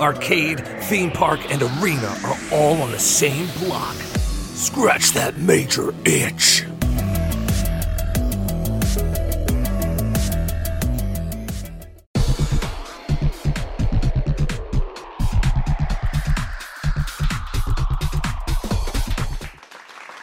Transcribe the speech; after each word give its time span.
arcade, 0.00 0.66
theme 0.84 1.10
park, 1.10 1.40
and 1.52 1.62
arena 1.62 2.14
are 2.24 2.36
all 2.52 2.82
on 2.82 2.90
the 2.90 2.98
same 2.98 3.46
block. 3.58 3.94
Scratch 3.94 5.12
that 5.12 5.36
major 5.38 5.94
itch. 6.04 6.64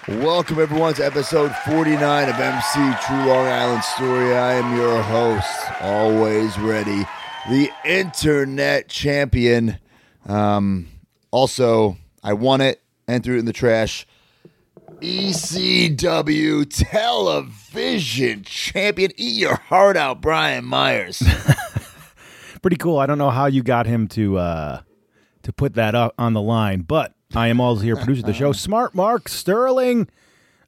Welcome, 0.07 0.59
everyone, 0.59 0.93
to 0.95 1.05
episode 1.05 1.55
49 1.65 2.29
of 2.29 2.35
MC 2.35 2.79
True 3.05 3.25
Long 3.25 3.47
Island 3.47 3.83
Story. 3.83 4.35
I 4.35 4.53
am 4.53 4.75
your 4.75 5.01
host, 5.01 5.81
always 5.81 6.57
ready, 6.59 7.05
the 7.49 7.69
internet 7.85 8.87
champion. 8.87 9.77
Um, 10.27 10.87
also, 11.31 11.97
I 12.23 12.33
won 12.33 12.61
it 12.61 12.81
and 13.07 13.23
threw 13.23 13.35
it 13.35 13.39
in 13.39 13.45
the 13.45 13.53
trash. 13.53 14.05
ECW 15.01 16.67
television 16.69 18.43
champion. 18.43 19.11
Eat 19.17 19.35
your 19.35 19.55
heart 19.55 19.97
out, 19.97 20.21
Brian 20.21 20.65
Myers. 20.65 21.23
pretty 22.61 22.77
cool. 22.77 22.99
I 22.99 23.05
don't 23.05 23.17
know 23.17 23.31
how 23.31 23.47
you 23.47 23.63
got 23.63 23.87
him 23.87 24.07
to 24.09 24.37
uh, 24.37 24.81
to 25.43 25.53
put 25.53 25.73
that 25.73 25.95
up 25.95 26.13
on 26.17 26.33
the 26.33 26.41
line, 26.41 26.81
but 26.81 27.15
I 27.33 27.47
am 27.47 27.59
also 27.59 27.81
here 27.81 27.95
producing 27.95 28.25
the 28.25 28.33
show. 28.33 28.51
Smart 28.51 28.93
Mark 28.93 29.27
Sterling. 29.27 30.07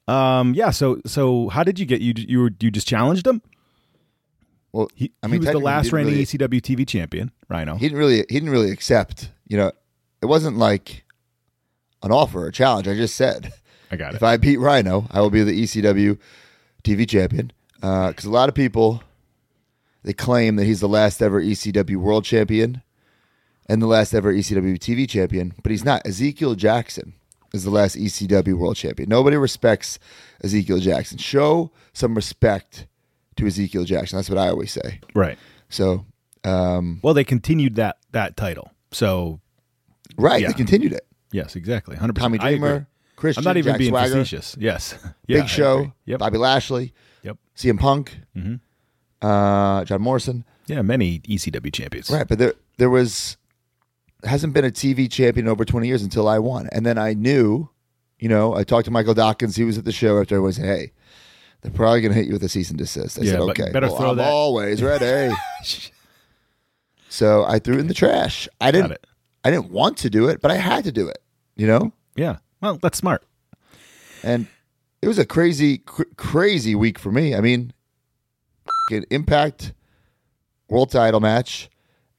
Um, 0.08 0.54
yeah. 0.54 0.70
So 0.70 1.00
so 1.06 1.48
how 1.48 1.62
did 1.62 1.78
you 1.78 1.86
get 1.86 2.00
you 2.00 2.14
you 2.16 2.50
you 2.60 2.70
just 2.70 2.88
challenged 2.88 3.26
him? 3.26 3.42
Well, 4.74 4.90
He, 4.94 5.12
I 5.22 5.28
he 5.28 5.38
was 5.38 5.46
the 5.46 5.58
last 5.60 5.92
reigning 5.92 6.14
really- 6.14 6.24
ECW 6.26 6.60
TV 6.60 6.86
champion. 6.86 7.30
Rhino. 7.48 7.74
he 7.76 7.86
didn't 7.86 7.98
really 7.98 8.16
he 8.16 8.24
didn't 8.40 8.50
really 8.50 8.72
accept 8.72 9.30
you 9.46 9.56
know 9.56 9.70
it 10.20 10.26
wasn't 10.26 10.56
like 10.58 11.04
an 12.02 12.10
offer 12.10 12.44
or 12.44 12.48
a 12.48 12.52
challenge 12.52 12.88
i 12.88 12.94
just 12.94 13.14
said 13.14 13.52
I 13.92 13.96
got 13.96 14.12
it. 14.14 14.16
if 14.16 14.22
i 14.22 14.36
beat 14.36 14.58
rhino 14.58 15.06
i 15.10 15.20
will 15.20 15.30
be 15.30 15.42
the 15.44 15.62
ecw 15.62 16.18
tv 16.82 17.08
champion 17.08 17.52
uh, 17.82 18.08
because 18.08 18.24
a 18.24 18.30
lot 18.30 18.48
of 18.48 18.54
people 18.54 19.02
they 20.02 20.12
claim 20.14 20.56
that 20.56 20.64
he's 20.64 20.80
the 20.80 20.88
last 20.88 21.22
ever 21.22 21.40
ecw 21.40 21.96
world 21.96 22.24
champion 22.24 22.82
and 23.68 23.80
the 23.80 23.86
last 23.86 24.12
ever 24.14 24.32
ecw 24.34 24.78
tv 24.78 25.08
champion 25.08 25.54
but 25.62 25.70
he's 25.70 25.84
not 25.84 26.04
ezekiel 26.06 26.54
jackson 26.54 27.12
is 27.52 27.62
the 27.64 27.70
last 27.70 27.94
ecw 27.96 28.54
world 28.54 28.76
champion 28.76 29.08
nobody 29.08 29.36
respects 29.36 29.98
ezekiel 30.42 30.78
jackson 30.78 31.18
show 31.18 31.70
some 31.92 32.14
respect 32.14 32.86
to 33.36 33.46
ezekiel 33.46 33.84
jackson 33.84 34.16
that's 34.16 34.28
what 34.30 34.38
i 34.38 34.48
always 34.48 34.72
say 34.72 35.00
right. 35.14 35.38
so 35.68 36.04
um, 36.44 37.00
Well, 37.02 37.14
they 37.14 37.24
continued 37.24 37.76
that 37.76 37.96
that 38.12 38.36
title. 38.36 38.70
So 38.92 39.40
right 40.18 40.42
Yeah. 40.42 40.48
they 40.48 40.52
continued 40.54 40.92
it 40.92 41.06
yes, 41.32 41.56
exactly. 41.56 41.96
Hundred 41.96 42.16
Tommy 42.16 42.36
percent. 42.38 42.60
Dreamer, 42.60 42.86
Christian, 43.16 43.40
I'm 43.40 43.44
not 43.44 43.56
even 43.56 43.72
Jack 43.72 43.78
being 43.78 43.90
Swagger, 43.92 44.12
facetious. 44.12 44.54
Yes. 44.60 44.94
Yeah, 45.26 45.38
I 45.38 45.40
Big 45.40 45.48
Show, 45.48 45.74
agree. 45.78 45.92
Yep. 46.04 46.18
Bobby 46.18 46.36
Lashley, 46.38 46.92
Yep. 47.22 47.38
CM 47.56 47.78
Punk, 47.80 48.18
Mhm. 48.36 48.60
uh, 49.22 49.84
John 49.86 50.02
Morrison. 50.02 50.44
Yeah. 50.66 50.82
Many 50.82 51.20
ECW 51.20 51.72
champions. 51.72 52.10
Right, 52.10 52.28
but 52.28 52.38
there 52.38 52.52
there 52.76 52.90
was 52.90 53.36
hasn't 54.24 54.52
been 54.52 54.64
a 54.66 54.70
TV 54.70 55.10
champion 55.10 55.46
in 55.46 55.50
over 55.50 55.64
20 55.64 55.86
years 55.88 56.02
until 56.02 56.28
I 56.28 56.38
won, 56.38 56.68
and 56.72 56.84
then 56.84 56.98
I 56.98 57.14
knew, 57.14 57.70
you 58.18 58.28
know, 58.28 58.54
I 58.54 58.64
talked 58.64 58.84
to 58.86 58.90
Michael 58.90 59.14
Dawkins. 59.14 59.56
He 59.56 59.64
was 59.64 59.78
at 59.78 59.84
the 59.86 59.92
show 59.92 60.20
after 60.20 60.34
everyone 60.36 60.52
said, 60.52 60.64
"Hey, 60.66 60.92
they're 61.64 61.72
probably 61.72 62.00
going 62.02 62.12
to 62.12 62.16
hit 62.16 62.26
you 62.26 62.32
with 62.34 62.44
a 62.44 62.48
cease 62.48 62.68
and 62.70 62.78
desist." 62.78 63.18
I 63.18 63.22
Yeah, 63.22 63.32
said, 63.32 63.40
"Okay, 63.40 63.72
better 63.72 63.88
well, 63.88 63.96
throw 63.96 64.10
I'm 64.10 64.16
that- 64.18 64.30
always 64.30 64.80
ready." 64.82 65.34
so 67.08 67.44
I 67.44 67.58
threw 67.58 67.74
it 67.76 67.80
in 67.80 67.86
the 67.88 67.94
trash. 67.94 68.48
I 68.60 68.70
didn't. 68.70 68.96
I 69.44 69.50
didn't 69.50 69.70
want 69.70 69.98
to 69.98 70.10
do 70.10 70.28
it, 70.28 70.40
but 70.40 70.50
I 70.50 70.56
had 70.56 70.84
to 70.84 70.92
do 70.92 71.08
it. 71.08 71.18
You 71.56 71.66
know. 71.66 71.92
Yeah. 72.16 72.36
Well, 72.60 72.78
that's 72.80 72.98
smart. 72.98 73.24
and 74.22 74.46
it 75.02 75.08
was 75.08 75.18
a 75.18 75.26
crazy, 75.26 75.78
cr- 75.78 76.04
crazy 76.16 76.74
week 76.74 76.98
for 76.98 77.12
me. 77.12 77.34
I 77.34 77.40
mean, 77.42 77.72
f***ing 78.66 79.04
Impact 79.10 79.72
World 80.70 80.90
Title 80.90 81.20
match, 81.20 81.68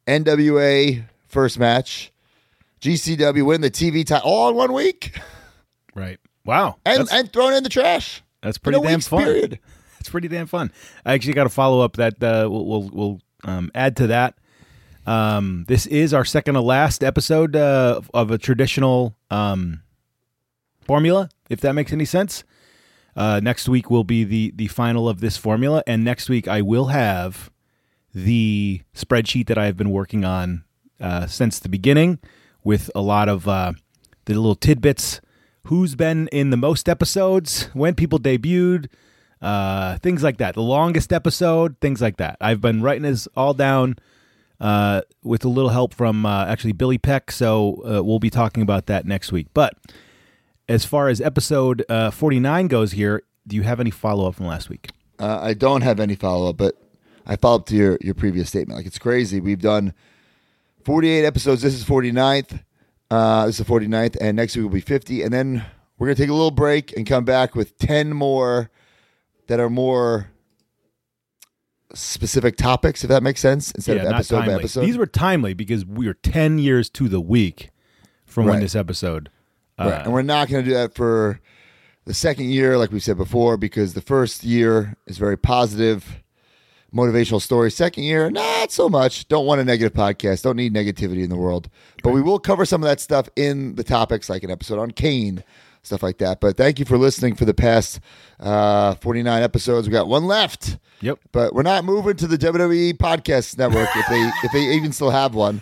NWA 0.05 1.03
first 1.27 1.57
match, 1.57 2.11
GCW 2.81 3.43
win 3.43 3.61
the 3.61 3.71
TV 3.71 4.05
title 4.05 4.29
all 4.29 4.49
in 4.49 4.55
one 4.55 4.71
week, 4.73 5.17
Right. 5.95 6.19
Wow. 6.45 6.75
and 6.85 6.99
that's, 7.01 7.11
and 7.13 7.33
thrown 7.33 7.53
in 7.53 7.63
the 7.63 7.69
trash. 7.69 8.21
That's 8.41 8.57
pretty 8.57 8.79
damn 8.81 9.01
fun. 9.01 9.23
Period. 9.23 9.59
It's 9.97 10.11
pretty 10.11 10.27
damn 10.27 10.45
fun. 10.45 10.71
I 11.03 11.15
actually 11.15 11.33
got 11.33 11.47
a 11.47 11.49
follow 11.49 11.81
up 11.81 11.95
that 11.95 12.21
uh, 12.21 12.47
we'll 12.47 12.65
we'll, 12.67 12.89
we'll 12.93 13.21
um, 13.43 13.71
add 13.73 13.95
to 13.97 14.07
that. 14.07 14.35
Um, 15.07 15.65
this 15.67 15.87
is 15.87 16.13
our 16.13 16.23
second 16.23 16.53
to 16.53 16.61
last 16.61 17.03
episode 17.03 17.55
uh, 17.55 18.01
of 18.13 18.29
a 18.29 18.37
traditional 18.37 19.15
um, 19.31 19.81
formula, 20.81 21.29
if 21.49 21.59
that 21.61 21.73
makes 21.73 21.91
any 21.91 22.05
sense. 22.05 22.43
Uh, 23.15 23.39
next 23.41 23.69
week 23.69 23.89
will 23.89 24.03
be 24.03 24.23
the 24.23 24.51
the 24.55 24.67
final 24.67 25.07
of 25.07 25.21
this 25.21 25.37
formula, 25.37 25.81
and 25.87 26.03
next 26.03 26.29
week 26.29 26.47
I 26.47 26.61
will 26.61 26.87
have 26.87 27.49
the 28.13 28.81
spreadsheet 28.93 29.47
that 29.47 29.57
I've 29.57 29.77
been 29.77 29.91
working 29.91 30.25
on 30.25 30.65
uh, 30.99 31.25
since 31.27 31.59
the 31.59 31.69
beginning, 31.69 32.19
with 32.63 32.91
a 32.93 33.01
lot 33.01 33.29
of 33.29 33.47
uh, 33.47 33.73
the 34.25 34.33
little 34.33 34.55
tidbits. 34.55 35.21
Who's 35.65 35.95
been 35.95 36.27
in 36.29 36.49
the 36.49 36.57
most 36.57 36.87
episodes? 36.87 37.69
When 37.73 37.95
people 37.95 38.19
debuted? 38.19 38.87
uh, 39.41 39.97
things 39.99 40.23
like 40.23 40.37
that. 40.37 40.55
The 40.55 40.61
longest 40.61 41.13
episode, 41.13 41.79
things 41.79 42.01
like 42.01 42.17
that. 42.17 42.37
I've 42.41 42.61
been 42.61 42.81
writing 42.81 43.03
this 43.03 43.27
all 43.35 43.53
down 43.53 43.97
uh, 44.59 45.01
with 45.23 45.45
a 45.45 45.49
little 45.49 45.69
help 45.69 45.93
from 45.93 46.25
uh, 46.25 46.45
actually 46.45 46.73
Billy 46.73 46.97
Peck. 46.97 47.31
So 47.31 47.81
uh, 47.85 48.03
we'll 48.03 48.19
be 48.19 48.29
talking 48.31 48.63
about 48.63 48.87
that 48.87 49.05
next 49.05 49.31
week. 49.31 49.47
But 49.53 49.75
as 50.67 50.83
far 50.83 51.09
as 51.09 51.21
episode 51.21 51.85
uh, 51.89 52.09
49 52.11 52.67
goes 52.67 52.93
here, 52.93 53.21
do 53.45 53.55
you 53.55 53.61
have 53.61 53.79
any 53.79 53.91
follow 53.91 54.27
up 54.27 54.35
from 54.35 54.47
last 54.47 54.69
week? 54.69 54.89
Uh, 55.19 55.39
I 55.41 55.53
don't 55.53 55.81
have 55.81 55.99
any 55.99 56.15
follow 56.15 56.49
up, 56.49 56.57
but 56.57 56.75
I 57.27 57.35
follow 57.35 57.57
up 57.57 57.65
to 57.67 57.75
your 57.75 57.97
your 58.01 58.15
previous 58.15 58.49
statement. 58.49 58.77
Like 58.77 58.87
it's 58.87 58.97
crazy. 58.97 59.39
We've 59.39 59.61
done 59.61 59.93
48 60.83 61.23
episodes. 61.23 61.61
This 61.61 61.75
is 61.75 61.85
49th. 61.85 62.63
Uh, 63.11 63.45
this 63.45 63.59
is 63.59 63.65
the 63.65 63.71
49th, 63.71 64.17
and 64.19 64.35
next 64.35 64.55
week 64.55 64.63
will 64.63 64.69
be 64.71 64.81
50. 64.81 65.21
And 65.21 65.33
then 65.33 65.65
we're 65.97 66.07
gonna 66.07 66.15
take 66.15 66.29
a 66.29 66.33
little 66.33 66.51
break 66.51 66.95
and 66.97 67.05
come 67.05 67.23
back 67.25 67.55
with 67.55 67.77
10 67.77 68.13
more 68.13 68.69
that 69.47 69.59
are 69.59 69.69
more 69.69 70.31
specific 71.93 72.57
topics, 72.57 73.03
if 73.03 73.09
that 73.09 73.23
makes 73.23 73.39
sense, 73.39 73.71
instead 73.71 73.97
of 73.97 74.03
not 74.03 74.15
episode 74.15 74.37
by 74.39 74.45
timely. 74.45 74.55
episode. 74.55 74.81
These 74.81 74.97
were 74.97 75.05
timely 75.05 75.53
because 75.53 75.85
we 75.85 76.07
are 76.07 76.13
10 76.13 76.59
years 76.59 76.89
to 76.91 77.07
the 77.07 77.21
week 77.21 77.69
from 78.25 78.45
when 78.45 78.59
this 78.59 78.75
episode. 78.75 79.29
Uh, 79.79 79.89
Right. 79.89 80.03
And 80.05 80.13
we're 80.13 80.21
not 80.21 80.49
going 80.49 80.63
to 80.63 80.69
do 80.69 80.75
that 80.75 80.95
for 80.95 81.39
the 82.05 82.13
second 82.13 82.45
year, 82.49 82.77
like 82.77 82.91
we 82.91 82.99
said 82.99 83.17
before, 83.17 83.57
because 83.57 83.93
the 83.93 84.01
first 84.01 84.43
year 84.43 84.95
is 85.05 85.17
very 85.17 85.37
positive, 85.37 86.23
motivational 86.93 87.41
story. 87.41 87.71
Second 87.71 88.03
year, 88.03 88.29
not 88.29 88.71
so 88.71 88.89
much. 88.89 89.27
Don't 89.27 89.45
want 89.45 89.61
a 89.61 89.65
negative 89.65 89.93
podcast. 89.93 90.43
Don't 90.43 90.55
need 90.55 90.73
negativity 90.73 91.23
in 91.23 91.29
the 91.29 91.35
world. 91.35 91.69
But 92.03 92.11
we 92.13 92.21
will 92.21 92.39
cover 92.39 92.65
some 92.65 92.81
of 92.83 92.87
that 92.89 92.99
stuff 92.99 93.29
in 93.35 93.75
the 93.75 93.83
topics, 93.83 94.29
like 94.29 94.43
an 94.43 94.51
episode 94.51 94.79
on 94.79 94.91
Kane, 94.91 95.43
stuff 95.83 96.01
like 96.03 96.17
that. 96.19 96.39
But 96.39 96.57
thank 96.57 96.79
you 96.79 96.85
for 96.85 96.97
listening 96.97 97.35
for 97.35 97.45
the 97.45 97.53
past 97.53 97.99
uh, 98.39 98.95
49 98.95 99.43
episodes. 99.43 99.87
We 99.87 99.91
got 99.93 100.07
one 100.07 100.25
left. 100.25 100.77
Yep. 101.01 101.19
But 101.31 101.53
we're 101.53 101.63
not 101.63 101.83
moving 101.85 102.15
to 102.17 102.27
the 102.27 102.37
WWE 102.37 102.93
podcast 102.97 103.57
network 103.57 103.89
if 103.95 104.07
they 104.07 104.31
if 104.43 104.51
they 104.53 104.75
even 104.75 104.91
still 104.93 105.11
have 105.11 105.35
one. 105.35 105.61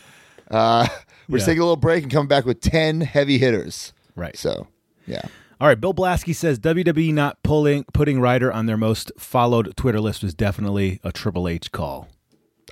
Uh, 0.52 0.88
we're 1.30 1.40
Yeah. 1.40 1.46
taking 1.46 1.60
a 1.62 1.64
little 1.64 1.76
break 1.76 2.04
and 2.04 2.12
coming 2.12 2.28
back 2.28 2.46
with 2.46 2.62
10 2.62 3.02
heavy 3.02 3.38
hitters. 3.40 3.94
Right. 4.16 4.38
So, 4.38 4.68
yeah. 5.08 5.24
All 5.64 5.70
right, 5.70 5.80
Bill 5.80 5.94
Blasky 5.94 6.36
says 6.36 6.60
WWE 6.60 7.14
not 7.14 7.42
pulling 7.42 7.86
putting 7.94 8.20
Ryder 8.20 8.52
on 8.52 8.66
their 8.66 8.76
most 8.76 9.14
followed 9.18 9.74
Twitter 9.78 10.02
list 10.02 10.22
was 10.22 10.34
definitely 10.34 11.00
a 11.06 11.14
Triple 11.14 11.48
H 11.48 11.72
call. 11.72 12.10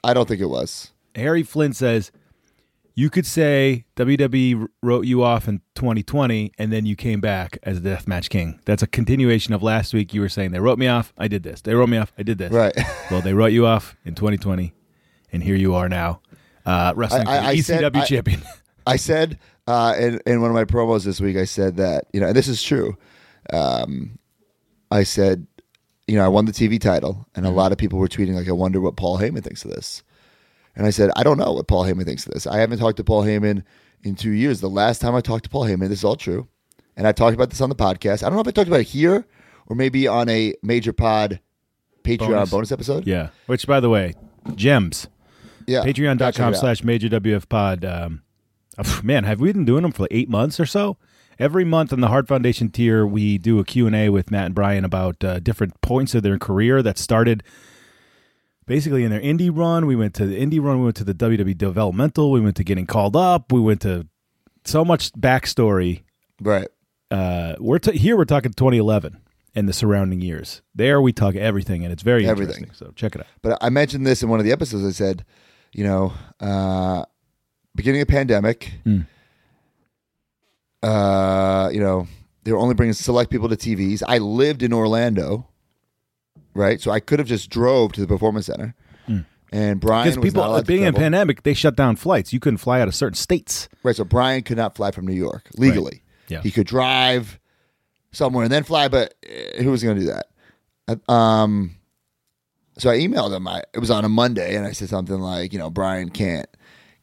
I 0.04 0.14
don't 0.14 0.28
think 0.28 0.42
it 0.42 0.48
was. 0.50 0.92
Harry 1.16 1.42
Flynn 1.42 1.72
says 1.72 2.12
you 2.94 3.10
could 3.10 3.26
say 3.26 3.86
WWE 3.96 4.68
wrote 4.84 5.06
you 5.06 5.24
off 5.24 5.48
in 5.48 5.62
2020 5.76 6.52
and 6.58 6.74
then 6.74 6.86
you 6.86 6.98
came 6.98 7.22
back 7.22 7.58
as 7.64 7.82
the 7.82 7.92
Deathmatch 7.92 8.28
King. 8.28 8.60
That's 8.66 8.84
a 8.84 8.88
continuation 8.88 9.54
of 9.54 9.64
last 9.64 9.94
week. 9.94 10.14
You 10.14 10.20
were 10.20 10.28
saying 10.28 10.52
they 10.52 10.60
wrote 10.60 10.78
me 10.78 10.88
off, 10.90 11.14
I 11.18 11.30
did 11.30 11.44
this. 11.44 11.62
They 11.62 11.74
wrote 11.74 11.88
me 11.88 11.96
off, 11.98 12.12
I 12.18 12.24
did 12.24 12.40
this. 12.40 12.52
Right. 12.52 12.78
Well, 13.10 13.22
they 13.22 13.34
wrote 13.34 13.54
you 13.54 13.66
off 13.68 13.96
in 14.04 14.16
2020, 14.16 14.74
and 15.32 15.42
here 15.44 15.56
you 15.56 15.76
are 15.76 15.88
now, 15.88 16.20
uh, 16.66 16.92
wrestling 16.96 17.26
I- 17.26 17.36
for 17.38 17.42
the 17.42 17.48
I 17.48 17.56
ECW 17.56 17.64
said- 17.64 17.96
I- 17.96 18.06
champion. 18.06 18.42
I 18.86 18.96
said 18.98 19.38
uh, 19.72 19.96
in 19.96 20.20
in 20.26 20.42
one 20.42 20.50
of 20.50 20.56
my 20.56 20.66
promos 20.66 21.06
this 21.06 21.22
week, 21.22 21.38
I 21.38 21.46
said 21.46 21.78
that 21.78 22.06
you 22.14 22.20
know, 22.20 22.28
and 22.28 22.36
this 22.36 22.48
is 22.48 22.62
true. 22.62 22.98
Um, 23.54 24.20
I 24.92 25.04
said, 25.04 25.48
you 26.08 26.16
know, 26.18 26.26
I 26.26 26.28
won 26.28 26.46
the 26.46 26.52
TV 26.52 26.80
title, 26.80 27.28
and 27.36 27.46
a 27.46 27.50
lot 27.50 27.72
of 27.72 27.78
people 27.78 27.98
were 28.00 28.08
tweeting 28.08 28.36
like, 28.36 28.48
"I 28.50 28.52
wonder 28.54 28.82
what 28.82 28.98
Paul 28.98 29.18
Heyman 29.18 29.44
thinks 29.44 29.64
of 29.64 29.72
this." 29.72 30.04
And 30.76 30.86
I 30.86 30.90
said, 30.90 31.12
I 31.18 31.24
don't 31.24 31.38
know 31.38 31.52
what 31.52 31.68
Paul 31.68 31.84
Heyman 31.84 32.06
thinks 32.06 32.26
of 32.26 32.34
this. 32.34 32.48
I 32.48 32.60
haven't 32.60 32.80
talked 32.80 32.96
to 32.98 33.04
Paul 33.04 33.24
Heyman 33.24 33.64
in 34.04 34.16
two 34.16 34.32
years. 34.32 34.62
The 34.62 34.70
last 34.70 35.02
time 35.02 35.14
I 35.16 35.20
talked 35.22 35.44
to 35.44 35.50
Paul 35.50 35.66
Heyman, 35.66 35.90
this 35.90 36.00
is 36.00 36.06
all 36.06 36.16
true, 36.16 36.48
and 36.96 37.08
I 37.08 37.12
talked 37.12 37.36
about 37.36 37.50
this 37.50 37.62
on 37.62 37.70
the 37.70 37.76
podcast. 37.76 38.24
I 38.24 38.28
don't 38.28 38.36
know 38.36 38.42
if 38.42 38.48
I 38.48 38.52
talked 38.52 38.68
about 38.70 38.80
it 38.82 38.88
here 38.88 39.26
or 39.68 39.76
maybe 39.76 40.08
on 40.08 40.28
a 40.30 40.54
major 40.62 40.94
pod 40.94 41.40
Patreon 42.04 42.28
bonus, 42.28 42.52
Bonus. 42.52 42.72
episode. 42.72 43.08
yeah. 43.08 43.30
Which, 43.46 43.68
by 43.68 43.80
the 43.80 43.90
way, 43.90 44.14
gems. 44.56 45.08
yeah. 45.68 45.84
Patreon.com 45.84 46.56
slash 46.56 46.84
major 46.84 47.08
WF 47.10 47.48
pod. 47.48 47.86
Um, 47.86 48.22
man, 49.04 49.24
have 49.24 49.40
we 49.40 49.52
been 49.52 49.66
doing 49.66 49.84
them 49.84 49.92
for 49.92 50.04
like 50.04 50.12
eight 50.14 50.30
months 50.30 50.60
or 50.60 50.66
so? 50.66 50.98
Every 51.40 51.66
month 51.66 51.92
on 51.92 52.02
the 52.02 52.08
Heart 52.08 52.28
Foundation 52.28 52.70
tier, 52.70 53.06
we 53.06 53.38
do 53.38 53.60
a 53.60 53.64
Q&A 53.64 54.10
with 54.10 54.30
Matt 54.30 54.48
and 54.48 54.56
Brian 54.56 54.86
about 54.86 55.24
uh, 55.24 55.40
different 55.40 55.80
points 55.82 56.14
of 56.14 56.22
their 56.24 56.38
career 56.38 56.84
that 56.84 56.98
started 57.00 57.42
basically 58.68 59.04
in 59.04 59.10
their 59.12 59.22
indie 59.22 59.50
run. 59.52 59.86
We 59.88 59.96
went 59.96 60.14
to 60.16 60.26
the 60.28 60.40
indie 60.40 60.62
run. 60.62 60.78
We 60.80 60.84
went 60.86 60.98
to 60.98 61.04
the 61.04 61.14
WWE 61.16 61.58
developmental. 61.58 62.32
We 62.32 62.42
went 62.42 62.58
to 62.58 62.64
getting 62.64 62.86
called 62.86 63.16
up. 63.16 63.52
We 63.52 63.60
went 63.60 63.82
to 63.82 64.08
so 64.66 64.86
much 64.86 65.12
backstory. 65.14 66.04
right. 66.40 66.68
Uh, 67.10 67.56
we're 67.60 67.80
t- 67.80 67.98
here. 67.98 68.16
We're 68.16 68.24
talking 68.24 68.54
2011 68.54 69.20
and 69.54 69.68
the 69.68 69.74
surrounding 69.74 70.22
years. 70.22 70.62
There 70.74 71.02
we 71.02 71.12
talk 71.12 71.36
everything, 71.36 71.84
and 71.84 71.92
it's 71.92 72.04
very 72.04 72.26
Everything. 72.26 72.64
interesting. 72.64 72.88
So 72.88 72.94
check 72.96 73.16
it 73.16 73.22
out. 73.22 73.28
But 73.42 73.58
I 73.62 73.70
mentioned 73.70 74.08
this 74.08 74.24
in 74.24 74.30
one 74.30 74.40
of 74.40 74.46
the 74.46 74.54
episodes. 74.54 74.86
I 74.86 74.92
said, 74.92 75.26
you 75.74 75.84
know, 75.84 76.14
uh, 76.40 77.04
beginning 77.76 78.02
of 78.02 78.08
pandemic, 78.08 78.74
Mm. 78.86 79.06
uh, 80.84 81.70
you 81.72 81.80
know, 81.80 82.08
they 82.44 82.52
were 82.52 82.58
only 82.58 82.74
bringing 82.76 82.94
select 82.94 83.30
people 83.32 83.50
to 83.50 83.56
TVs. 83.56 84.02
I 84.08 84.18
lived 84.18 84.64
in 84.64 84.74
Orlando, 84.74 85.48
right? 86.54 86.82
So 86.82 86.92
I 86.92 87.00
could 87.00 87.20
have 87.20 87.28
just 87.28 87.50
drove 87.50 87.92
to 87.94 88.02
the 88.02 88.08
performance 88.08 88.48
center. 88.48 88.76
And 89.54 89.82
Brian 89.82 90.06
Because 90.06 90.18
was 90.18 90.24
people 90.30 90.44
not 90.44 90.50
allowed 90.50 90.60
to 90.62 90.66
being 90.66 90.84
in 90.84 90.94
pandemic, 90.94 91.44
they 91.44 91.54
shut 91.54 91.76
down 91.76 91.98
flights. 91.98 92.32
You 92.32 92.40
couldn't 92.40 92.60
fly 92.60 92.80
out 92.80 92.88
of 92.88 92.96
certain 92.96 93.16
states. 93.18 93.68
Right. 93.84 93.94
So 93.94 94.06
Brian 94.06 94.44
could 94.44 94.56
not 94.56 94.78
fly 94.78 94.92
from 94.92 95.06
New 95.06 95.14
York 95.14 95.50
legally. 95.58 96.04
Yeah. 96.30 96.42
He 96.42 96.52
could 96.52 96.66
drive 96.68 97.38
somewhere 98.14 98.44
and 98.46 98.52
then 98.52 98.64
fly, 98.64 98.88
but 98.88 99.14
uh, 99.30 99.62
who 99.62 99.70
was 99.72 99.84
going 99.84 99.98
to 99.98 100.06
do 100.06 100.08
that? 100.08 100.28
Uh, 100.88 101.12
Um, 101.12 101.76
so 102.78 102.90
I 102.90 103.00
emailed 103.00 103.36
him. 103.36 103.46
I, 103.46 103.62
it 103.74 103.80
was 103.80 103.92
on 103.92 104.06
a 104.06 104.10
Monday, 104.10 104.56
and 104.56 104.66
I 104.66 104.72
said 104.72 104.88
something 104.88 105.20
like, 105.20 105.52
you 105.52 105.60
know, 105.60 105.70
Brian 105.70 106.10
can't 106.12 106.48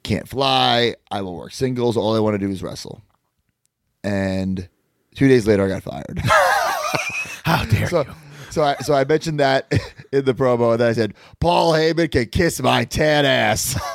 can't 0.02 0.28
fly. 0.28 0.94
I 1.10 1.22
will 1.22 1.34
work 1.36 1.52
singles. 1.52 1.96
All 1.96 2.14
I 2.16 2.20
want 2.20 2.34
to 2.34 2.38
do 2.38 2.50
is 2.50 2.62
wrestle. 2.62 3.02
And 4.04 4.68
two 5.14 5.28
days 5.28 5.46
later, 5.46 5.64
I 5.64 5.68
got 5.68 5.82
fired. 5.82 6.18
How 7.44 7.64
dare 7.64 7.88
so, 7.88 8.04
so 8.50 8.62
I 8.62 8.76
so 8.76 8.94
I 8.94 9.04
mentioned 9.04 9.40
that 9.40 9.70
in 10.12 10.24
the 10.24 10.34
promo, 10.34 10.74
and 10.74 10.82
I 10.82 10.92
said, 10.92 11.14
Paul 11.40 11.72
Heyman 11.72 12.10
can 12.10 12.26
kiss 12.26 12.60
my 12.60 12.84
tan 12.84 13.24
ass. 13.26 13.78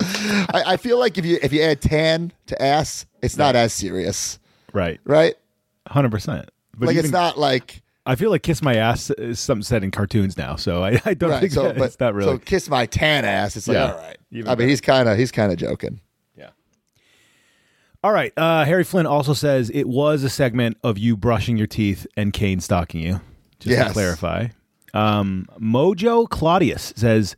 I, 0.00 0.62
I 0.66 0.76
feel 0.76 0.98
like 0.98 1.18
if 1.18 1.24
you 1.26 1.38
if 1.42 1.52
you 1.52 1.62
add 1.62 1.80
tan 1.80 2.32
to 2.46 2.62
ass, 2.62 3.06
it's 3.22 3.36
not 3.36 3.56
as 3.56 3.72
serious, 3.72 4.38
Right. 4.72 5.00
right? 5.04 5.34
Hundred 5.86 6.10
percent. 6.12 6.50
But 6.76 6.86
like 6.88 6.94
even- 6.94 7.04
it's 7.06 7.12
not 7.12 7.38
like 7.38 7.82
I 8.08 8.16
feel 8.16 8.30
like 8.30 8.42
"kiss 8.42 8.62
my 8.62 8.74
ass" 8.76 9.10
is 9.10 9.38
something 9.38 9.62
said 9.62 9.84
in 9.84 9.90
cartoons 9.90 10.36
now, 10.36 10.56
so 10.56 10.82
I, 10.82 11.00
I 11.04 11.14
don't 11.14 11.30
right. 11.30 11.40
think 11.40 11.52
So, 11.52 11.64
that, 11.64 11.76
but 11.78 11.84
it's 11.84 12.00
not 12.00 12.14
really. 12.14 12.32
so 12.32 12.38
kiss 12.38 12.68
my 12.68 12.86
tan 12.86 13.24
ass. 13.24 13.56
It's 13.56 13.68
like 13.68 13.74
Yeah. 13.76 13.92
all 13.92 13.98
right. 13.98 14.18
Even 14.30 14.50
I 14.50 14.54
mean, 14.56 14.68
he's 14.68 14.80
kind 14.80 15.08
of 15.08 15.18
he's 15.18 15.30
kind 15.30 15.52
of 15.52 15.58
joking. 15.58 16.00
Yeah. 16.36 16.50
All 18.02 18.12
right. 18.12 18.32
Uh, 18.36 18.64
Harry 18.64 18.84
Flynn 18.84 19.06
also 19.06 19.32
says 19.34 19.70
it 19.70 19.88
was 19.88 20.22
a 20.22 20.30
segment 20.30 20.76
of 20.84 20.98
you 20.98 21.16
brushing 21.16 21.56
your 21.56 21.66
teeth 21.66 22.06
and 22.16 22.32
Kane 22.32 22.60
stalking 22.60 23.00
you. 23.02 23.20
Just 23.58 23.70
Yes. 23.76 23.88
to 23.88 23.92
clarify. 23.92 24.48
Um, 24.94 25.46
Mojo 25.60 26.28
Claudius 26.28 26.92
says 26.96 27.36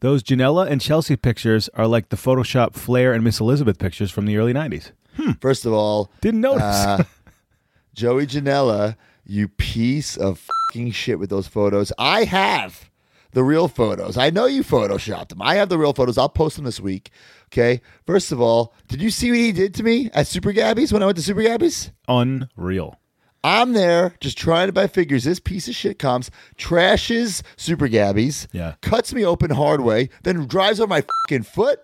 those 0.00 0.22
Janela 0.22 0.68
and 0.68 0.80
Chelsea 0.80 1.16
pictures 1.16 1.68
are 1.74 1.86
like 1.86 2.08
the 2.08 2.16
Photoshop 2.16 2.74
Flair 2.74 3.12
and 3.12 3.22
Miss 3.22 3.38
Elizabeth 3.40 3.78
pictures 3.78 4.10
from 4.10 4.24
the 4.26 4.36
early 4.38 4.52
'90s. 4.54 4.92
First 5.40 5.66
of 5.66 5.72
all, 5.72 6.10
Didn't 6.22 6.40
notice. 6.40 6.62
uh, 6.62 7.04
Joey 7.94 8.26
Janela, 8.26 8.96
you 9.30 9.46
piece 9.48 10.16
of 10.16 10.40
fucking 10.72 10.90
shit 10.90 11.18
with 11.18 11.30
those 11.30 11.46
photos. 11.46 11.92
I 11.98 12.24
have 12.24 12.90
the 13.32 13.44
real 13.44 13.68
photos. 13.68 14.16
I 14.16 14.30
know 14.30 14.46
you 14.46 14.64
photoshopped 14.64 15.28
them. 15.28 15.40
I 15.40 15.54
have 15.54 15.68
the 15.68 15.78
real 15.78 15.92
photos. 15.92 16.18
I'll 16.18 16.28
post 16.28 16.56
them 16.56 16.64
this 16.64 16.80
week. 16.80 17.10
Okay. 17.46 17.80
First 18.06 18.32
of 18.32 18.40
all, 18.40 18.74
did 18.88 19.00
you 19.00 19.10
see 19.10 19.30
what 19.30 19.38
he 19.38 19.52
did 19.52 19.72
to 19.74 19.84
me 19.84 20.10
at 20.14 20.26
Super 20.26 20.50
Gabby's 20.52 20.92
when 20.92 21.02
I 21.02 21.06
went 21.06 21.16
to 21.18 21.22
Super 21.22 21.42
Gabby's? 21.42 21.92
Unreal. 22.08 22.96
I'm 23.44 23.72
there 23.72 24.16
just 24.20 24.36
trying 24.36 24.66
to 24.66 24.72
buy 24.72 24.88
figures. 24.88 25.22
This 25.24 25.38
piece 25.40 25.68
of 25.68 25.74
shit 25.76 25.98
comes, 25.98 26.30
trashes 26.58 27.42
Super 27.56 27.86
Gabby's, 27.88 28.48
Yeah. 28.52 28.74
cuts 28.82 29.14
me 29.14 29.24
open 29.24 29.50
hard 29.52 29.80
way, 29.80 30.10
then 30.24 30.46
drives 30.46 30.80
on 30.80 30.88
my 30.88 31.02
fucking 31.02 31.44
foot. 31.44 31.78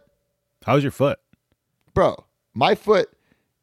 How's 0.64 0.82
your 0.82 0.90
foot? 0.92 1.18
Bro, 1.94 2.24
my 2.54 2.74
foot 2.74 3.08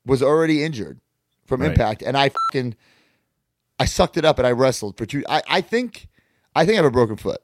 was 0.06 0.24
already 0.24 0.64
injured 0.64 1.02
from 1.46 1.62
Right. 1.62 1.72
impact, 1.72 2.02
and 2.02 2.18
I 2.18 2.30
fucking 2.30 2.76
I 3.80 3.86
sucked 3.86 4.18
it 4.18 4.26
up 4.26 4.38
and 4.38 4.48
I 4.48 4.52
wrestled 4.52 4.98
for 4.98 5.06
two. 5.06 5.24
I, 5.28 5.42
I 5.50 5.62
think 5.62 6.08
I 6.56 6.66
think 6.66 6.76
I 6.76 6.78
have 6.78 6.86
a 6.86 6.92
broken 6.92 7.18
foot. 7.18 7.42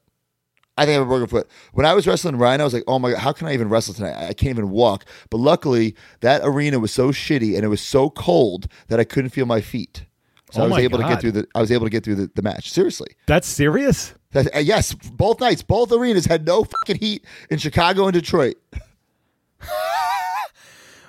I 0.77 0.83
think 0.85 0.91
I 0.91 0.99
have 0.99 1.03
a 1.03 1.09
broken 1.09 1.27
foot. 1.27 1.49
When 1.73 1.85
I 1.85 1.93
was 1.93 2.07
wrestling 2.07 2.37
Ryan, 2.37 2.61
I 2.61 2.63
was 2.63 2.73
like, 2.73 2.85
oh 2.87 2.99
my 2.99 3.11
god, 3.11 3.19
how 3.19 3.33
can 3.33 3.47
I 3.47 3.53
even 3.53 3.67
wrestle 3.67 3.93
tonight? 3.93 4.15
I 4.15 4.33
can't 4.33 4.51
even 4.51 4.69
walk. 4.69 5.03
But 5.29 5.39
luckily, 5.39 5.95
that 6.21 6.41
arena 6.43 6.79
was 6.79 6.93
so 6.93 7.11
shitty 7.11 7.55
and 7.55 7.65
it 7.65 7.67
was 7.67 7.81
so 7.81 8.09
cold 8.09 8.67
that 8.87 8.99
I 8.99 9.03
couldn't 9.03 9.31
feel 9.31 9.45
my 9.45 9.59
feet. 9.59 10.05
So 10.51 10.61
Oh 10.61 10.65
I 10.65 10.67
was 10.69 10.77
able 10.79 10.99
to 10.99 11.07
get 11.07 11.21
through 11.21 11.33
the. 11.33 11.47
I 11.53 11.61
was 11.61 11.71
able 11.71 11.85
to 11.85 11.89
get 11.89 12.03
through 12.03 12.15
the, 12.15 12.31
the 12.33 12.41
match. 12.41 12.71
Seriously, 12.71 13.09
That's 13.27 13.47
serious. 13.47 14.15
that, 14.31 14.55
uh, 14.55 14.59
yes, 14.59 14.93
both 14.93 15.39
nights, 15.39 15.61
both 15.61 15.91
arenas 15.91 16.25
had 16.25 16.45
no 16.45 16.63
fucking 16.63 16.97
heat 16.97 17.25
in 17.49 17.59
Chicago 17.59 18.05
and 18.05 18.13
Detroit. 18.13 18.55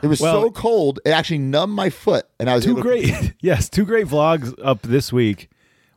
it 0.03 0.07
was 0.07 0.21
Well- 0.21 0.43
so 0.43 0.51
cold, 0.51 1.01
it 1.05 1.11
actually 1.11 1.39
numbed 1.39 1.75
my 1.75 1.91
foot, 1.91 2.27
and 2.39 2.49
I 2.51 2.55
was 2.57 2.65
Two 2.65 2.73
able 2.73 2.83
to- 2.83 2.89
great, 2.89 3.35
yes, 3.41 3.69
two 3.69 3.85
great 3.85 4.07
vlogs 4.07 4.55
up 4.63 4.83
this 4.83 5.13
week. 5.13 5.49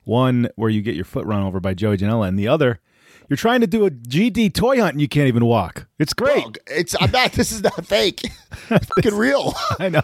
One 0.05 0.49
where 0.55 0.69
you 0.69 0.81
get 0.81 0.95
your 0.95 1.05
foot 1.05 1.25
run 1.25 1.43
over 1.43 1.59
by 1.61 1.73
Joey 1.73 1.97
Janela, 1.97 2.27
and 2.27 2.37
the 2.37 2.47
other, 2.49 2.79
you're 3.29 3.37
trying 3.37 3.61
to 3.61 3.67
do 3.67 3.85
a 3.85 3.89
GD 3.91 4.53
toy 4.53 4.77
hunt 4.81 4.93
and 4.93 5.01
you 5.01 5.07
can't 5.07 5.29
even 5.29 5.45
walk. 5.45 5.87
It's 5.97 6.13
great. 6.13 6.43
It's 6.67 6.93
I'm 6.99 7.09
not. 7.11 7.31
This 7.31 7.53
is 7.53 7.63
not 7.63 7.85
fake. 7.87 8.19
It's 8.69 8.85
fucking 8.85 9.15
real. 9.15 9.53
I 9.79 9.87
know. 9.87 10.01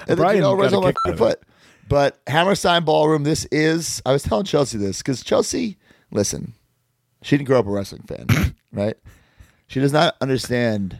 and 0.00 0.06
then 0.06 0.16
Brian 0.18 0.36
you 0.36 0.42
know, 0.42 0.54
got 0.54 0.60
runs 0.60 0.72
a 0.74 0.76
on 0.76 0.82
my 0.82 0.88
kick 0.90 0.96
out 1.06 1.12
of 1.14 1.14
it. 1.14 1.18
foot. 1.18 1.42
But 1.88 2.20
Hammerstein 2.26 2.84
Ballroom. 2.84 3.24
This 3.24 3.46
is. 3.46 4.02
I 4.04 4.12
was 4.12 4.22
telling 4.22 4.44
Chelsea 4.44 4.76
this 4.76 4.98
because 4.98 5.24
Chelsea, 5.24 5.78
listen, 6.10 6.52
she 7.22 7.38
didn't 7.38 7.46
grow 7.48 7.60
up 7.60 7.66
a 7.66 7.70
wrestling 7.70 8.02
fan, 8.02 8.54
right? 8.72 8.98
She 9.66 9.80
does 9.80 9.94
not 9.94 10.14
understand. 10.20 10.98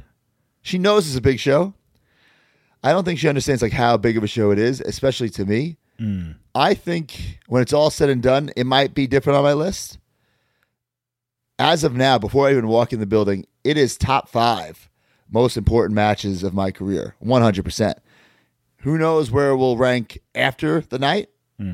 She 0.63 0.79
knows 0.79 1.07
it's 1.07 1.19
a 1.19 1.21
big 1.21 1.39
show. 1.39 1.75
I 2.83 2.93
don't 2.93 3.05
think 3.05 3.19
she 3.19 3.29
understands 3.29 3.63
like 3.63 3.73
how 3.73 3.97
big 3.97 4.17
of 4.17 4.23
a 4.23 4.29
show 4.29 4.51
it 4.51 4.59
is, 4.59 4.81
especially 4.81 5.29
to 5.31 5.45
me. 5.45 5.77
Hmm. 5.99 6.33
I 6.55 6.75
think 6.75 7.39
when 7.49 7.63
it's 7.63 7.73
all 7.73 7.91
said 7.91 8.09
and 8.09 8.23
done, 8.23 8.51
it 8.57 8.67
might 8.67 8.95
be 8.95 9.07
different 9.07 9.37
on 9.37 9.45
my 9.45 9.53
list. 9.53 9.99
As 11.59 11.83
of 11.83 11.95
now, 11.95 12.19
before 12.19 12.47
I 12.47 12.53
even 12.53 12.69
walk 12.69 12.93
in 12.93 13.01
the 13.01 13.07
building, 13.07 13.47
it 13.65 13.77
is 13.77 13.97
top 13.97 14.29
five 14.29 14.89
most 15.31 15.57
important 15.57 15.95
matches 15.95 16.43
of 16.43 16.55
my 16.55 16.71
career, 16.71 17.17
one 17.19 17.43
hundred 17.43 17.65
percent. 17.65 17.99
Who 18.83 18.97
knows 18.97 19.31
where 19.31 19.51
it 19.51 19.57
will 19.57 19.77
rank 19.77 20.21
after 20.37 20.81
the 20.81 21.01
night? 21.01 21.31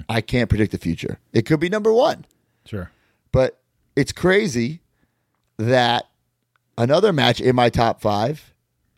I 0.09 0.23
can't 0.23 0.49
predict 0.49 0.73
the 0.73 0.79
future. 0.79 1.19
It 1.35 1.43
could 1.45 1.61
be 1.61 1.69
number 1.69 1.93
one. 1.93 2.25
Sure. 2.65 2.91
But 3.31 3.61
it's 3.95 4.13
crazy 4.13 4.81
that 5.59 6.09
another 6.79 7.13
match 7.13 7.39
in 7.39 7.55
my 7.55 7.69
top 7.69 8.01
five 8.01 8.54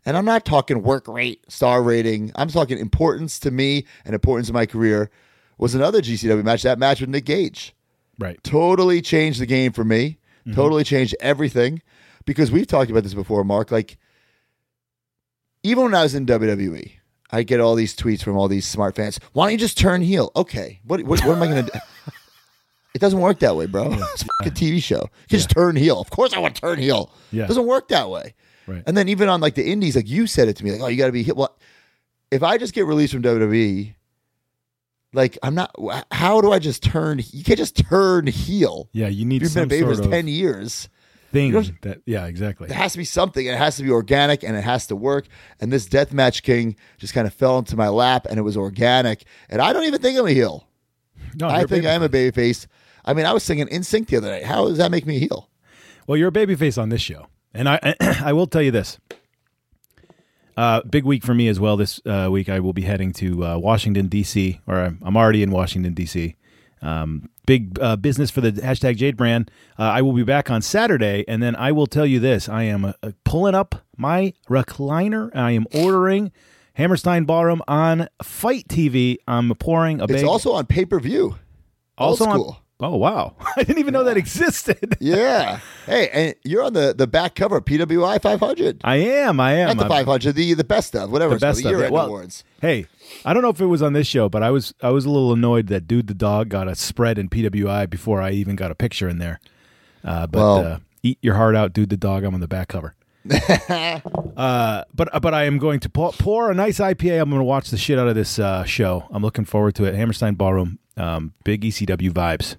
and 0.07 0.17
I'm 0.17 0.25
not 0.25 0.45
talking 0.47 0.83
work 0.83 1.07
rate, 1.09 1.41
star 1.53 1.83
rating. 1.83 2.33
I'm 2.37 2.49
talking 2.49 2.79
importance 2.79 3.39
to 3.41 3.51
me 3.51 3.85
and 4.05 4.15
importance 4.15 4.49
in 4.49 4.55
my 4.55 4.65
career. 4.65 5.11
Was 5.59 5.75
another 5.75 6.01
GCW 6.01 6.45
match. 6.45 6.63
That 6.63 6.79
match 6.79 7.01
with 7.01 7.11
Nick 7.11 7.25
Gage 7.27 7.75
Right. 8.19 8.43
totally 8.45 9.03
changed 9.03 9.41
the 9.41 9.47
game 9.47 9.73
for 9.73 9.85
me. 9.85 10.19
Mm-hmm. 10.47 10.55
Totally 10.55 10.85
changed 10.85 11.15
everything 11.21 11.83
because 12.25 12.51
we've 12.51 12.67
talked 12.67 12.91
about 12.91 13.03
this 13.03 13.15
before, 13.15 13.43
Mark. 13.45 13.71
Like, 13.71 13.99
even 15.63 15.85
when 15.85 15.95
I 15.95 16.03
was 16.03 16.15
in 16.15 16.25
WWE, 16.27 16.93
I 17.31 17.43
get 17.43 17.61
all 17.61 17.75
these 17.75 17.97
tweets 17.97 18.23
from 18.23 18.37
all 18.37 18.49
these 18.49 18.67
smart 18.67 18.95
fans. 18.97 19.19
Why 19.33 19.47
don't 19.47 19.53
you 19.53 19.59
just 19.59 19.77
turn 19.79 20.03
heel? 20.03 20.31
Okay, 20.37 20.81
what 20.85 21.03
what, 21.03 21.25
what 21.25 21.37
am 21.37 21.43
I 21.43 21.47
going 21.49 21.65
to 21.67 21.73
do? 21.73 21.79
It 22.95 22.99
doesn't 23.01 23.21
work 23.21 23.41
that 23.41 23.55
way, 23.57 23.67
bro. 23.67 23.93
It's 23.93 24.23
a 24.41 24.51
TV 24.51 24.83
show. 24.83 24.95
You 25.03 25.09
can 25.29 25.39
just 25.39 25.51
turn 25.51 25.77
heel. 25.77 26.01
Of 26.01 26.09
course, 26.09 26.33
I 26.33 26.39
want 26.39 26.55
to 26.55 26.63
turn 26.63 26.79
heel. 26.79 27.13
Yeah. 27.31 27.45
It 27.45 27.49
doesn't 27.49 27.67
work 27.67 27.89
that 27.89 28.09
way. 28.09 28.35
Right. 28.67 28.83
And 28.87 28.97
then 28.97 29.09
even 29.09 29.29
on 29.29 29.41
like 29.41 29.55
the 29.55 29.71
indies, 29.71 29.97
like 29.97 30.09
you 30.09 30.27
said 30.27 30.49
it 30.49 30.57
to 30.57 30.65
me, 30.65 30.73
like, 30.73 30.81
oh, 30.81 30.87
you 30.89 30.97
got 30.97 31.07
to 31.07 31.13
be 31.13 31.23
hit. 31.23 31.37
Well, 31.37 31.57
if 32.31 32.43
I 32.43 32.59
just 32.59 32.75
get 32.75 32.87
released 32.87 33.13
from 33.13 33.23
WWE, 33.23 33.95
like 35.13 35.39
I'm 35.43 35.55
not. 35.55 35.75
How 36.11 36.41
do 36.41 36.53
I 36.53 36.59
just 36.59 36.83
turn? 36.83 37.21
You 37.33 37.45
can't 37.45 37.59
just 37.59 37.77
turn 37.77 38.27
heel. 38.27 38.89
Yeah, 38.93 39.09
you 39.09 39.25
need 39.25 39.43
You've 39.43 39.55
been 39.55 39.65
a 39.65 39.67
baby 39.67 39.85
sort 39.85 39.97
for 39.97 40.03
of 40.05 40.11
ten 40.11 40.29
years. 40.29 40.89
thing 41.33 41.53
that. 41.83 42.03
Yeah, 42.07 42.27
exactly. 42.27 42.69
There 42.69 42.77
has 42.77 42.93
to 42.93 42.99
be 42.99 43.05
something, 43.05 43.45
it 43.47 43.57
has 43.57 43.77
to 43.77 43.83
be 43.83 43.91
organic, 43.91 44.43
and 44.43 44.57
it 44.57 44.65
has 44.65 44.87
to 44.89 44.97
work. 44.97 45.27
And 45.61 45.73
this 45.73 45.87
Deathmatch 45.89 46.43
King 46.43 46.77
just 46.99 47.15
kind 47.15 47.27
of 47.27 47.35
fell 47.35 47.59
into 47.59 47.77
my 47.77 47.89
lap, 47.89 48.27
and 48.29 48.39
it 48.39 48.43
was 48.43 48.57
organic. 48.57 49.25
And 49.49 49.61
I 49.61 49.73
don't 49.73 49.85
even 49.85 50.01
think 50.01 50.19
I'm 50.19 50.27
a 50.27 50.31
heel. 50.31 50.67
No, 51.39 51.49
I 51.49 51.65
think 51.65 51.85
I 51.85 51.93
am 51.93 52.03
a 52.03 52.09
baby 52.09 52.35
face. 52.35 52.67
I 53.05 53.15
mean, 53.15 53.27
I 53.27 53.33
was 53.33 53.43
singing 53.43 53.67
NSYNC 53.69 54.09
the 54.09 54.17
other 54.17 54.31
night. 54.31 54.45
How 54.45 54.67
does 54.67 54.79
that 54.79 54.91
make 54.91 55.07
me 55.07 55.17
a 55.17 55.21
heel? 55.21 55.51
Well, 56.07 56.17
you're 56.17 56.29
a 56.29 56.33
babyface 56.33 56.81
on 56.81 56.89
this 56.89 57.01
show, 57.03 57.27
and 57.57 57.69
I 57.69 57.95
I 58.01 58.33
will 58.33 58.47
tell 58.47 58.63
you 58.63 58.71
this. 58.71 58.99
Uh, 60.57 60.81
big 60.83 61.05
week 61.05 61.23
for 61.23 61.35
me 61.35 61.49
as 61.49 61.61
well. 61.61 61.77
This 61.77 62.01
uh, 62.07 62.29
week, 62.31 62.49
I 62.49 62.61
will 62.61 62.73
be 62.73 62.83
heading 62.83 63.13
to 63.15 63.45
uh, 63.45 63.59
Washington 63.59 64.09
D.C. 64.09 64.61
or 64.67 64.77
I'm, 64.77 64.99
I'm 65.03 65.17
already 65.17 65.43
in 65.43 65.51
Washington 65.51 65.93
D.C. 65.93 66.35
Um, 66.81 67.29
big 67.47 67.79
uh, 67.81 67.97
business 67.97 68.31
for 68.31 68.41
the 68.41 68.53
hashtag 68.53 68.97
Jade 68.97 69.17
brand. 69.17 69.51
Uh, 69.79 69.83
I 69.83 70.01
will 70.03 70.13
be 70.15 70.23
back 70.23 70.51
on 70.51 70.63
Saturday, 70.63 71.25
and 71.29 71.43
then 71.43 71.57
I 71.57 71.73
will 71.73 71.87
tell 71.87 72.07
you 72.07 72.21
this: 72.21 72.49
I 72.49 72.63
am 72.63 72.87
uh, 72.87 72.93
pulling 73.25 73.55
up 73.55 73.85
my 73.99 74.33
recliner. 74.49 75.35
I 75.35 75.51
am 75.51 75.67
ordering 75.75 76.33
Hammerstein 76.75 77.25
Ballroom 77.25 77.61
on 77.69 78.09
FITE 78.23 78.69
TV. 78.69 79.17
I'm 79.29 79.55
pouring 79.57 80.01
a. 80.01 80.05
It's 80.05 80.13
big, 80.15 80.25
also 80.25 80.53
on 80.53 80.65
pay 80.67 80.87
per 80.87 81.01
view. 81.01 81.37
also 81.99 82.25
on- 82.25 82.31
school. 82.33 82.63
Oh 82.81 82.97
wow! 82.97 83.35
I 83.57 83.63
didn't 83.65 83.79
even 83.79 83.93
know 83.93 84.05
that 84.05 84.17
existed. 84.17 84.97
Yeah. 85.01 85.61
hey, 85.87 86.09
and 86.09 86.35
you're 86.45 86.63
on 86.65 86.73
the, 86.73 86.95
the 86.97 87.07
back 87.07 87.35
cover 87.35 87.59
of 87.59 87.65
PWI 87.65 88.21
500. 88.21 88.81
I 88.85 88.97
am. 88.97 89.39
I 89.41 89.53
am. 89.55 89.69
Not 89.69 89.77
the 89.89 89.95
I'm- 89.95 90.05
500, 90.07 90.35
the 90.35 90.55
the 90.55 90.65
best 90.65 90.95
of, 90.97 91.11
whatever. 91.11 91.31
the 91.31 91.37
it's 91.37 91.43
called, 91.45 91.55
best 91.55 91.63
the 91.63 91.69
of 91.69 91.73
it. 91.75 91.77
year-end 91.77 91.95
Well, 91.95 92.07
awards. 92.07 92.45
Hey, 92.61 92.87
I 93.25 93.33
don't 93.33 93.43
know 93.43 93.51
if 93.51 93.61
it 93.61 93.67
was 93.67 93.83
on 93.83 93.93
this 93.93 94.07
show, 94.07 94.29
but 94.29 94.43
I 94.43 94.51
was 94.51 94.75
I 94.83 94.91
was 94.91 95.05
a 95.05 95.11
little 95.11 95.33
annoyed 95.33 95.69
that 95.69 95.87
dude 95.87 96.07
the 96.09 96.15
dog 96.15 96.49
got 96.49 96.69
a 96.69 96.75
spread 96.75 97.19
in 97.19 97.29
PWI 97.29 97.89
before 97.89 98.21
I 98.21 98.31
even 98.33 98.57
got 98.57 98.71
a 98.71 98.75
picture 98.75 99.09
in 99.09 99.19
there. 99.19 99.41
Uh, 100.05 100.27
but 100.27 100.39
Well- 100.39 100.59
uh, 100.67 100.79
eat 101.03 101.19
your 101.23 101.35
heart 101.35 101.55
out, 101.57 101.73
dude 101.73 101.91
the 101.91 101.97
dog. 101.97 102.25
I'm 102.25 102.35
on 102.35 102.41
the 102.41 102.49
back 102.49 102.69
cover. 102.69 102.95
uh, 103.31 104.85
but 104.95 105.09
but 105.21 105.35
I 105.35 105.45
am 105.45 105.59
going 105.59 105.81
to 105.81 105.89
pour, 105.89 106.13
pour 106.13 106.51
a 106.51 106.55
nice 106.55 106.79
IPA. 106.79 107.21
I'm 107.21 107.29
going 107.31 107.41
to 107.41 107.45
watch 107.45 107.71
the 107.71 107.77
shit 107.77 107.99
out 107.99 108.09
of 108.09 108.15
this 108.15 108.39
uh, 108.39 108.65
show. 108.65 109.05
I'm 109.11 109.23
looking 109.23 109.45
forward 109.45 109.75
to 109.77 109.85
it. 109.85 109.95
Hammerstein 109.95 110.35
Ballroom, 110.35 110.79
um, 110.97 111.33
big 111.45 111.63
ECW 111.63 112.11
vibes. 112.11 112.57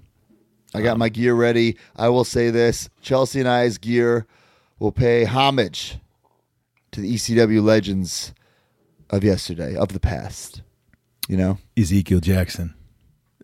I 0.73 0.81
got 0.81 0.97
my 0.97 1.09
gear 1.09 1.33
ready. 1.33 1.77
I 1.95 2.09
will 2.09 2.23
say 2.23 2.49
this 2.49 2.89
Chelsea 3.01 3.39
and 3.39 3.49
I's 3.49 3.77
gear 3.77 4.27
will 4.79 4.91
pay 4.91 5.23
homage 5.23 5.97
to 6.91 7.01
the 7.01 7.15
ECW 7.15 7.63
legends 7.63 8.33
of 9.09 9.23
yesterday, 9.23 9.75
of 9.75 9.89
the 9.89 9.99
past. 9.99 10.61
You 11.27 11.37
know? 11.37 11.57
Ezekiel 11.77 12.19
Jackson. 12.19 12.73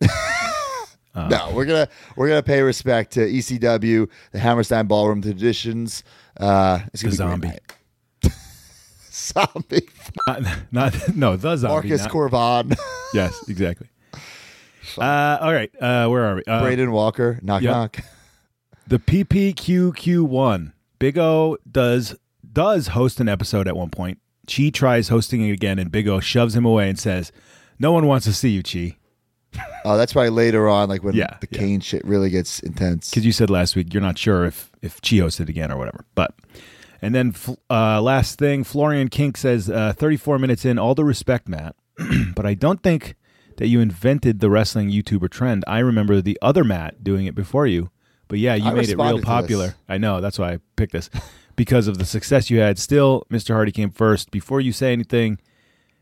no, 1.14 1.52
we're 1.54 1.64
gonna 1.64 1.88
we're 2.16 2.28
gonna 2.28 2.42
pay 2.42 2.62
respect 2.62 3.12
to 3.12 3.20
ECW, 3.20 4.08
the 4.32 4.38
Hammerstein 4.38 4.86
Ballroom 4.86 5.22
traditions. 5.22 6.02
Uh, 6.38 6.80
it's 6.92 7.02
gonna 7.02 7.38
be 7.38 7.48
a 7.48 7.50
zombie. 7.50 7.58
zombie. 9.12 9.88
Not, 10.26 10.42
not 10.72 11.16
no 11.16 11.36
the 11.36 11.56
zombie. 11.56 11.88
Marcus 11.88 12.02
not- 12.02 12.10
Corvan, 12.10 12.76
Yes, 13.14 13.48
exactly. 13.48 13.88
Uh, 14.98 15.38
all 15.40 15.52
right, 15.52 15.70
uh, 15.80 16.08
where 16.08 16.24
are 16.24 16.36
we? 16.36 16.42
Uh, 16.46 16.60
Braden 16.62 16.92
Walker, 16.92 17.38
knock 17.42 17.62
yeah. 17.62 17.70
knock. 17.70 17.98
The 18.86 18.98
PPQQ1. 18.98 20.72
Big 20.98 21.16
O 21.16 21.56
does 21.70 22.16
does 22.52 22.88
host 22.88 23.18
an 23.18 23.30
episode 23.30 23.66
at 23.66 23.74
one 23.76 23.88
point. 23.88 24.18
Chi 24.46 24.68
tries 24.68 25.08
hosting 25.08 25.40
it 25.40 25.52
again, 25.52 25.78
and 25.78 25.90
Big 25.90 26.06
O 26.06 26.20
shoves 26.20 26.54
him 26.54 26.66
away 26.66 26.90
and 26.90 26.98
says, 26.98 27.32
"No 27.78 27.92
one 27.92 28.06
wants 28.06 28.26
to 28.26 28.34
see 28.34 28.50
you, 28.50 28.62
Chi." 28.62 28.98
Oh, 29.86 29.98
that's 29.98 30.14
why 30.14 30.28
later 30.28 30.68
on, 30.68 30.88
like 30.88 31.02
when 31.02 31.14
Yeah, 31.14 31.36
the 31.40 31.48
yeah. 31.50 31.58
Kane 31.58 31.80
shit 31.80 32.04
really 32.06 32.30
gets 32.30 32.58
intense. 32.60 33.10
Because 33.10 33.26
you 33.26 33.32
said 33.32 33.50
last 33.50 33.76
week 33.76 33.92
you're 33.92 34.02
not 34.02 34.18
sure 34.18 34.44
if 34.46 34.70
if 34.82 35.00
Chi 35.02 35.16
hosted 35.16 35.48
again 35.48 35.70
or 35.70 35.76
whatever. 35.76 36.04
But 36.14 36.34
and 37.02 37.14
then 37.14 37.34
uh, 37.68 38.00
last 38.00 38.38
thing, 38.38 38.64
Florian 38.64 39.08
Kink 39.08 39.36
says, 39.36 39.68
uh, 39.68 39.92
34 39.94 40.38
minutes 40.38 40.64
in, 40.64 40.78
all 40.78 40.94
the 40.94 41.04
respect, 41.04 41.48
Matt, 41.50 41.76
but 42.34 42.46
I 42.46 42.54
don't 42.54 42.82
think 42.82 43.14
that 43.56 43.68
you 43.68 43.80
invented 43.80 44.40
the 44.40 44.50
wrestling 44.50 44.90
YouTuber 44.90 45.30
trend. 45.30 45.64
I 45.66 45.78
remember 45.78 46.20
the 46.20 46.38
other 46.42 46.64
Matt 46.64 47.04
doing 47.04 47.26
it 47.26 47.34
before 47.34 47.66
you. 47.66 47.90
But 48.28 48.38
yeah, 48.38 48.54
you 48.54 48.70
I 48.70 48.74
made 48.74 48.88
it 48.88 48.96
real 48.96 49.20
popular. 49.20 49.74
I 49.88 49.98
know 49.98 50.20
that's 50.20 50.38
why 50.38 50.54
I 50.54 50.58
picked 50.76 50.92
this 50.92 51.10
because 51.56 51.86
of 51.86 51.98
the 51.98 52.04
success 52.04 52.50
you 52.50 52.58
had. 52.58 52.78
Still, 52.78 53.26
Mr. 53.30 53.54
Hardy 53.54 53.72
came 53.72 53.90
first. 53.90 54.30
Before 54.30 54.60
you 54.60 54.72
say 54.72 54.92
anything, 54.92 55.38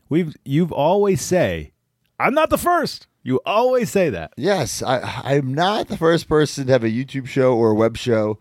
we've 0.09 0.35
you've 0.45 0.71
always 0.71 1.21
say, 1.21 1.73
"I'm 2.19 2.33
not 2.33 2.49
the 2.49 2.57
first. 2.57 3.07
You 3.23 3.39
always 3.45 3.89
say 3.89 4.09
that. 4.09 4.33
Yes, 4.35 4.83
I, 4.83 5.21
I'm 5.23 5.53
not 5.53 5.87
the 5.87 5.97
first 5.97 6.27
person 6.27 6.67
to 6.67 6.73
have 6.73 6.83
a 6.83 6.89
YouTube 6.89 7.27
show 7.27 7.55
or 7.55 7.71
a 7.71 7.75
web 7.75 7.95
show 7.95 8.37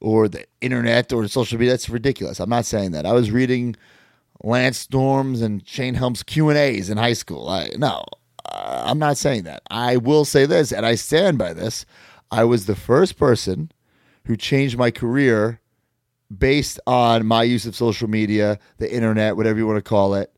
or 0.00 0.28
the 0.28 0.44
internet 0.60 1.12
or 1.12 1.26
social 1.28 1.58
media. 1.58 1.72
That's 1.72 1.88
ridiculous. 1.88 2.38
I'm 2.38 2.50
not 2.50 2.66
saying 2.66 2.92
that. 2.92 3.06
I 3.06 3.12
was 3.12 3.30
reading 3.30 3.74
Lance 4.42 4.78
Storms 4.78 5.40
and 5.40 5.66
Shane 5.66 5.94
Helms' 5.94 6.22
Q 6.22 6.50
and 6.50 6.58
A's 6.58 6.90
in 6.90 6.98
high 6.98 7.14
school. 7.14 7.48
I, 7.48 7.70
no, 7.78 8.04
I'm 8.52 8.98
not 8.98 9.16
saying 9.16 9.44
that. 9.44 9.62
I 9.70 9.96
will 9.96 10.24
say 10.24 10.46
this, 10.46 10.72
and 10.72 10.86
I 10.86 10.94
stand 10.94 11.38
by 11.38 11.52
this. 11.52 11.84
I 12.30 12.44
was 12.44 12.66
the 12.66 12.76
first 12.76 13.16
person 13.16 13.72
who 14.24 14.36
changed 14.36 14.76
my 14.76 14.90
career 14.90 15.60
based 16.36 16.78
on 16.86 17.26
my 17.26 17.42
use 17.42 17.66
of 17.66 17.74
social 17.74 18.08
media, 18.08 18.58
the 18.76 18.92
internet, 18.92 19.36
whatever 19.36 19.58
you 19.58 19.66
want 19.66 19.78
to 19.78 19.88
call 19.88 20.14
it. 20.14 20.32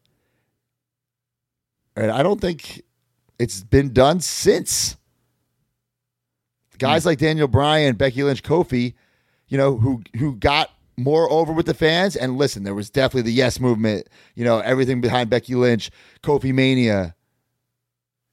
And 1.97 2.11
I 2.11 2.23
don't 2.23 2.41
think 2.41 2.83
it's 3.39 3.63
been 3.63 3.93
done 3.93 4.21
since. 4.21 4.97
Guys 6.79 7.03
hmm. 7.03 7.09
like 7.09 7.19
Daniel 7.19 7.49
Bryan, 7.49 7.97
Becky 7.97 8.23
Lynch, 8.23 8.43
Kofi, 8.43 8.95
you 9.49 9.59
know, 9.59 9.77
who 9.77 10.03
who 10.17 10.37
got 10.37 10.71
more 10.97 11.31
over 11.31 11.53
with 11.53 11.67
the 11.67 11.75
fans. 11.75 12.15
And 12.15 12.37
listen, 12.39 12.63
there 12.63 12.75
was 12.75 12.91
definitely 12.91 13.23
the 13.23 13.37
yes 13.37 13.59
movement, 13.59 14.07
you 14.35 14.45
know, 14.45 14.61
everything 14.61 15.01
behind 15.01 15.31
Becky 15.31 15.55
Lynch, 15.55 15.91
Kofi 16.23 16.55
Mania. 16.55 17.15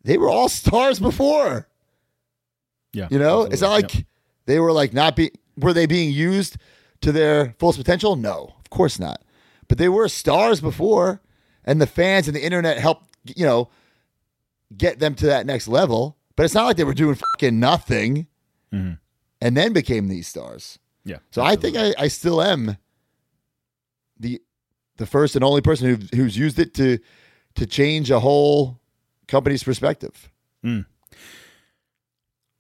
They 0.04 0.18
were 0.18 0.30
all 0.30 0.50
stars 0.50 1.00
before. 1.00 1.68
Yeah, 2.94 3.08
You 3.12 3.20
know, 3.20 3.44
absolutely. 3.44 3.54
it's 3.54 3.62
not 3.62 3.72
like 3.72 3.96
Yep. 3.96 4.04
they 4.46 4.60
were 4.60 4.72
like 4.72 4.94
not 4.94 5.16
be 5.16 5.32
were 5.58 5.74
they 5.74 5.86
being 5.86 6.12
used 6.12 6.58
to 7.02 7.12
their 7.12 7.56
fullest 7.60 7.78
potential? 7.80 8.16
No, 8.16 8.56
of 8.60 8.70
course 8.70 9.00
not. 9.00 9.22
But 9.68 9.78
they 9.78 9.90
were 9.90 10.08
stars 10.08 10.62
before, 10.62 11.22
and 11.66 11.82
the 11.82 11.88
fans 11.88 12.28
and 12.28 12.36
the 12.36 12.44
internet 12.44 12.78
helped, 12.78 13.10
you 13.36 13.46
know, 13.46 13.70
get 14.76 15.00
them 15.00 15.14
to 15.16 15.26
that 15.28 15.46
next 15.46 15.68
level. 15.68 16.18
But 16.36 16.44
it's 16.46 16.54
not 16.54 16.66
like 16.66 16.78
they 16.78 16.84
were 16.84 16.94
doing 16.94 17.16
fucking 17.16 17.60
nothing 17.60 18.28
Mhm. 18.72 19.00
and 19.42 19.58
then 19.58 19.74
became 19.74 20.08
these 20.08 20.28
stars. 20.28 20.80
Yeah. 21.04 21.18
So 21.32 21.42
I 21.44 21.56
think 21.56 21.76
I, 21.76 21.94
I 21.98 22.08
still 22.08 22.42
am 22.42 22.78
the 24.20 24.42
the 24.98 25.06
first 25.06 25.36
and 25.36 25.44
only 25.44 25.62
person 25.62 25.88
who, 25.88 26.18
who's 26.18 26.38
used 26.38 26.58
it 26.60 26.74
to 26.76 26.98
to 27.56 27.66
change 27.66 28.10
a 28.12 28.20
whole 28.20 28.80
company's 29.28 29.64
perspective. 29.64 30.30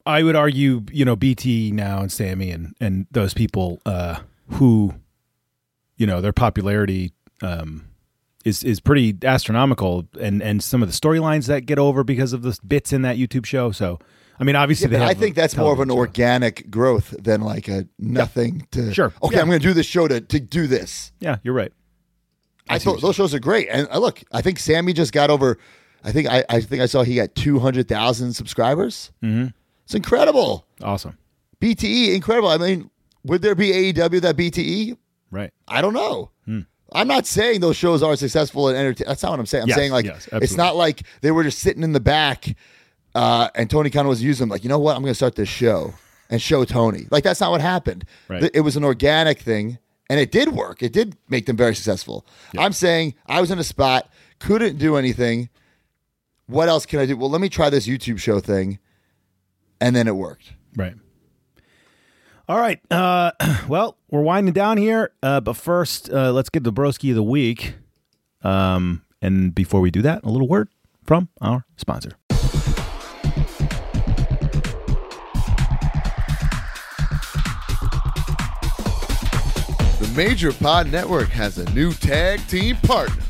I 0.06 0.24
would 0.24 0.36
argue, 0.36 0.84
you 0.92 1.04
know, 1.04 1.18
BTE 1.18 1.74
now 1.74 2.00
and 2.02 2.12
Sammy 2.12 2.52
and 2.52 2.76
and 2.80 3.08
those 3.12 3.34
people 3.34 3.82
uh, 3.86 4.20
who, 4.52 4.94
you 5.98 6.08
know, 6.08 6.22
their 6.22 6.32
popularity 6.32 7.12
um, 7.42 7.86
is 8.46 8.64
is 8.64 8.80
pretty 8.80 9.18
astronomical, 9.24 10.08
and 10.20 10.42
and 10.42 10.64
some 10.64 10.82
of 10.82 10.88
the 10.90 10.94
storylines 10.98 11.48
that 11.48 11.66
get 11.66 11.78
over 11.78 12.06
because 12.06 12.32
of 12.32 12.42
the 12.42 12.58
bits 12.66 12.94
in 12.94 13.02
that 13.02 13.18
YouTube 13.18 13.46
show. 13.46 13.72
So, 13.72 14.00
I 14.40 14.46
mean, 14.46 14.56
obviously, 14.56 14.90
Yeah, 14.90 15.06
I 15.06 15.14
think 15.14 15.36
that's 15.36 15.58
more 15.58 15.74
of 15.74 15.82
an 15.82 15.90
show. 15.90 15.98
organic 15.98 16.72
growth 16.72 17.14
than 17.20 17.42
like 17.42 17.68
a 17.68 17.86
nothing 18.00 18.66
to. 18.72 18.94
Sure. 18.94 19.12
Okay, 19.22 19.36
Yeah. 19.36 19.42
I'm 19.42 19.48
going 19.48 19.60
to 19.60 19.68
do 19.68 19.74
this 19.74 19.86
show 19.88 20.08
to 20.08 20.22
to 20.22 20.40
do 20.40 20.68
this. 20.68 21.12
Yeah, 21.20 21.38
you're 21.44 21.54
right. 21.54 21.74
I, 22.70 22.80
thought 22.80 23.02
those 23.02 23.16
shows 23.16 23.34
are 23.34 23.40
great, 23.40 23.68
and 23.70 23.88
uh, 23.92 24.00
look, 24.00 24.24
I 24.32 24.42
think 24.42 24.60
Sammy 24.60 24.94
just 24.94 25.12
got 25.12 25.30
over. 25.30 25.58
I 26.04 26.12
think 26.12 26.27
I, 26.30 26.44
I 26.50 26.62
think 26.62 26.82
I 26.82 26.86
saw 26.86 27.04
he 27.04 27.16
got 27.16 27.36
two 27.36 27.60
hundred 27.60 27.88
thousand 27.88 28.34
subscribers. 28.34 29.12
Mm-hmm. 29.24 29.48
It's 29.86 29.96
incredible. 29.96 30.66
Awesome. 30.82 31.18
BTE, 31.62 32.13
incredible. 32.13 32.50
I 32.50 32.58
mean, 32.58 32.89
would 33.24 33.42
there 33.42 33.56
be 33.56 33.72
AEW 33.94 34.22
that 34.22 34.38
BTE? 34.38 34.98
Right. 35.32 35.51
I 35.68 35.82
don't 35.82 35.94
know. 35.94 36.32
Hmm. 36.46 36.62
I'm 36.94 37.08
not 37.08 37.25
saying 37.25 37.60
those 37.60 37.75
shows 37.75 38.01
are 38.01 38.16
successful 38.16 38.70
and 38.70 38.77
entertaining. 38.77 39.10
That's 39.10 39.24
not 39.24 39.32
what 39.32 39.39
I'm 39.39 39.46
saying. 39.46 39.63
I'm 39.63 39.68
Yes, 39.70 39.77
saying 39.77 39.92
like 39.92 40.06
yes, 40.06 40.30
it's 40.34 40.56
not 40.56 40.75
like 40.77 41.04
they 41.22 41.32
were 41.32 41.44
just 41.44 41.60
sitting 41.60 41.84
in 41.84 41.92
the 41.94 42.00
back, 42.00 42.56
uh, 43.16 43.50
and 43.56 43.70
Tony 43.70 43.89
Khan 43.89 44.08
was 44.08 44.24
using 44.24 44.44
them. 44.44 44.50
Like, 44.50 44.63
you 44.63 44.70
know 44.70 44.80
what? 44.80 44.96
I'm 44.96 45.01
going 45.01 45.12
to 45.12 45.16
start 45.16 45.36
this 45.36 45.50
show 45.50 45.94
and 46.30 46.42
show 46.42 46.63
Tony. 46.63 47.08
Like 47.12 47.24
that's 47.24 47.42
not 47.42 47.51
what 47.51 47.60
happened. 47.62 48.06
Right. 48.30 48.50
It 48.54 48.62
was 48.62 48.77
an 48.77 48.84
organic 48.86 49.39
thing, 49.39 49.80
and 50.10 50.20
it 50.20 50.32
did 50.32 50.50
work. 50.54 50.82
It 50.82 50.94
did 50.94 51.18
make 51.27 51.46
them 51.46 51.58
very 51.58 51.75
successful. 51.75 52.25
I'm 52.58 52.72
saying 52.74 53.16
I 53.25 53.42
was 53.42 53.51
in 53.51 53.60
a 53.60 53.63
spot, 53.66 54.10
couldn't 54.39 54.77
do 54.77 54.96
anything. 54.96 55.50
What 56.48 56.70
else 56.70 56.86
can 56.86 57.00
I 57.00 57.06
do? 57.06 57.18
Well, 57.18 57.30
let 57.30 57.42
me 57.42 57.50
try 57.50 57.70
this 57.70 57.88
YouTube 57.88 58.20
show 58.20 58.39
thing, 58.39 58.80
and 59.82 59.96
then 59.96 60.08
it 60.08 60.16
worked. 60.16 60.54
Right. 60.75 60.96
All 62.48 62.58
right. 62.58 62.80
Uh, 62.89 63.32
well, 63.68 63.98
we're 64.10 64.22
winding 64.22 64.54
down 64.54 64.77
here, 64.77 65.12
uh, 65.22 65.42
but 65.42 65.58
first, 65.58 66.10
uh, 66.10 66.32
let's 66.32 66.50
get 66.50 66.63
the 66.63 66.72
broski 66.72 67.10
of 67.10 67.16
the 67.16 67.24
week. 67.24 67.75
Um, 68.44 69.04
and 69.22 69.54
before 69.54 69.82
we 69.82 69.92
do 69.92 70.01
that, 70.04 70.24
a 70.24 70.30
little 70.30 70.48
word 70.48 70.70
from 71.04 71.27
our 71.42 71.66
sponsor. 71.75 72.12
The 80.00 80.13
Major 80.16 80.54
Pod 80.54 80.89
Network 80.89 81.27
has 81.30 81.58
a 81.58 81.70
new 81.74 81.92
tag 81.92 82.39
team 82.48 82.77
partner, 82.77 83.22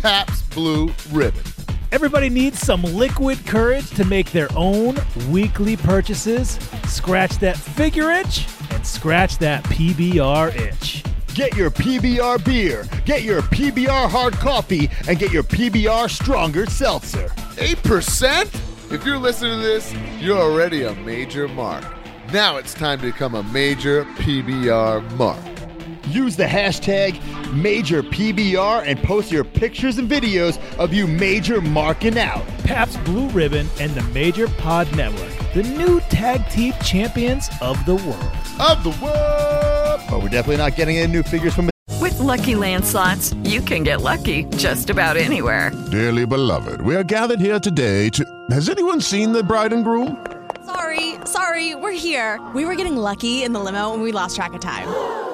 Pabst 0.00 0.50
Blue 0.50 0.90
Ribbon. 1.12 1.53
Everybody 1.94 2.28
needs 2.28 2.58
some 2.58 2.82
liquid 2.82 3.46
courage 3.46 3.88
to 3.90 4.04
make 4.04 4.32
their 4.32 4.48
own 4.56 4.96
weekly 5.30 5.76
purchases. 5.76 6.58
Scratch 6.88 7.38
that 7.38 7.56
figure 7.56 8.10
itch 8.10 8.48
and 8.70 8.84
scratch 8.84 9.38
that 9.38 9.62
PBR 9.66 10.56
itch. 10.56 11.04
Get 11.34 11.56
your 11.56 11.70
PBR 11.70 12.44
beer, 12.44 12.84
get 13.04 13.22
your 13.22 13.42
PBR 13.42 14.10
hard 14.10 14.34
coffee, 14.34 14.90
and 15.06 15.20
get 15.20 15.30
your 15.30 15.44
PBR 15.44 16.10
stronger 16.10 16.66
seltzer. 16.66 17.28
8%? 17.58 18.92
If 18.92 19.06
you're 19.06 19.16
listening 19.16 19.60
to 19.60 19.64
this, 19.64 19.94
you're 20.18 20.36
already 20.36 20.82
a 20.82 20.94
major 20.96 21.46
mark. 21.46 21.84
Now 22.32 22.56
it's 22.56 22.74
time 22.74 22.98
to 23.02 23.12
become 23.12 23.36
a 23.36 23.44
major 23.44 24.04
PBR 24.16 25.12
mark. 25.12 25.53
Use 26.08 26.36
the 26.36 26.44
hashtag 26.44 27.14
MajorPBR 27.54 28.84
and 28.86 29.02
post 29.02 29.32
your 29.32 29.44
pictures 29.44 29.98
and 29.98 30.08
videos 30.08 30.58
of 30.78 30.92
you 30.92 31.06
major 31.06 31.60
marking 31.60 32.18
out. 32.18 32.46
Pabst 32.64 33.02
Blue 33.04 33.28
Ribbon 33.30 33.66
and 33.80 33.92
the 33.92 34.02
Major 34.12 34.48
Pod 34.48 34.94
Network, 34.96 35.32
the 35.54 35.62
new 35.62 36.00
tag 36.00 36.48
team 36.50 36.74
champions 36.82 37.48
of 37.62 37.82
the 37.86 37.94
world. 37.94 38.32
Of 38.60 38.82
the 38.84 38.96
world! 39.02 40.00
But 40.10 40.22
we're 40.22 40.28
definitely 40.28 40.58
not 40.58 40.76
getting 40.76 40.98
any 40.98 41.10
new 41.10 41.22
figures 41.22 41.54
from 41.54 41.70
With 42.00 42.18
Lucky 42.18 42.54
Land 42.54 42.84
slots, 42.84 43.32
you 43.44 43.62
can 43.62 43.82
get 43.82 44.02
lucky 44.02 44.44
just 44.56 44.90
about 44.90 45.16
anywhere. 45.16 45.70
Dearly 45.90 46.26
beloved, 46.26 46.82
we 46.82 46.94
are 46.96 47.04
gathered 47.04 47.40
here 47.40 47.58
today 47.58 48.10
to. 48.10 48.24
Has 48.50 48.68
anyone 48.68 49.00
seen 49.00 49.32
the 49.32 49.42
bride 49.42 49.72
and 49.72 49.84
groom? 49.84 50.24
Sorry, 50.66 51.14
sorry, 51.24 51.74
we're 51.74 51.92
here. 51.92 52.40
We 52.54 52.66
were 52.66 52.74
getting 52.74 52.96
lucky 52.96 53.42
in 53.42 53.52
the 53.52 53.60
limo 53.60 53.94
and 53.94 54.02
we 54.02 54.12
lost 54.12 54.36
track 54.36 54.52
of 54.52 54.60
time. 54.60 55.33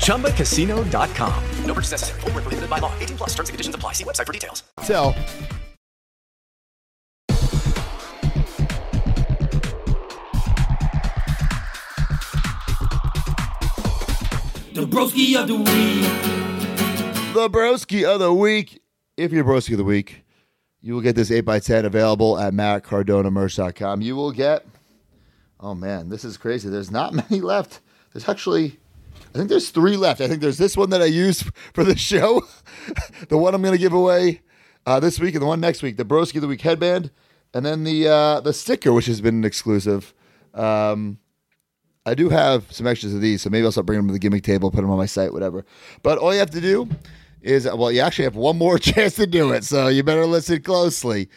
ChumbaCasino.com. 0.00 1.44
No 1.64 1.74
purchase 1.74 1.92
necessary. 1.92 2.20
Void 2.20 2.34
were 2.34 2.40
prohibited 2.42 2.70
by 2.70 2.78
law. 2.78 2.92
18 2.98 3.16
plus. 3.16 3.30
Terms 3.30 3.48
and 3.48 3.54
conditions 3.54 3.74
apply. 3.74 3.92
See 3.92 4.04
website 4.04 4.26
for 4.26 4.32
details. 4.32 4.64
Tell. 4.84 5.14
The 14.72 14.86
broski 14.86 15.36
of 15.36 15.48
the 15.48 15.56
week. 15.56 17.34
The 17.34 17.50
broski 17.50 18.04
of 18.04 18.18
the 18.20 18.32
week. 18.32 18.80
If 19.16 19.32
you're 19.32 19.44
broski 19.44 19.72
of 19.72 19.78
the 19.78 19.84
week, 19.84 20.24
you 20.80 20.94
will 20.94 21.02
get 21.02 21.16
this 21.16 21.28
8x10 21.28 21.84
available 21.84 22.38
at 22.38 22.54
mattcardonamerch.com. 22.54 24.00
You 24.00 24.16
will 24.16 24.32
get, 24.32 24.64
oh 25.58 25.74
man, 25.74 26.08
this 26.08 26.24
is 26.24 26.36
crazy. 26.36 26.68
There's 26.70 26.90
not 26.90 27.12
many 27.30 27.40
left. 27.42 27.80
There's 28.12 28.28
actually, 28.28 28.78
I 29.34 29.38
think 29.38 29.48
there's 29.48 29.70
three 29.70 29.96
left. 29.96 30.20
I 30.20 30.28
think 30.28 30.40
there's 30.40 30.58
this 30.58 30.76
one 30.76 30.90
that 30.90 31.02
I 31.02 31.06
used 31.06 31.44
for 31.74 31.84
the 31.84 31.96
show, 31.96 32.42
the 33.28 33.38
one 33.38 33.54
I'm 33.54 33.62
going 33.62 33.74
to 33.74 33.78
give 33.78 33.92
away 33.92 34.42
uh, 34.86 35.00
this 35.00 35.20
week, 35.20 35.34
and 35.34 35.42
the 35.42 35.46
one 35.46 35.60
next 35.60 35.82
week, 35.82 35.96
the 35.96 36.04
broski 36.04 36.36
of 36.36 36.42
the 36.42 36.48
week 36.48 36.62
headband, 36.62 37.10
and 37.54 37.64
then 37.64 37.84
the 37.84 38.08
uh, 38.08 38.40
the 38.40 38.52
sticker, 38.52 38.92
which 38.92 39.06
has 39.06 39.20
been 39.20 39.36
an 39.36 39.44
exclusive. 39.44 40.14
Um, 40.54 41.18
I 42.06 42.14
do 42.14 42.30
have 42.30 42.72
some 42.72 42.86
extras 42.86 43.14
of 43.14 43.20
these, 43.20 43.42
so 43.42 43.50
maybe 43.50 43.64
I'll 43.64 43.72
start 43.72 43.86
bringing 43.86 44.02
them 44.02 44.08
to 44.08 44.12
the 44.14 44.18
gimmick 44.18 44.42
table, 44.42 44.70
put 44.70 44.80
them 44.80 44.90
on 44.90 44.96
my 44.98 45.06
site, 45.06 45.32
whatever. 45.32 45.64
But 46.02 46.18
all 46.18 46.32
you 46.32 46.38
have 46.40 46.50
to 46.50 46.60
do 46.60 46.88
is, 47.42 47.66
well, 47.66 47.92
you 47.92 48.00
actually 48.00 48.24
have 48.24 48.36
one 48.36 48.56
more 48.56 48.78
chance 48.80 49.14
to 49.16 49.26
do 49.26 49.52
it, 49.52 49.64
so 49.64 49.88
you 49.88 50.02
better 50.02 50.26
listen 50.26 50.62
closely. 50.62 51.28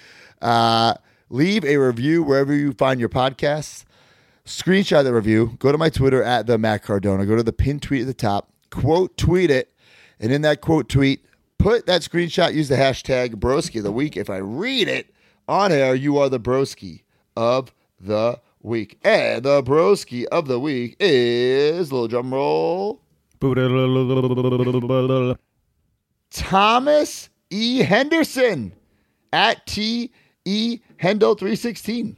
Uh, 0.41 0.95
leave 1.29 1.65
a 1.65 1.77
review 1.77 2.23
wherever 2.23 2.53
you 2.53 2.73
find 2.73 2.99
your 2.99 3.09
podcasts. 3.09 3.83
Screenshot 4.45 5.03
the 5.03 5.13
review. 5.13 5.55
Go 5.59 5.71
to 5.71 5.77
my 5.77 5.89
Twitter 5.89 6.21
at 6.21 6.47
the 6.47 6.57
Matt 6.57 6.83
Cardona. 6.83 7.25
Go 7.25 7.35
to 7.35 7.43
the 7.43 7.53
pinned 7.53 7.81
tweet 7.81 8.01
at 8.01 8.07
the 8.07 8.13
top. 8.13 8.51
Quote 8.69 9.15
tweet 9.17 9.51
it, 9.51 9.73
and 10.19 10.31
in 10.31 10.41
that 10.41 10.59
quote 10.61 10.89
tweet, 10.89 11.25
put 11.57 11.85
that 11.85 12.01
screenshot. 12.01 12.53
Use 12.53 12.67
the 12.67 12.75
hashtag 12.75 13.35
Broski 13.35 13.77
of 13.77 13.83
the 13.83 13.91
week. 13.91 14.17
If 14.17 14.29
I 14.29 14.37
read 14.37 14.87
it 14.87 15.13
on 15.47 15.71
air, 15.71 15.95
you 15.95 16.17
are 16.17 16.29
the 16.29 16.39
Broski 16.39 17.03
of 17.37 17.71
the 17.99 18.39
week. 18.63 18.99
And 19.03 19.43
the 19.43 19.61
broski 19.61 20.25
of 20.25 20.47
the 20.47 20.59
week 20.59 20.95
is 20.99 21.91
little 21.91 22.07
drum 22.07 22.33
roll. 22.33 23.01
Thomas 26.31 27.29
E. 27.49 27.79
Henderson 27.83 28.73
at 29.31 29.65
T 29.67 30.11
E 30.45 30.79
Hendel 30.97 31.37
316. 31.37 32.17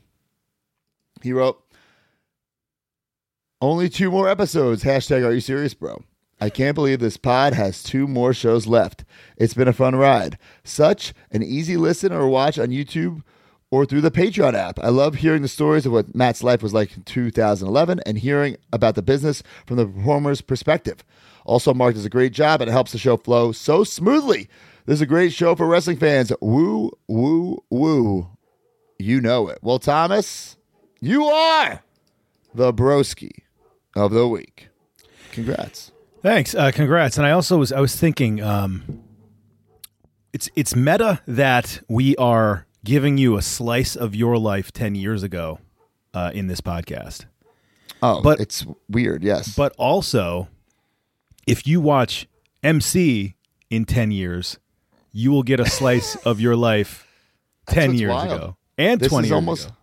He 1.22 1.34
wrote, 1.34 1.62
Only 3.66 3.90
two 3.90 4.12
more 4.12 4.30
episodes. 4.30 4.84
Hashtag 4.84 5.26
are 5.26 5.34
you 5.34 5.42
serious, 5.42 5.74
bro? 5.74 6.04
I 6.40 6.52
can't 6.52 6.76
believe 6.76 7.00
this 7.00 7.18
pod 7.18 7.56
has 7.56 7.82
two 7.82 8.08
more 8.08 8.32
shows 8.32 8.68
left. 8.68 9.04
It's 9.38 9.56
been 9.56 9.68
a 9.68 9.74
fun 9.74 9.96
ride. 9.96 10.38
Such 10.64 11.16
an 11.32 11.42
easy 11.42 11.76
listen 11.76 12.14
or 12.14 12.28
watch 12.28 12.60
on 12.60 12.68
YouTube 12.68 13.24
or 13.72 13.88
through 13.88 14.02
the 14.02 14.12
Patreon 14.12 14.54
app. 14.54 14.78
I 14.78 14.90
love 14.90 15.16
hearing 15.16 15.42
the 15.42 15.48
stories 15.48 15.88
of 15.88 15.92
what 15.92 16.14
Matt's 16.14 16.44
life 16.44 16.62
was 16.62 16.76
like 16.76 16.96
in 16.96 17.02
2011 17.06 18.02
and 18.06 18.20
hearing 18.20 18.58
about 18.72 18.94
the 18.94 19.02
business 19.02 19.42
from 19.66 19.78
the 19.78 19.88
performer's 19.88 20.42
perspective. 20.42 21.04
Also, 21.44 21.74
Mark 21.74 21.96
does 21.96 22.06
a 22.06 22.10
great 22.10 22.34
job 22.34 22.62
and 22.62 22.70
it 22.70 22.74
helps 22.74 22.92
the 22.92 23.00
show 23.00 23.18
flow 23.18 23.52
so 23.52 23.84
smoothly. 23.84 24.48
This 24.86 24.98
is 24.98 25.02
a 25.02 25.08
great 25.08 25.34
show 25.34 25.56
for 25.56 25.66
wrestling 25.66 25.98
fans. 25.98 26.32
Woo, 26.40 26.92
woo, 27.08 27.64
woo. 27.72 28.30
You 29.00 29.22
know 29.22 29.48
it. 29.48 29.58
Well, 29.64 29.80
Thomas, 29.80 30.56
you 31.02 31.26
are 31.26 31.82
the 32.54 32.72
broski 32.72 33.32
of 33.96 34.12
the 34.12 34.28
week. 34.28 34.70
Congrats. 35.32 35.92
Thanks. 36.22 36.56
Uh, 36.56 36.72
congrats. 36.72 37.18
And 37.18 37.26
I 37.26 37.32
also 37.32 37.58
was 37.58 37.72
I 37.72 37.80
was 37.80 37.96
thinking, 37.96 38.42
um, 38.42 39.04
It's 40.34 40.50
it's 40.56 40.76
meta 40.76 41.22
that 41.28 41.82
we 41.88 42.16
are 42.18 42.66
giving 42.84 43.18
you 43.18 43.36
a 43.38 43.42
slice 43.42 43.96
of 43.96 44.16
your 44.16 44.38
life 44.38 44.72
ten 44.72 44.96
years 44.96 45.24
ago 45.24 45.60
uh, 46.14 46.32
in 46.34 46.48
this 46.48 46.62
podcast. 46.62 47.26
Oh, 48.02 48.22
but 48.22 48.40
it's 48.40 48.66
weird. 48.90 49.24
Yes, 49.24 49.56
but 49.56 49.74
also, 49.78 50.48
if 51.48 51.66
you 51.68 51.80
watch 51.82 52.28
MC 52.64 53.36
in 53.70 53.86
ten 53.86 54.12
years, 54.12 54.58
you 55.12 55.32
will 55.32 55.44
get 55.44 55.60
a 55.60 55.66
slice 55.70 56.16
of 56.26 56.40
your 56.42 56.56
life 56.56 57.08
ten 57.68 57.94
years 57.94 58.12
wild. 58.14 58.32
ago 58.32 58.58
and 58.78 59.00
This 59.00 59.10
twenty 59.10 59.28
is 59.28 59.30
years 59.32 59.36
almost 59.36 59.66
ago. 59.68 59.76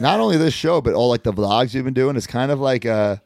not 0.00 0.20
only 0.20 0.36
this 0.36 0.54
show, 0.54 0.80
but 0.80 0.94
all 0.94 1.08
like 1.08 1.22
the 1.22 1.32
vlogs 1.32 1.72
you've 1.74 1.84
been 1.84 1.94
doing. 1.94 2.16
It's 2.16 2.26
kind 2.26 2.50
of 2.52 2.60
like 2.60 2.84
a 2.84 3.22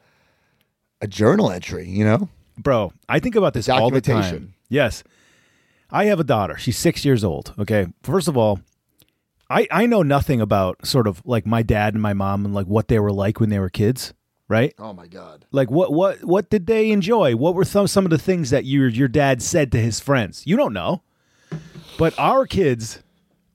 a 1.01 1.07
journal 1.07 1.51
entry. 1.51 1.87
You 1.87 2.05
know, 2.05 2.29
bro. 2.57 2.93
I 3.07 3.19
think 3.19 3.35
about 3.35 3.53
this 3.53 3.69
all 3.69 3.89
the 3.89 4.01
time. 4.01 4.53
Yes, 4.69 5.03
I 5.89 6.05
have 6.05 6.19
a 6.19 6.23
daughter. 6.23 6.57
She's 6.57 6.77
six 6.77 7.03
years 7.03 7.23
old. 7.23 7.53
Okay, 7.59 7.87
first 8.03 8.27
of 8.27 8.37
all, 8.37 8.59
I 9.49 9.67
I 9.71 9.85
know 9.85 10.03
nothing 10.03 10.41
about 10.41 10.85
sort 10.85 11.07
of 11.07 11.21
like 11.25 11.45
my 11.45 11.63
dad 11.63 11.93
and 11.93 12.01
my 12.01 12.13
mom 12.13 12.45
and 12.45 12.53
like 12.53 12.67
what 12.67 12.87
they 12.87 12.99
were 12.99 13.11
like 13.11 13.39
when 13.39 13.49
they 13.49 13.59
were 13.59 13.69
kids, 13.69 14.13
right? 14.47 14.73
Oh 14.77 14.93
my 14.93 15.07
god. 15.07 15.45
Like 15.51 15.71
what 15.71 15.91
what 15.91 16.23
what 16.23 16.49
did 16.49 16.67
they 16.67 16.91
enjoy? 16.91 17.35
What 17.35 17.55
were 17.55 17.65
some 17.65 17.87
some 17.87 18.05
of 18.05 18.11
the 18.11 18.19
things 18.19 18.51
that 18.51 18.65
your 18.65 18.87
your 18.87 19.07
dad 19.07 19.41
said 19.41 19.71
to 19.71 19.79
his 19.79 19.99
friends? 19.99 20.43
You 20.45 20.55
don't 20.57 20.73
know, 20.73 21.01
but 21.97 22.13
our 22.19 22.45
kids 22.45 23.01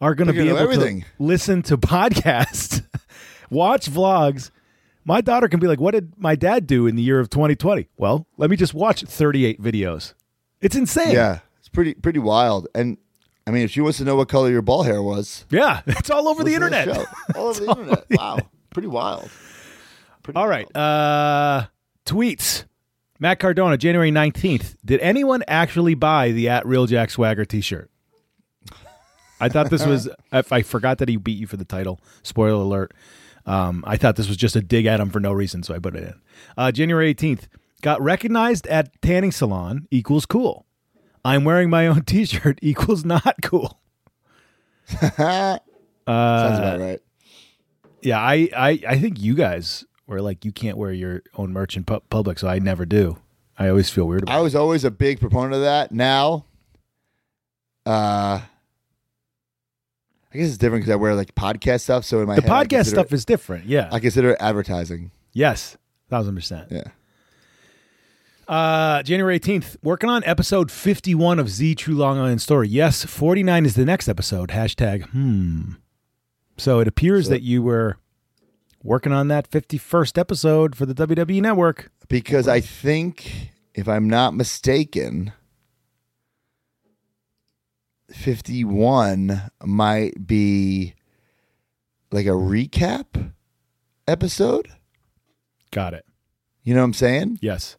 are 0.00 0.14
going 0.14 0.26
to 0.26 0.32
be 0.34 0.48
able 0.48 0.58
everything. 0.58 1.02
to 1.02 1.06
listen 1.18 1.62
to 1.62 1.78
podcasts, 1.78 2.84
watch 3.50 3.88
vlogs. 3.90 4.50
My 5.04 5.20
daughter 5.20 5.48
can 5.48 5.60
be 5.60 5.66
like, 5.66 5.80
"What 5.80 5.92
did 5.92 6.14
my 6.16 6.34
dad 6.34 6.66
do 6.66 6.86
in 6.86 6.96
the 6.96 7.02
year 7.02 7.20
of 7.20 7.28
2020?" 7.30 7.88
Well, 7.96 8.26
let 8.36 8.50
me 8.50 8.56
just 8.56 8.74
watch 8.74 9.02
38 9.02 9.60
videos. 9.60 10.14
It's 10.60 10.74
insane. 10.76 11.12
Yeah, 11.12 11.40
it's 11.58 11.68
pretty 11.68 11.94
pretty 11.94 12.18
wild. 12.20 12.68
And 12.74 12.96
I 13.46 13.50
mean, 13.50 13.62
if 13.62 13.70
she 13.70 13.80
wants 13.80 13.98
to 13.98 14.04
know 14.04 14.16
what 14.16 14.28
color 14.28 14.50
your 14.50 14.62
ball 14.62 14.82
hair 14.84 15.02
was, 15.02 15.44
Yeah, 15.50 15.82
it's 15.86 16.10
all 16.10 16.28
over 16.28 16.42
the 16.42 16.54
internet. 16.54 16.88
All 17.34 17.48
over 17.48 17.60
the 17.60 17.70
internet. 17.70 18.04
Wow, 18.10 18.38
pretty 18.70 18.88
wild. 18.88 19.30
All 20.34 20.48
right. 20.48 20.74
Uh, 20.74 21.66
tweets. 22.06 22.64
Matt 23.20 23.38
Cardona, 23.38 23.76
January 23.76 24.10
19th. 24.10 24.76
Did 24.84 25.00
anyone 25.00 25.44
actually 25.46 25.94
buy 25.94 26.32
the 26.32 26.48
at 26.48 26.66
Real 26.66 26.86
Jack 26.86 27.10
Swagger 27.10 27.44
t 27.44 27.60
shirt? 27.60 27.90
I 29.40 29.48
thought 29.48 29.70
this 29.70 29.84
was, 29.86 30.08
I 30.32 30.62
forgot 30.62 30.98
that 30.98 31.08
he 31.08 31.16
beat 31.16 31.38
you 31.38 31.46
for 31.46 31.56
the 31.56 31.64
title. 31.64 32.00
Spoiler 32.22 32.62
alert. 32.62 32.92
Um, 33.46 33.84
I 33.86 33.96
thought 33.96 34.16
this 34.16 34.28
was 34.28 34.36
just 34.36 34.56
a 34.56 34.60
dig 34.60 34.86
at 34.86 35.00
him 35.00 35.10
for 35.10 35.20
no 35.20 35.32
reason, 35.32 35.62
so 35.62 35.74
I 35.74 35.78
put 35.78 35.96
it 35.96 36.04
in. 36.04 36.14
Uh, 36.56 36.72
January 36.72 37.14
18th. 37.14 37.48
Got 37.82 38.00
recognized 38.00 38.66
at 38.68 38.90
tanning 39.02 39.32
salon 39.32 39.86
equals 39.90 40.24
cool. 40.24 40.64
I'm 41.24 41.44
wearing 41.44 41.68
my 41.68 41.86
own 41.86 42.02
t 42.06 42.24
shirt 42.24 42.58
equals 42.62 43.04
not 43.04 43.36
cool. 43.42 43.80
Uh, 44.90 45.58
Sounds 46.06 46.58
about 46.58 46.80
right. 46.80 47.00
Yeah, 48.02 48.20
I, 48.20 48.48
I, 48.56 48.80
I 48.88 48.98
think 48.98 49.20
you 49.20 49.34
guys 49.34 49.84
were 50.06 50.20
like, 50.20 50.44
you 50.44 50.52
can't 50.52 50.76
wear 50.76 50.92
your 50.92 51.22
own 51.36 51.52
merch 51.52 51.76
in 51.76 51.84
pu- 51.84 52.00
public, 52.10 52.38
so 52.38 52.48
I 52.48 52.58
never 52.58 52.84
do. 52.84 53.18
I 53.58 53.68
always 53.68 53.88
feel 53.88 54.06
weird 54.06 54.24
about 54.24 54.34
I 54.36 54.40
was 54.40 54.54
always 54.54 54.84
a 54.84 54.90
big 54.90 55.20
proponent 55.20 55.54
of 55.54 55.60
that. 55.60 55.92
Now, 55.92 56.44
uh, 57.86 58.40
I 60.34 60.38
guess 60.38 60.48
it's 60.48 60.58
different 60.58 60.82
because 60.84 60.92
I 60.92 60.96
wear 60.96 61.14
like 61.14 61.34
podcast 61.34 61.82
stuff. 61.82 62.04
So 62.04 62.20
in 62.20 62.26
my 62.26 62.34
The 62.36 62.42
head, 62.42 62.50
I 62.50 62.64
podcast 62.64 62.68
consider 62.70 62.94
stuff 62.96 63.06
it- 63.06 63.12
is 63.14 63.24
different. 63.24 63.66
Yeah. 63.66 63.88
I 63.92 64.00
consider 64.00 64.30
it 64.32 64.36
advertising. 64.40 65.10
Yes, 65.32 65.76
thousand 66.10 66.34
percent. 66.34 66.68
Yeah. 66.70 66.82
Uh, 68.46 69.02
January 69.02 69.40
18th, 69.40 69.76
working 69.82 70.10
on 70.10 70.22
episode 70.24 70.70
51 70.70 71.38
of 71.38 71.48
Z 71.48 71.76
True 71.76 71.94
Long 71.94 72.18
Island 72.18 72.42
Story. 72.42 72.68
Yes, 72.68 73.04
49 73.04 73.64
is 73.64 73.74
the 73.74 73.86
next 73.86 74.06
episode. 74.06 74.50
Hashtag, 74.50 75.08
hmm. 75.10 75.72
So 76.58 76.78
it 76.80 76.86
appears 76.86 77.28
that 77.30 77.40
you 77.42 77.62
were 77.62 77.96
working 78.82 79.12
on 79.12 79.28
that 79.28 79.50
51st 79.50 80.18
episode 80.18 80.76
for 80.76 80.84
the 80.84 80.94
WWE 80.94 81.40
Network. 81.40 81.90
Because 82.08 82.46
I 82.46 82.60
think, 82.60 83.50
if 83.74 83.88
I'm 83.88 84.08
not 84.08 84.34
mistaken, 84.34 85.32
51 88.10 89.50
might 89.64 90.26
be 90.26 90.94
like 92.10 92.26
a 92.26 92.30
recap 92.30 93.32
episode. 94.06 94.68
Got 95.70 95.94
it. 95.94 96.04
You 96.62 96.74
know 96.74 96.80
what 96.80 96.86
I'm 96.86 96.92
saying? 96.94 97.38
Yes. 97.42 97.76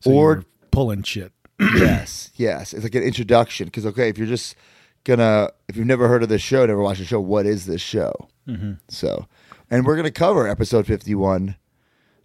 So 0.00 0.10
or 0.10 0.44
pulling 0.70 1.02
shit. 1.02 1.32
yes, 1.60 2.30
yes. 2.34 2.72
It's 2.72 2.82
like 2.82 2.94
an 2.94 3.02
introduction. 3.02 3.66
Because, 3.66 3.86
okay, 3.86 4.08
if 4.08 4.18
you're 4.18 4.26
just 4.26 4.56
gonna, 5.04 5.50
if 5.68 5.76
you've 5.76 5.86
never 5.86 6.08
heard 6.08 6.22
of 6.22 6.28
this 6.28 6.42
show, 6.42 6.66
never 6.66 6.82
watched 6.82 7.00
the 7.00 7.06
show, 7.06 7.20
what 7.20 7.46
is 7.46 7.66
this 7.66 7.80
show? 7.80 8.12
Mhm. 8.48 8.80
So, 8.88 9.26
and 9.70 9.86
we're 9.86 9.96
gonna 9.96 10.10
cover 10.10 10.48
episode 10.48 10.86
51. 10.86 11.56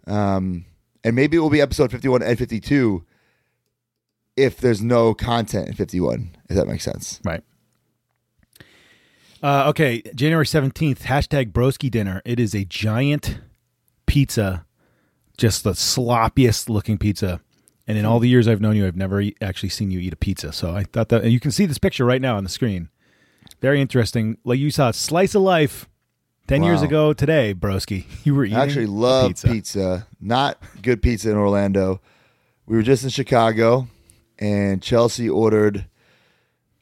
Um, 0.06 0.64
and 1.04 1.14
maybe 1.14 1.36
it 1.36 1.40
will 1.40 1.50
be 1.50 1.60
episode 1.60 1.90
51 1.92 2.22
and 2.22 2.38
52 2.38 3.04
if 4.38 4.58
there's 4.58 4.80
no 4.82 5.14
content 5.14 5.68
in 5.68 5.74
51, 5.74 6.36
if 6.48 6.56
that 6.56 6.66
makes 6.68 6.84
sense. 6.84 7.20
Right. 7.24 7.42
Uh, 9.42 9.68
okay, 9.68 10.02
January 10.14 10.44
17th, 10.44 11.00
hashtag 11.00 11.52
broski 11.52 11.90
dinner. 11.90 12.22
It 12.24 12.40
is 12.40 12.54
a 12.54 12.64
giant 12.64 13.38
pizza, 14.06 14.64
just 15.36 15.62
the 15.64 15.72
sloppiest 15.72 16.68
looking 16.68 16.98
pizza. 16.98 17.40
And 17.86 17.96
in 17.96 18.04
all 18.04 18.18
the 18.18 18.28
years 18.28 18.48
I've 18.48 18.60
known 18.60 18.76
you, 18.76 18.86
I've 18.86 18.96
never 18.96 19.20
e- 19.20 19.34
actually 19.40 19.68
seen 19.70 19.90
you 19.90 20.00
eat 20.00 20.12
a 20.12 20.16
pizza. 20.16 20.52
So 20.52 20.74
I 20.74 20.82
thought 20.84 21.08
that, 21.10 21.22
and 21.22 21.32
you 21.32 21.40
can 21.40 21.50
see 21.52 21.66
this 21.66 21.78
picture 21.78 22.04
right 22.04 22.20
now 22.20 22.36
on 22.36 22.44
the 22.44 22.50
screen. 22.50 22.88
Very 23.60 23.80
interesting. 23.80 24.38
Like 24.44 24.58
you 24.58 24.70
saw 24.70 24.88
a 24.90 24.92
slice 24.92 25.34
of 25.34 25.42
life 25.42 25.88
10 26.48 26.62
years 26.64 26.82
ago 26.82 27.12
today, 27.12 27.54
broski. 27.54 28.04
You 28.24 28.34
were 28.34 28.44
eating 28.44 28.58
I 28.58 28.62
actually 28.64 28.86
love 28.86 29.28
pizza. 29.28 29.48
pizza. 29.48 30.06
Not 30.20 30.58
good 30.82 31.00
pizza 31.00 31.30
in 31.30 31.36
Orlando. 31.36 32.00
We 32.66 32.76
were 32.76 32.82
just 32.82 33.04
in 33.04 33.10
Chicago, 33.10 33.88
and 34.38 34.82
Chelsea 34.82 35.28
ordered 35.28 35.86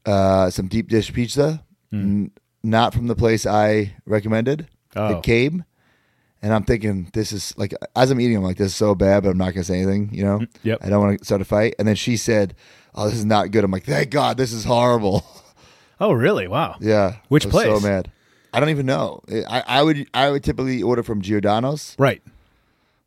uh, 0.04 0.50
some 0.50 0.68
deep 0.68 0.88
dish 0.88 1.12
pizza, 1.12 1.64
n- 1.92 2.30
not 2.62 2.94
from 2.94 3.06
the 3.06 3.14
place 3.16 3.46
I 3.46 3.94
recommended. 4.06 4.68
Oh. 4.94 5.18
It 5.18 5.22
came, 5.22 5.64
and 6.42 6.52
I'm 6.54 6.64
thinking 6.64 7.10
this 7.12 7.32
is 7.32 7.52
like 7.58 7.74
as 7.94 8.10
I'm 8.10 8.20
eating, 8.20 8.36
I'm 8.36 8.42
like 8.42 8.56
this 8.56 8.68
is 8.68 8.76
so 8.76 8.94
bad, 8.94 9.22
but 9.24 9.30
I'm 9.30 9.38
not 9.38 9.52
gonna 9.54 9.64
say 9.64 9.80
anything. 9.80 10.10
You 10.12 10.24
know, 10.24 10.40
Yep. 10.62 10.78
I 10.82 10.88
don't 10.88 11.00
want 11.04 11.18
to 11.18 11.24
start 11.24 11.40
a 11.40 11.44
fight. 11.44 11.74
And 11.78 11.86
then 11.86 11.96
she 11.96 12.16
said, 12.16 12.54
"Oh, 12.94 13.06
this 13.08 13.18
is 13.18 13.24
not 13.24 13.50
good." 13.50 13.64
I'm 13.64 13.70
like, 13.70 13.84
"Thank 13.84 14.10
God, 14.10 14.36
this 14.36 14.52
is 14.52 14.64
horrible." 14.64 15.24
Oh, 15.98 16.12
really? 16.12 16.46
Wow. 16.46 16.76
Yeah, 16.78 17.16
Which 17.28 17.46
I 17.46 17.48
was 17.48 17.62
So 17.80 17.80
mad. 17.80 18.10
I 18.52 18.60
don't 18.60 18.68
even 18.68 18.84
know. 18.84 19.22
I, 19.48 19.62
I 19.66 19.82
would 19.82 20.06
I 20.12 20.30
would 20.30 20.44
typically 20.44 20.82
order 20.82 21.02
from 21.02 21.22
Giordano's, 21.22 21.96
Right. 21.98 22.22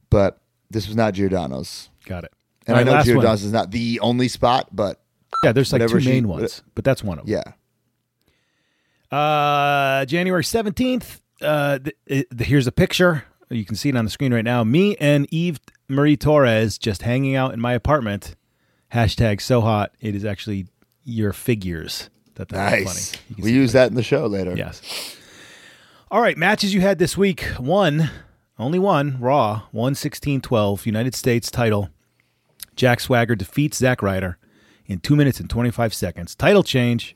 but 0.09 0.39
this 0.71 0.87
was 0.87 0.95
not 0.95 1.13
Giordano's. 1.13 1.89
Got 2.05 2.23
it. 2.23 2.31
And 2.69 2.75
All 2.77 2.81
I 2.81 2.83
know 2.83 2.93
one. 2.93 3.05
Giordano's 3.05 3.43
is 3.43 3.51
not 3.51 3.71
the 3.71 3.99
only 4.01 4.27
spot, 4.27 4.67
but 4.71 5.01
Yeah, 5.43 5.51
there's 5.51 5.73
like 5.73 5.87
two 5.87 5.99
she- 5.99 6.09
main 6.09 6.27
ones, 6.27 6.61
but 6.75 6.83
that's 6.83 7.03
one 7.03 7.19
of 7.19 7.25
them. 7.25 7.41
Yeah. 9.11 9.17
Uh, 9.17 10.05
January 10.05 10.43
17th. 10.43 11.19
Uh, 11.41 11.79
th- 11.79 11.95
it- 12.05 12.41
here's 12.41 12.67
a 12.67 12.71
picture. 12.71 13.23
You 13.49 13.65
can 13.65 13.75
see 13.75 13.89
it 13.89 13.95
on 13.95 14.05
the 14.05 14.11
screen 14.11 14.33
right 14.33 14.43
now. 14.45 14.63
Me 14.63 14.95
and 14.97 15.27
Eve 15.33 15.59
Marie 15.87 16.17
Torres 16.17 16.77
just 16.77 17.01
hanging 17.01 17.35
out 17.35 17.53
in 17.53 17.59
my 17.59 17.73
apartment. 17.73 18.35
Hashtag 18.93 19.41
so 19.41 19.61
hot. 19.61 19.93
It 19.99 20.13
is 20.15 20.23
actually 20.25 20.67
your 21.03 21.33
figures. 21.33 22.09
That 22.35 22.49
that's 22.49 22.85
Nice. 22.85 23.15
funny. 23.15 23.41
We 23.43 23.51
use 23.51 23.71
that 23.73 23.89
in 23.89 23.95
the 23.95 24.03
show 24.03 24.27
later. 24.27 24.53
Yes. 24.55 25.15
All 26.11 26.21
right, 26.21 26.37
matches 26.37 26.73
you 26.73 26.81
had 26.81 26.99
this 26.99 27.17
week. 27.17 27.41
One, 27.57 28.09
only 28.59 28.79
one, 28.79 29.17
Raw, 29.19 29.63
116 29.71 30.41
12, 30.41 30.85
United 30.85 31.15
States 31.15 31.49
title. 31.51 31.89
Jack 32.79 33.01
Swagger 33.01 33.35
defeats 33.35 33.77
Zack 33.77 34.01
Ryder 34.01 34.37
in 34.85 35.01
2 35.01 35.13
minutes 35.13 35.41
and 35.41 35.49
25 35.49 35.93
seconds. 35.93 36.33
Title 36.33 36.63
change. 36.63 37.13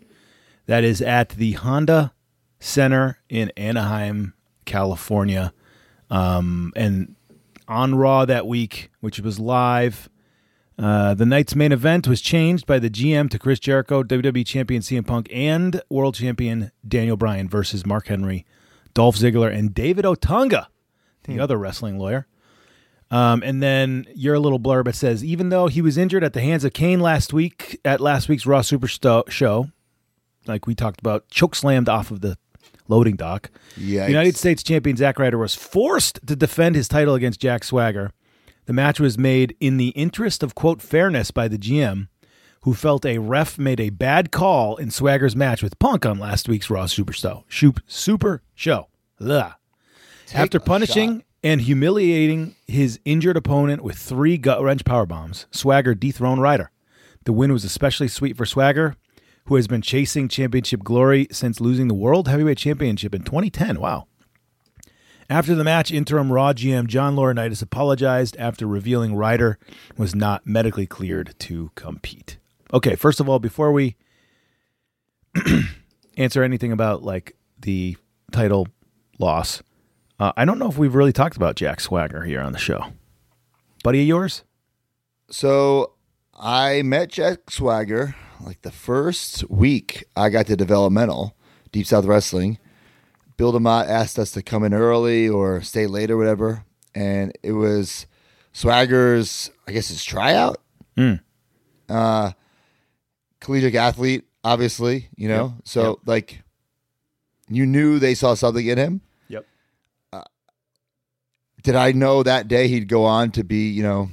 That 0.65 0.83
is 0.83 1.01
at 1.01 1.29
the 1.29 1.53
Honda 1.53 2.13
Center 2.59 3.19
in 3.29 3.49
Anaheim, 3.55 4.33
California. 4.65 5.53
Um, 6.09 6.73
and 6.75 7.15
on 7.69 7.95
Raw 7.95 8.25
that 8.25 8.45
week, 8.45 8.91
which 8.99 9.21
was 9.21 9.39
live, 9.39 10.09
uh, 10.77 11.13
the 11.13 11.25
night's 11.25 11.55
main 11.55 11.71
event 11.71 12.09
was 12.09 12.19
changed 12.19 12.65
by 12.65 12.77
the 12.77 12.89
GM 12.89 13.29
to 13.29 13.39
Chris 13.39 13.59
Jericho, 13.59 14.03
WWE 14.03 14.45
Champion 14.45 14.81
CM 14.81 15.07
Punk, 15.07 15.29
and 15.31 15.81
World 15.89 16.15
Champion 16.15 16.71
Daniel 16.85 17.15
Bryan 17.15 17.47
versus 17.47 17.85
Mark 17.85 18.07
Henry, 18.07 18.45
Dolph 18.93 19.15
Ziggler, 19.15 19.55
and 19.55 19.73
David 19.73 20.03
Otunga, 20.03 20.67
the 21.23 21.39
other 21.39 21.57
wrestling 21.57 21.97
lawyer. 21.97 22.27
Um, 23.13 23.43
and 23.45 23.61
then 23.61 24.07
your 24.15 24.39
little 24.39 24.59
blurb 24.59 24.87
it 24.87 24.95
says, 24.95 25.23
even 25.23 25.49
though 25.49 25.67
he 25.67 25.83
was 25.83 25.99
injured 25.99 26.23
at 26.23 26.33
the 26.33 26.41
hands 26.41 26.63
of 26.65 26.73
Kane 26.73 26.99
last 26.99 27.31
week 27.31 27.79
at 27.85 28.01
last 28.01 28.27
week's 28.27 28.47
Raw 28.47 28.61
Super 28.61 28.87
Sto- 28.87 29.25
Show, 29.29 29.69
like 30.47 30.65
we 30.65 30.73
talked 30.73 30.99
about, 30.99 31.29
choke 31.29 31.53
slammed 31.53 31.87
off 31.87 32.09
of 32.09 32.21
the 32.21 32.39
loading 32.87 33.15
dock. 33.15 33.51
Yikes. 33.77 34.07
United 34.07 34.35
States 34.35 34.63
champion 34.63 34.97
Zack 34.97 35.19
Ryder 35.19 35.37
was 35.37 35.53
forced 35.53 36.25
to 36.25 36.35
defend 36.35 36.75
his 36.75 36.87
title 36.87 37.13
against 37.13 37.39
Jack 37.39 37.63
Swagger. 37.63 38.09
The 38.65 38.73
match 38.73 38.99
was 38.99 39.15
made 39.15 39.55
in 39.59 39.77
the 39.77 39.89
interest 39.89 40.41
of 40.41 40.55
quote 40.55 40.81
fairness 40.81 41.29
by 41.29 41.47
the 41.47 41.59
GM, 41.59 42.07
who 42.61 42.73
felt 42.73 43.05
a 43.05 43.19
ref 43.19 43.59
made 43.59 43.79
a 43.79 43.91
bad 43.91 44.31
call 44.31 44.75
in 44.77 44.89
Swagger's 44.89 45.35
match 45.35 45.61
with 45.61 45.77
Punk 45.77 46.03
on 46.03 46.17
last 46.17 46.49
week's 46.49 46.67
Raw 46.71 46.87
Super 46.87 47.13
Show. 47.13 47.43
Shoop, 47.47 47.79
super 47.85 48.41
Show. 48.55 48.87
After 50.33 50.59
punishing 50.59 51.23
and 51.43 51.61
humiliating 51.61 52.55
his 52.67 52.99
injured 53.03 53.37
opponent 53.37 53.83
with 53.83 53.97
three 53.97 54.37
gut 54.37 54.61
wrench 54.61 54.85
power 54.85 55.05
bombs, 55.05 55.45
Swagger 55.51 55.93
dethroned 55.93 56.41
Ryder. 56.41 56.71
The 57.25 57.33
win 57.33 57.51
was 57.51 57.63
especially 57.63 58.07
sweet 58.07 58.37
for 58.37 58.45
Swagger, 58.45 58.95
who 59.45 59.55
has 59.55 59.67
been 59.67 59.81
chasing 59.81 60.27
championship 60.29 60.83
glory 60.83 61.27
since 61.31 61.59
losing 61.59 61.87
the 61.87 61.93
World 61.93 62.27
Heavyweight 62.27 62.57
Championship 62.57 63.13
in 63.13 63.23
2010. 63.23 63.79
Wow. 63.79 64.07
After 65.29 65.55
the 65.55 65.63
match, 65.63 65.91
interim 65.91 66.31
Raw 66.31 66.53
GM 66.53 66.87
John 66.87 67.15
Laurinaitis 67.15 67.61
apologized 67.61 68.37
after 68.37 68.67
revealing 68.67 69.15
Ryder 69.15 69.57
was 69.97 70.13
not 70.13 70.45
medically 70.45 70.85
cleared 70.85 71.35
to 71.39 71.71
compete. 71.75 72.37
Okay, 72.73 72.95
first 72.95 73.19
of 73.19 73.29
all, 73.29 73.39
before 73.39 73.71
we 73.71 73.95
answer 76.17 76.43
anything 76.43 76.71
about 76.71 77.03
like 77.03 77.35
the 77.59 77.97
title 78.31 78.67
loss, 79.17 79.63
uh, 80.23 80.31
I 80.37 80.45
don't 80.45 80.57
know 80.57 80.69
if 80.69 80.77
we've 80.77 80.95
really 80.95 81.11
talked 81.11 81.35
about 81.35 81.55
Jack 81.55 81.81
Swagger 81.81 82.23
here 82.23 82.39
on 82.39 82.53
the 82.53 82.57
show. 82.59 82.85
Buddy 83.83 83.99
of 84.01 84.07
yours? 84.07 84.43
So 85.29 85.93
I 86.33 86.81
met 86.83 87.09
Jack 87.09 87.51
Swagger 87.51 88.15
like 88.39 88.61
the 88.61 88.71
first 88.71 89.49
week 89.49 90.05
I 90.15 90.29
got 90.29 90.45
to 90.47 90.55
developmental, 90.55 91.35
Deep 91.73 91.85
South 91.85 92.05
Wrestling. 92.05 92.57
Bill 93.35 93.51
DeMott 93.51 93.87
asked 93.87 94.17
us 94.17 94.31
to 94.31 94.41
come 94.41 94.63
in 94.63 94.73
early 94.73 95.27
or 95.27 95.61
stay 95.61 95.87
late 95.87 96.09
or 96.09 96.15
whatever. 96.15 96.63
And 96.95 97.37
it 97.43 97.51
was 97.51 98.05
Swagger's, 98.53 99.51
I 99.67 99.73
guess, 99.73 99.89
his 99.89 100.05
tryout. 100.05 100.61
Mm. 100.95 101.19
Uh, 101.89 102.31
collegiate 103.41 103.75
athlete, 103.75 104.23
obviously, 104.41 105.09
you 105.17 105.27
know. 105.27 105.55
Yep. 105.55 105.61
So, 105.65 105.81
Yep. 105.89 105.97
like, 106.05 106.43
you 107.49 107.65
knew 107.65 107.99
they 107.99 108.15
saw 108.15 108.35
something 108.35 108.65
in 108.65 108.77
him. 108.77 109.01
Did 111.63 111.75
I 111.75 111.93
know 111.93 112.23
that 112.23 112.47
day 112.47 112.67
he'd 112.67 112.87
go 112.87 113.05
on 113.05 113.31
to 113.31 113.43
be, 113.43 113.69
you 113.69 113.83
know, 113.83 114.09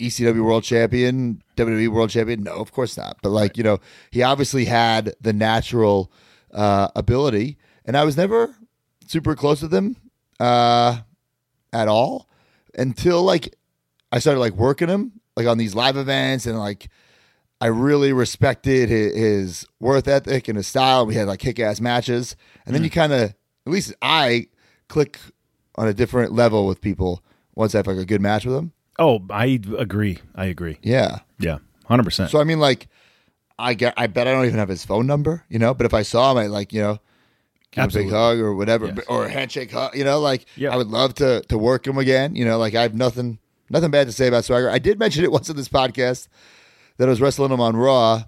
ECW 0.00 0.44
world 0.44 0.64
champion, 0.64 1.42
WWE 1.56 1.88
world 1.88 2.10
champion? 2.10 2.42
No, 2.42 2.54
of 2.54 2.72
course 2.72 2.96
not. 2.96 3.18
But 3.22 3.30
like, 3.30 3.56
you 3.56 3.62
know, 3.62 3.78
he 4.10 4.22
obviously 4.22 4.64
had 4.64 5.14
the 5.20 5.32
natural 5.32 6.10
uh, 6.52 6.88
ability, 6.96 7.58
and 7.84 7.96
I 7.96 8.04
was 8.04 8.16
never 8.16 8.56
super 9.06 9.34
close 9.34 9.62
with 9.62 9.72
him 9.72 9.96
uh, 10.40 11.00
at 11.72 11.88
all 11.88 12.28
until 12.76 13.22
like 13.22 13.54
I 14.10 14.18
started 14.18 14.40
like 14.40 14.54
working 14.54 14.88
him 14.88 15.20
like 15.36 15.46
on 15.46 15.58
these 15.58 15.74
live 15.74 15.96
events, 15.96 16.46
and 16.46 16.58
like 16.58 16.88
I 17.60 17.66
really 17.66 18.12
respected 18.12 18.88
his, 18.88 19.14
his 19.16 19.66
worth 19.80 20.08
ethic 20.08 20.48
and 20.48 20.56
his 20.56 20.66
style. 20.66 21.06
We 21.06 21.14
had 21.14 21.28
like 21.28 21.40
kick 21.40 21.60
ass 21.60 21.80
matches, 21.80 22.36
and 22.64 22.74
then 22.74 22.84
you 22.84 22.90
kind 22.90 23.12
of, 23.12 23.20
at 23.66 23.72
least 23.72 23.94
I 24.00 24.48
click 24.88 25.18
on 25.76 25.88
a 25.88 25.94
different 25.94 26.32
level 26.32 26.66
with 26.66 26.80
people 26.80 27.22
once 27.54 27.74
I 27.74 27.78
have 27.78 27.86
like 27.86 27.96
a 27.98 28.04
good 28.04 28.20
match 28.20 28.44
with 28.44 28.54
them. 28.54 28.72
Oh, 28.98 29.24
I 29.30 29.60
agree. 29.78 30.18
I 30.34 30.46
agree. 30.46 30.78
Yeah. 30.82 31.20
Yeah. 31.38 31.58
100%. 31.90 32.30
So 32.30 32.40
I 32.40 32.44
mean, 32.44 32.60
like, 32.60 32.88
I 33.58 33.74
get, 33.74 33.94
I 33.96 34.06
bet 34.06 34.26
I 34.26 34.32
don't 34.32 34.46
even 34.46 34.58
have 34.58 34.68
his 34.68 34.84
phone 34.84 35.06
number, 35.06 35.44
you 35.48 35.58
know. 35.58 35.74
But 35.74 35.86
if 35.86 35.94
I 35.94 36.02
saw 36.02 36.30
him, 36.32 36.38
I 36.38 36.46
like, 36.46 36.72
you 36.72 36.80
know, 36.80 36.98
give 37.72 37.84
him 37.84 37.90
a 37.90 37.92
big 38.04 38.10
hug 38.10 38.38
or 38.38 38.54
whatever, 38.54 38.86
Yes. 38.86 39.00
or 39.08 39.26
a 39.26 39.30
handshake 39.30 39.70
hug, 39.72 39.96
you 39.96 40.04
know. 40.04 40.20
Like, 40.20 40.46
Yeah. 40.56 40.70
I 40.72 40.76
would 40.76 40.88
love 40.88 41.14
to 41.14 41.40
to 41.48 41.58
work 41.58 41.86
him 41.86 41.98
again, 41.98 42.34
you 42.36 42.44
know. 42.44 42.58
Like, 42.58 42.74
I 42.74 42.82
have 42.82 42.94
nothing 42.94 43.38
nothing 43.70 43.90
bad 43.90 44.06
to 44.06 44.12
say 44.12 44.26
about 44.28 44.44
Swagger. 44.44 44.70
I 44.70 44.78
did 44.78 44.98
mention 44.98 45.24
it 45.24 45.32
once 45.38 45.48
in 45.50 45.56
this 45.56 45.68
podcast 45.68 46.28
that 46.98 47.06
I 47.08 47.10
was 47.10 47.20
wrestling 47.20 47.50
him 47.52 47.60
on 47.60 47.76
Raw, 47.76 48.24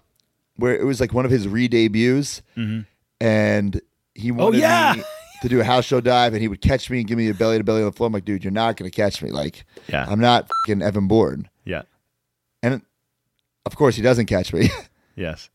where 0.57 0.77
it 0.77 0.85
was 0.85 1.01
like 1.01 1.13
one 1.13 1.25
of 1.25 1.31
his 1.31 1.47
re-debuts, 1.49 2.43
Mhm. 2.57 2.87
and 3.21 3.81
he 4.15 4.31
wanted 4.33 4.59
Oh, 4.59 4.61
yeah. 4.61 4.95
me 4.97 5.03
to 5.43 5.49
do 5.49 5.61
a 5.61 5.65
house 5.65 5.85
show 5.85 6.01
dive, 6.01 6.33
and 6.33 6.43
he 6.43 6.49
would 6.49 6.61
catch 6.61 6.89
me 6.91 6.99
and 6.99 7.07
give 7.09 7.19
me 7.19 7.29
a 7.29 7.35
belly 7.35 7.59
to 7.59 7.65
belly 7.65 7.81
on 7.83 7.87
the 7.87 7.93
floor. 7.93 8.07
I'm 8.09 8.13
like, 8.13 8.25
dude, 8.25 8.43
you're 8.45 8.51
not 8.53 8.77
gonna 8.77 8.91
catch 8.91 9.23
me. 9.23 9.31
Like, 9.31 9.65
Yeah. 9.89 10.07
I'm 10.09 10.21
not 10.21 10.49
fucking 10.67 10.83
Evan 10.83 11.09
Bourne. 11.09 11.49
Yeah. 11.65 11.83
And 12.63 12.83
of 13.65 13.77
course, 13.77 13.97
he 13.97 14.03
doesn't 14.03 14.27
catch 14.27 14.53
me. 14.53 14.71
Yes. 15.17 15.49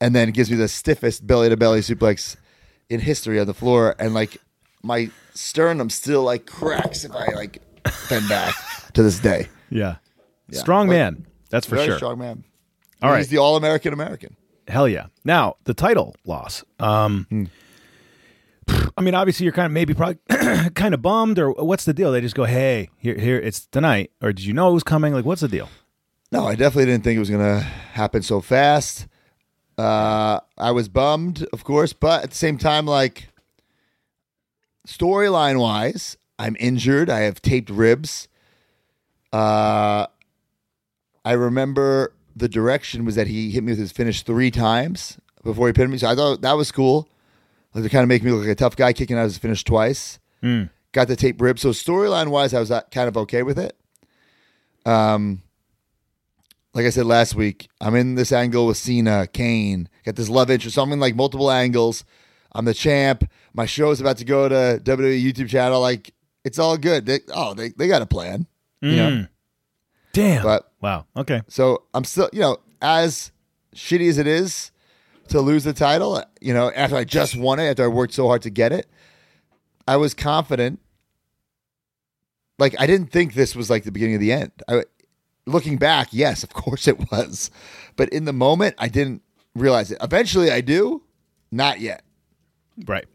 and 0.00 0.14
then 0.14 0.30
gives 0.30 0.50
me 0.52 0.56
the 0.56 0.68
stiffest 0.68 1.26
belly 1.26 1.48
to 1.48 1.56
belly 1.56 1.80
suplex 1.80 2.36
in 2.88 3.00
history 3.00 3.40
on 3.40 3.46
the 3.48 3.54
floor. 3.54 3.96
And 3.98 4.14
like 4.14 4.36
my 4.84 5.10
sternum 5.34 5.90
still 5.90 6.22
like 6.22 6.46
cracks 6.46 7.04
if 7.04 7.10
I 7.10 7.26
like 7.34 7.60
bend 8.08 8.28
back 8.28 8.54
to 8.92 9.02
this 9.02 9.18
day. 9.18 9.48
Yeah. 9.70 9.96
Yeah. 10.48 10.60
Strong 10.60 10.86
But 10.86 10.92
man. 10.92 11.26
That's 11.50 11.66
for 11.66 11.74
Very 11.74 11.88
sure. 11.88 11.96
strong 11.96 12.18
man. 12.20 12.44
All 13.02 13.10
He's 13.16 13.24
right. 13.26 13.30
the 13.30 13.38
all 13.38 13.56
American 13.56 13.92
American. 13.92 14.36
Hell 14.68 14.86
yeah. 14.88 15.06
Now, 15.24 15.56
the 15.64 15.74
title 15.74 16.14
loss. 16.24 16.62
Um 16.78 17.26
Hmm. 17.30 17.44
I 18.96 19.02
mean, 19.02 19.14
obviously 19.14 19.44
you're 19.44 19.52
kind 19.52 19.66
of 19.66 19.72
maybe 19.72 19.94
probably 19.94 20.18
kind 20.74 20.94
of 20.94 21.02
bummed 21.02 21.38
or 21.38 21.52
what's 21.52 21.84
the 21.84 21.94
deal? 21.94 22.12
They 22.12 22.20
just 22.20 22.34
go, 22.34 22.44
"Hey, 22.44 22.90
here 22.96 23.18
here 23.18 23.38
it's 23.38 23.66
tonight." 23.66 24.10
Or 24.22 24.32
did 24.32 24.44
you 24.44 24.52
know 24.52 24.70
it 24.70 24.74
was 24.74 24.84
coming? 24.84 25.12
Like 25.12 25.24
what's 25.24 25.40
the 25.40 25.48
deal? 25.48 25.68
No, 26.30 26.46
I 26.46 26.54
definitely 26.54 26.86
didn't 26.86 27.04
think 27.04 27.16
it 27.16 27.20
was 27.20 27.30
gonna 27.30 27.60
happen 27.60 28.22
so 28.22 28.40
fast. 28.40 29.06
Uh, 29.76 30.38
I 30.56 30.70
was 30.70 30.88
bummed, 30.88 31.46
of 31.52 31.64
course, 31.64 31.92
but 31.92 32.22
at 32.22 32.30
the 32.30 32.36
same 32.36 32.58
time, 32.58 32.86
like 32.86 33.28
storyline 34.86 35.60
wise, 35.60 36.16
I'm 36.38 36.56
injured. 36.60 37.10
I 37.10 37.20
have 37.20 37.42
taped 37.42 37.70
ribs. 37.70 38.28
Uh, 39.32 40.06
I 41.24 41.32
remember 41.32 42.14
the 42.36 42.48
direction 42.48 43.04
was 43.04 43.14
that 43.16 43.26
he 43.26 43.50
hit 43.50 43.64
me 43.64 43.72
with 43.72 43.78
his 43.78 43.92
finish 43.92 44.22
three 44.22 44.50
times 44.50 45.18
before 45.42 45.66
he 45.66 45.72
pinned 45.72 45.90
me. 45.90 45.98
So 45.98 46.08
I 46.08 46.14
thought 46.14 46.42
that 46.42 46.56
was 46.56 46.70
cool. 46.70 47.08
Like 47.74 47.84
to 47.84 47.90
kind 47.90 48.02
of 48.02 48.08
making 48.08 48.26
me 48.26 48.32
look 48.32 48.42
like 48.42 48.52
a 48.52 48.54
tough 48.54 48.76
guy 48.76 48.92
kicking 48.92 49.18
out 49.18 49.24
his 49.24 49.38
finish 49.38 49.64
twice. 49.64 50.20
Hmm. 50.40 50.64
Got 50.92 51.08
the 51.08 51.16
tape 51.16 51.40
ribs. 51.40 51.62
So 51.62 51.70
storyline 51.70 52.28
wise, 52.28 52.54
I 52.54 52.60
was 52.60 52.70
uh, 52.70 52.82
kind 52.92 53.08
of 53.08 53.16
okay 53.16 53.42
with 53.42 53.58
it. 53.58 53.76
Um, 54.86 55.42
like 56.72 56.86
I 56.86 56.90
said 56.90 57.06
last 57.06 57.34
week, 57.34 57.68
I'm 57.80 57.96
in 57.96 58.14
this 58.14 58.30
angle 58.32 58.66
with 58.66 58.76
Cena, 58.76 59.26
Kane, 59.26 59.88
got 60.04 60.14
this 60.14 60.28
love 60.28 60.50
interest. 60.50 60.76
So 60.76 60.82
I'm 60.82 60.92
in 60.92 61.00
like 61.00 61.16
multiple 61.16 61.50
angles. 61.50 62.04
I'm 62.52 62.64
the 62.64 62.74
champ. 62.74 63.28
My 63.52 63.66
show 63.66 63.90
is 63.90 64.00
about 64.00 64.18
to 64.18 64.24
go 64.24 64.48
to 64.48 64.80
WWE 64.84 65.22
YouTube 65.22 65.48
channel. 65.48 65.80
Like 65.80 66.14
it's 66.44 66.58
all 66.58 66.76
good. 66.76 67.06
They, 67.06 67.20
oh, 67.34 67.54
they, 67.54 67.70
they 67.70 67.88
got 67.88 68.02
a 68.02 68.06
plan. 68.06 68.46
You 68.80 68.96
know? 68.96 69.10
Mm. 69.10 69.28
Damn. 70.12 70.42
But 70.42 70.70
wow. 70.80 71.06
Okay. 71.16 71.42
So 71.48 71.84
I'm 71.94 72.04
still, 72.04 72.28
you 72.32 72.40
know, 72.40 72.58
as 72.82 73.32
shitty 73.74 74.08
as 74.08 74.18
it 74.18 74.26
is 74.26 74.70
to 75.28 75.40
lose 75.40 75.64
the 75.64 75.72
title, 75.72 76.22
you 76.40 76.54
know, 76.54 76.70
after 76.74 76.96
I 76.96 77.04
just 77.04 77.36
won 77.36 77.58
it, 77.58 77.64
after 77.70 77.84
I 77.84 77.88
worked 77.88 78.14
so 78.14 78.26
hard 78.26 78.42
to 78.42 78.50
get 78.50 78.72
it, 78.72 78.88
I 79.86 79.96
was 79.96 80.14
confident. 80.14 80.80
Like 82.58 82.74
I 82.78 82.86
didn't 82.86 83.08
think 83.08 83.34
this 83.34 83.56
was 83.56 83.70
like 83.70 83.84
the 83.84 83.92
beginning 83.92 84.16
of 84.16 84.20
the 84.20 84.32
end. 84.32 84.52
I, 84.68 84.84
looking 85.46 85.76
back, 85.76 86.08
yes, 86.12 86.42
of 86.42 86.52
course 86.52 86.86
it 86.88 87.10
was, 87.10 87.50
but 87.96 88.08
in 88.10 88.24
the 88.24 88.32
moment, 88.32 88.74
I 88.78 88.88
didn't 88.88 89.22
realize 89.54 89.90
it. 89.90 89.98
Eventually, 90.00 90.50
I 90.50 90.60
do. 90.60 91.02
Not 91.50 91.80
yet. 91.80 92.02
Right. 92.84 93.06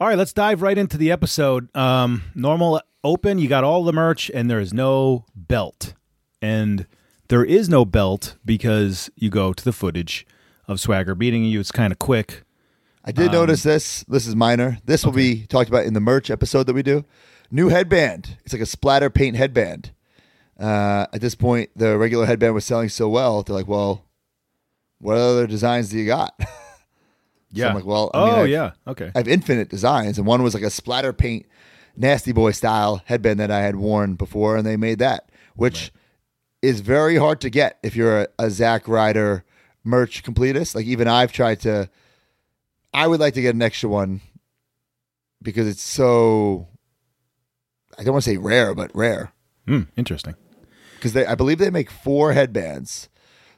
All 0.00 0.08
right, 0.08 0.16
let's 0.16 0.32
dive 0.32 0.62
right 0.62 0.78
into 0.78 0.96
the 0.96 1.12
episode. 1.12 1.74
Um, 1.76 2.22
normal 2.34 2.80
open, 3.04 3.38
you 3.38 3.48
got 3.48 3.64
all 3.64 3.84
the 3.84 3.92
merch, 3.92 4.30
and 4.32 4.50
there 4.50 4.60
is 4.60 4.72
no 4.72 5.26
belt. 5.34 5.92
And 6.40 6.86
there 7.28 7.44
is 7.44 7.68
no 7.68 7.84
belt 7.84 8.36
because 8.44 9.10
you 9.14 9.28
go 9.28 9.52
to 9.52 9.62
the 9.62 9.74
footage 9.74 10.26
of 10.70 10.80
Swagger 10.80 11.14
beating 11.14 11.44
you. 11.44 11.60
It's 11.60 11.72
kind 11.72 11.92
of 11.92 11.98
quick. 11.98 12.44
I 13.04 13.12
did 13.12 13.28
Um, 13.28 13.32
notice 13.32 13.62
this. 13.62 14.04
This 14.08 14.26
is 14.26 14.36
minor. 14.36 14.78
This 14.84 15.04
will 15.04 15.12
be 15.12 15.46
talked 15.46 15.68
about 15.68 15.84
in 15.84 15.94
the 15.94 16.00
merch 16.00 16.30
episode 16.30 16.64
that 16.66 16.74
we 16.74 16.82
do. 16.82 17.04
New 17.50 17.68
headband. 17.68 18.36
It's 18.44 18.52
like 18.52 18.62
a 18.62 18.66
splatter 18.66 19.10
paint 19.10 19.36
headband. 19.36 19.90
Uh, 20.58 21.06
at 21.12 21.20
this 21.20 21.34
point, 21.34 21.70
the 21.74 21.96
regular 21.98 22.26
headband 22.26 22.54
was 22.54 22.64
selling 22.64 22.88
so 22.90 23.08
well. 23.08 23.42
They're 23.42 23.56
like, 23.56 23.66
well, 23.66 24.04
what 25.00 25.16
other 25.16 25.46
designs 25.46 25.88
do 25.90 25.98
you 25.98 26.06
got? 26.06 26.34
So 27.52 27.56
Yeah. 27.62 27.70
I'm 27.70 27.74
like, 27.74 27.84
well, 27.84 28.12
I 28.14 28.18
Oh, 28.18 28.42
I've- 28.42 28.52
yeah. 28.52 28.70
Okay. 28.86 29.10
I 29.12 29.18
have 29.18 29.26
infinite 29.26 29.68
designs, 29.70 30.18
and 30.18 30.24
one 30.26 30.40
was 30.44 30.54
like 30.54 30.62
a 30.62 30.70
splatter 30.70 31.12
paint, 31.12 31.46
nasty 31.96 32.30
boy 32.30 32.52
style 32.52 33.02
headband 33.06 33.40
that 33.40 33.50
I 33.50 33.58
had 33.62 33.74
worn 33.74 34.14
before, 34.14 34.56
and 34.56 34.64
they 34.64 34.76
made 34.76 35.00
that, 35.00 35.30
which 35.56 35.90
is 36.62 36.78
very 36.78 37.16
hard 37.16 37.40
to 37.40 37.50
get 37.50 37.78
if 37.82 37.96
you're 37.96 38.20
a, 38.20 38.28
a 38.38 38.50
Zack 38.50 38.86
Ryder 38.86 39.42
merch 39.84 40.22
completist. 40.22 40.74
Like 40.74 40.86
even 40.86 41.08
I've 41.08 41.32
tried 41.32 41.60
to. 41.60 41.88
I 42.92 43.06
would 43.06 43.20
like 43.20 43.34
to 43.34 43.42
get 43.42 43.54
an 43.54 43.62
extra 43.62 43.88
one 43.88 44.20
because 45.42 45.68
it's 45.68 45.82
so. 45.82 46.68
I 47.98 48.02
don't 48.04 48.12
want 48.12 48.24
to 48.24 48.30
say 48.30 48.36
rare, 48.36 48.74
but 48.74 48.90
rare. 48.94 49.32
Hmm, 49.66 49.82
interesting. 49.96 50.34
Because 50.96 51.16
I 51.16 51.34
believe 51.34 51.58
they 51.58 51.70
make 51.70 51.90
four 51.90 52.32
headbands. 52.32 53.08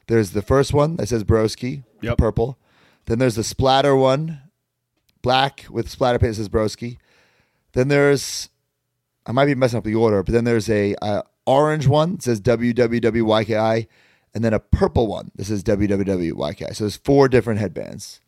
There's 0.07 0.31
the 0.31 0.41
first 0.41 0.73
one 0.73 0.97
that 0.97 1.07
says 1.07 1.23
Broski, 1.23 1.83
Yep. 2.01 2.17
purple. 2.17 2.57
Then 3.05 3.19
there's 3.19 3.35
the 3.35 3.43
splatter 3.43 3.95
one, 3.95 4.41
black 5.21 5.65
with 5.69 5.89
splatter 5.89 6.19
paint 6.19 6.31
that 6.31 6.35
says 6.35 6.49
Broski. 6.49 6.97
Then 7.73 7.87
there's, 7.87 8.49
I 9.25 9.31
might 9.31 9.45
be 9.45 9.55
messing 9.55 9.77
up 9.77 9.83
the 9.83 9.95
order, 9.95 10.23
but 10.23 10.31
then 10.33 10.43
there's 10.43 10.69
a 10.69 10.95
uh, 11.01 11.23
orange 11.45 11.87
one 11.87 12.13
that 12.13 12.23
says 12.23 12.41
WWWYKI, 12.41 13.87
and 14.33 14.43
then 14.43 14.53
a 14.53 14.59
purple 14.59 15.07
one. 15.07 15.31
This 15.35 15.49
is 15.49 15.63
WWWYK. 15.63 16.75
So 16.75 16.83
there's 16.85 16.97
four 16.97 17.27
different 17.27 17.59
headbands. 17.59 18.19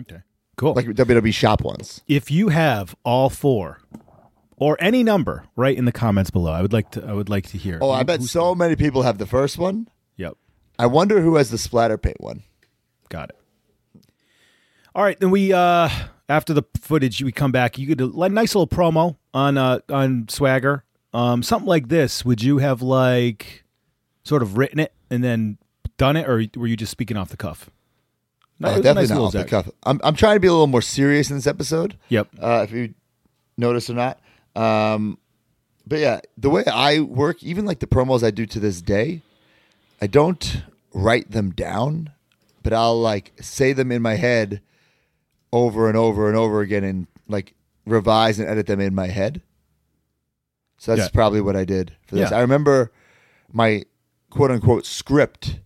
Okay. 0.00 0.18
Cool. 0.56 0.74
Like 0.74 0.86
WWE 0.86 1.34
shop 1.34 1.62
ones. 1.62 2.02
If 2.06 2.30
you 2.30 2.48
have 2.48 2.94
all 3.04 3.28
four 3.30 3.80
or 4.56 4.76
any 4.80 5.02
number, 5.02 5.44
right 5.56 5.76
in 5.76 5.84
the 5.84 5.92
comments 5.92 6.30
below, 6.30 6.52
I 6.52 6.62
would 6.62 6.72
like 6.72 6.90
to. 6.92 7.04
I 7.04 7.12
would 7.12 7.28
like 7.28 7.48
to 7.48 7.58
hear. 7.58 7.78
Oh, 7.82 7.90
I 7.90 8.04
bet 8.04 8.20
who's- 8.20 8.30
so 8.30 8.54
many 8.54 8.76
people 8.76 9.02
have 9.02 9.18
the 9.18 9.26
first 9.26 9.58
one. 9.58 9.88
Yep. 10.16 10.34
I 10.78 10.86
wonder 10.86 11.20
who 11.20 11.36
has 11.36 11.50
the 11.50 11.58
splatter 11.58 11.98
paint 11.98 12.20
one. 12.20 12.42
Got 13.08 13.30
it. 13.30 13.36
All 14.94 15.02
right, 15.02 15.18
then 15.18 15.32
we 15.32 15.52
uh 15.52 15.88
after 16.28 16.54
the 16.54 16.62
footage 16.80 17.20
we 17.22 17.32
come 17.32 17.50
back. 17.50 17.76
You 17.78 17.86
get 17.86 18.00
a 18.00 18.06
like, 18.06 18.30
nice 18.32 18.54
little 18.54 18.68
promo 18.68 19.16
on 19.32 19.58
uh 19.58 19.80
on 19.88 20.26
Swagger. 20.28 20.84
Um, 21.12 21.42
something 21.42 21.68
like 21.68 21.88
this. 21.88 22.24
Would 22.24 22.42
you 22.42 22.58
have 22.58 22.80
like 22.80 23.64
sort 24.22 24.42
of 24.42 24.56
written 24.56 24.78
it 24.80 24.92
and 25.10 25.22
then 25.24 25.58
done 25.96 26.16
it, 26.16 26.28
or 26.28 26.44
were 26.56 26.66
you 26.66 26.76
just 26.76 26.90
speaking 26.92 27.16
off 27.16 27.28
the 27.28 27.36
cuff? 27.36 27.70
No, 28.58 28.68
it 28.68 28.72
Uh, 28.72 28.74
definitely 28.76 29.02
nice 29.02 29.08
not 29.10 29.14
little 29.14 29.26
off 29.26 29.32
the 29.32 29.44
cuff. 29.44 29.68
I'm, 29.84 30.00
I'm 30.04 30.14
trying 30.14 30.36
to 30.36 30.40
be 30.40 30.46
a 30.48 30.52
little 30.52 30.66
more 30.66 30.82
serious 30.82 31.30
in 31.30 31.36
this 31.36 31.46
episode. 31.46 31.96
Yep. 32.08 32.28
Uh, 32.40 32.64
if 32.68 32.72
you 32.72 32.94
notice 33.56 33.90
or 33.90 33.94
not. 33.94 34.18
Um, 34.56 35.18
but 35.86 35.98
yeah, 35.98 36.20
the 36.38 36.50
way 36.50 36.64
I 36.66 37.00
work, 37.00 37.42
even 37.42 37.64
like 37.66 37.80
the 37.80 37.86
promos 37.86 38.22
I 38.22 38.30
do 38.30 38.46
to 38.46 38.60
this 38.60 38.80
day, 38.80 39.22
I 40.00 40.06
don't 40.06 40.62
write 40.92 41.30
them 41.32 41.50
down, 41.50 42.10
but 42.62 42.72
I'll 42.72 43.00
like 43.00 43.32
say 43.40 43.72
them 43.72 43.90
in 43.92 44.00
my 44.02 44.14
head 44.14 44.60
over 45.52 45.88
and 45.88 45.96
over 45.96 46.28
and 46.28 46.36
over 46.36 46.60
again 46.60 46.84
and 46.84 47.06
like 47.28 47.54
revise 47.86 48.38
and 48.38 48.48
edit 48.48 48.66
them 48.66 48.80
in 48.80 48.94
my 48.94 49.08
head. 49.08 49.42
So 50.78 50.94
that's 50.94 51.08
Yeah. 51.08 51.14
probably 51.14 51.40
what 51.40 51.56
I 51.56 51.64
did 51.64 51.94
for 52.06 52.16
this. 52.16 52.30
Yeah. 52.30 52.38
I 52.38 52.40
remember 52.40 52.92
my 53.52 53.84
quote 54.34 54.50
unquote 54.50 54.84
script 54.84 55.60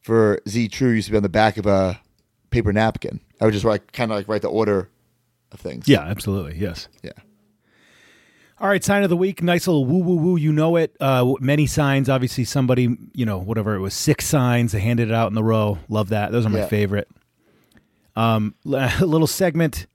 for 0.00 0.40
Z 0.48 0.68
True 0.68 0.90
used 0.90 1.06
to 1.06 1.12
be 1.12 1.16
on 1.18 1.22
the 1.22 1.28
back 1.28 1.56
of 1.58 1.66
a 1.66 2.00
paper 2.50 2.72
napkin. 2.72 3.20
I 3.40 3.44
would 3.44 3.54
just 3.54 3.64
like 3.64 3.92
kind 3.92 4.10
of 4.10 4.16
like 4.16 4.28
write 4.28 4.42
the 4.42 4.48
order 4.48 4.88
of 5.52 5.60
things. 5.60 5.86
Yeah, 5.88 6.00
absolutely. 6.00 6.56
Yes. 6.58 6.88
Yeah. 7.02 7.12
All 8.58 8.68
right, 8.68 8.82
sign 8.82 9.02
of 9.02 9.10
the 9.10 9.16
week. 9.16 9.42
Nice 9.42 9.66
little 9.66 9.84
woo 9.84 9.98
woo 9.98 10.16
woo. 10.16 10.36
You 10.36 10.52
know 10.52 10.76
it. 10.76 10.96
Uh, 11.00 11.34
many 11.40 11.66
signs. 11.66 12.08
Obviously, 12.08 12.44
somebody, 12.44 12.96
you 13.12 13.26
know, 13.26 13.38
whatever 13.38 13.74
it 13.74 13.80
was, 13.80 13.92
six 13.92 14.24
signs. 14.24 14.72
They 14.72 14.80
handed 14.80 15.08
it 15.08 15.14
out 15.14 15.28
in 15.28 15.34
the 15.34 15.42
row. 15.42 15.78
Love 15.88 16.10
that. 16.10 16.30
Those 16.32 16.46
are 16.46 16.50
my 16.50 16.60
Yeah. 16.60 16.66
favorite. 16.66 17.08
Um, 18.14 18.54
a 18.66 19.04
little 19.04 19.26
segment. 19.26 19.86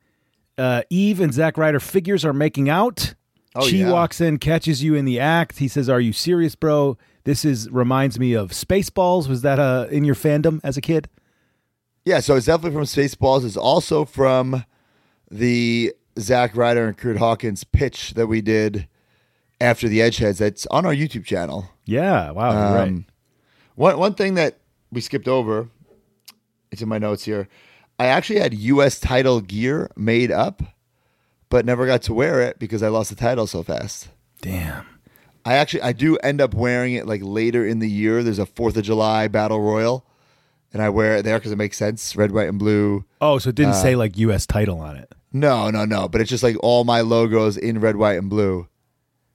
Uh, 0.58 0.82
Eve 0.90 1.22
and 1.22 1.34
Zack 1.34 1.58
Ryder 1.58 1.80
figures 1.80 2.26
are 2.26 2.34
making 2.34 2.68
out. 2.68 3.14
Oh, 3.56 3.66
she 3.66 3.80
yeah. 3.80 3.92
walks 3.92 4.20
in, 4.22 4.38
catches 4.38 4.84
you 4.84 4.96
in 4.96 5.06
the 5.06 5.20
act. 5.20 5.60
He 5.60 5.68
says, 5.68 5.88
"Are 5.90 6.02
you 6.02 6.12
serious, 6.14 6.56
bro?" 6.56 6.98
This 7.28 7.44
is 7.44 7.70
reminds 7.72 8.18
me 8.18 8.32
of 8.32 8.52
Spaceballs. 8.52 9.28
Was 9.28 9.42
that 9.42 9.60
uh, 9.60 9.88
in 9.92 10.06
your 10.06 10.16
fandom 10.16 10.62
as 10.64 10.78
a 10.78 10.82
kid? 10.82 11.10
Yeah, 12.06 12.22
so 12.22 12.38
it's 12.38 12.46
definitely 12.46 12.72
from 12.72 12.84
Spaceballs. 12.86 13.44
It's 13.44 13.58
also 13.58 14.06
from 14.06 14.64
the 15.30 15.94
Zack 16.18 16.56
Ryder 16.56 16.88
and 16.88 16.98
Curt 16.98 17.18
Hawkins 17.18 17.66
pitch 17.66 18.14
that 18.14 18.28
we 18.28 18.40
did 18.40 18.88
after 19.60 19.90
the 19.90 20.00
Edgeheads. 20.00 20.38
That's 20.38 20.66
on 20.68 20.86
our 20.86 20.94
YouTube 20.94 21.26
channel. 21.26 21.70
Yeah. 21.84 22.32
Wow. 22.32 22.52
you're 22.52 22.80
right. 22.80 22.88
Um, 22.88 23.06
One 23.76 24.00
one 24.00 24.14
thing 24.14 24.36
that 24.36 24.60
we 24.90 25.02
skipped 25.02 25.28
over, 25.28 25.68
it's 26.72 26.82
in 26.82 26.88
my 26.88 26.98
notes 26.98 27.26
here. 27.26 27.50
I 28.00 28.06
actually 28.06 28.40
had 28.40 28.54
U.S. 28.54 29.02
title 29.02 29.42
gear 29.42 29.92
made 29.98 30.32
up, 30.32 30.64
but 31.50 31.66
never 31.66 31.86
got 31.86 32.04
to 32.04 32.14
wear 32.14 32.40
it 32.40 32.58
because 32.58 32.82
I 32.82 32.88
lost 32.88 33.10
the 33.10 33.18
title 33.18 33.48
so 33.48 33.64
fast. 33.64 34.08
Damn. 34.42 34.86
I 35.48 35.54
actually 35.56 35.82
I 35.82 35.94
do 35.94 36.18
end 36.18 36.42
up 36.42 36.54
wearing 36.54 36.94
it 36.94 37.08
like 37.08 37.22
later 37.24 37.66
in 37.66 37.80
the 37.80 37.90
year. 37.90 38.22
There's 38.24 38.40
a 38.40 38.46
Fourth 38.46 38.76
of 38.78 38.84
July 38.84 39.28
Battle 39.28 39.62
Royal, 39.62 40.06
and 40.74 40.82
I 40.82 40.90
wear 40.90 41.18
it 41.18 41.24
there 41.24 41.38
because 41.40 41.52
it 41.52 41.58
makes 41.58 41.78
sense. 41.78 42.16
Red, 42.16 42.32
white, 42.32 42.50
and 42.50 42.60
blue. 42.60 43.06
Oh, 43.22 43.38
so 43.40 43.50
it 43.50 43.56
didn't 43.56 43.72
Uh, 43.74 43.82
say 43.82 43.96
like 43.96 44.18
U.S. 44.18 44.46
title 44.46 44.80
on 44.80 44.96
it. 44.98 45.14
No, 45.32 45.70
no, 45.70 45.86
no. 45.86 46.08
But 46.10 46.22
it's 46.22 46.30
just 46.30 46.44
like 46.44 46.58
all 46.62 46.84
my 46.84 47.02
logos 47.02 47.56
in 47.58 47.80
red, 47.80 47.96
white, 47.96 48.18
and 48.18 48.30
blue. 48.30 48.68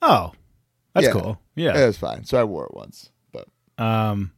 Oh, 0.03 0.33
that's 0.95 1.07
Yeah. 1.07 1.13
cool. 1.13 1.41
Yeah. 1.55 1.79
it 1.83 1.87
was 1.87 1.97
fine. 1.99 2.25
So 2.25 2.39
I 2.41 2.45
wore 2.45 2.65
it 2.67 2.75
once, 2.75 3.11
but 3.33 3.47
Um, 3.83 4.33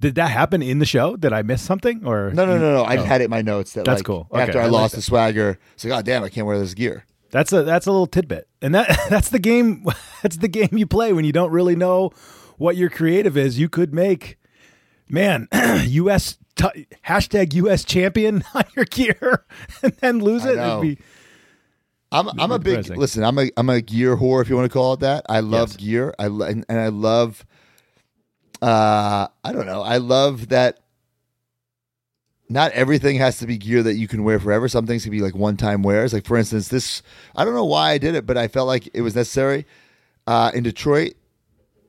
did 0.00 0.14
that 0.16 0.30
happen 0.30 0.62
in 0.62 0.78
the 0.78 0.86
show? 0.86 1.16
Did 1.16 1.32
I 1.32 1.42
miss 1.42 1.62
something? 1.62 2.04
Or 2.04 2.30
no, 2.32 2.44
no, 2.46 2.58
no, 2.58 2.72
no. 2.74 2.82
I 2.84 2.96
Oh. 2.98 3.02
had 3.04 3.20
it 3.20 3.24
in 3.24 3.30
my 3.30 3.42
notes 3.42 3.72
that 3.74 3.84
That's 3.84 4.00
like, 4.00 4.04
cool. 4.06 4.28
Okay, 4.32 4.42
After 4.42 4.60
I, 4.60 4.64
I 4.64 4.68
lost 4.68 4.92
that. 4.92 4.98
the 4.98 5.02
swagger, 5.02 5.58
it's 5.74 5.84
like, 5.84 5.98
oh 5.98 6.02
damn, 6.02 6.22
I 6.24 6.28
can't 6.28 6.46
wear 6.46 6.58
this 6.58 6.74
gear. 6.74 7.04
That's 7.30 7.52
a 7.52 7.62
that's 7.62 7.86
a 7.86 7.90
little 7.90 8.06
tidbit, 8.06 8.48
and 8.62 8.74
that 8.74 8.98
that's 9.10 9.28
the 9.28 9.38
game. 9.38 9.84
That's 10.22 10.38
the 10.38 10.48
game 10.48 10.70
you 10.72 10.84
play 10.84 11.12
when 11.12 11.24
you 11.24 11.30
don't 11.30 11.52
really 11.52 11.76
know 11.76 12.10
what 12.56 12.76
your 12.76 12.90
creative 12.90 13.36
is. 13.36 13.56
You 13.56 13.68
could 13.68 13.94
make, 13.94 14.36
man, 15.08 15.46
U.S. 15.84 16.38
T- 16.56 16.88
hashtag 17.06 17.54
U.S. 17.54 17.84
champion 17.84 18.42
on 18.54 18.64
your 18.74 18.84
gear, 18.84 19.44
and 19.80 19.92
then 20.00 20.18
lose 20.18 20.44
it. 20.44 20.58
It'd 20.58 20.80
be 20.80 20.98
I'm 22.10 22.28
I'm 22.40 22.52
a 22.52 22.58
big 22.58 22.88
listen. 22.96 23.22
I'm 23.22 23.38
a 23.38 23.50
I'm 23.56 23.68
a 23.68 23.80
gear 23.80 24.16
whore 24.16 24.40
if 24.42 24.48
you 24.48 24.56
want 24.56 24.70
to 24.70 24.72
call 24.72 24.94
it 24.94 25.00
that. 25.00 25.24
I 25.28 25.40
love 25.40 25.76
gear. 25.76 26.14
I 26.18 26.26
and, 26.26 26.64
and 26.68 26.80
I 26.80 26.88
love. 26.88 27.44
Uh, 28.60 29.28
I 29.44 29.52
don't 29.52 29.66
know. 29.66 29.82
I 29.82 29.98
love 29.98 30.48
that. 30.48 30.80
Not 32.50 32.72
everything 32.72 33.16
has 33.16 33.38
to 33.38 33.46
be 33.46 33.58
gear 33.58 33.82
that 33.82 33.94
you 33.94 34.08
can 34.08 34.24
wear 34.24 34.38
forever. 34.40 34.68
Some 34.68 34.86
things 34.86 35.02
can 35.02 35.12
be 35.12 35.20
like 35.20 35.34
one 35.34 35.56
time 35.56 35.82
wears. 35.82 36.12
Like 36.12 36.26
for 36.26 36.36
instance, 36.36 36.68
this. 36.68 37.02
I 37.36 37.44
don't 37.44 37.54
know 37.54 37.64
why 37.64 37.90
I 37.90 37.98
did 37.98 38.14
it, 38.14 38.24
but 38.26 38.36
I 38.36 38.48
felt 38.48 38.66
like 38.66 38.88
it 38.94 39.02
was 39.02 39.14
necessary. 39.14 39.66
Uh, 40.26 40.50
in 40.54 40.62
Detroit 40.62 41.14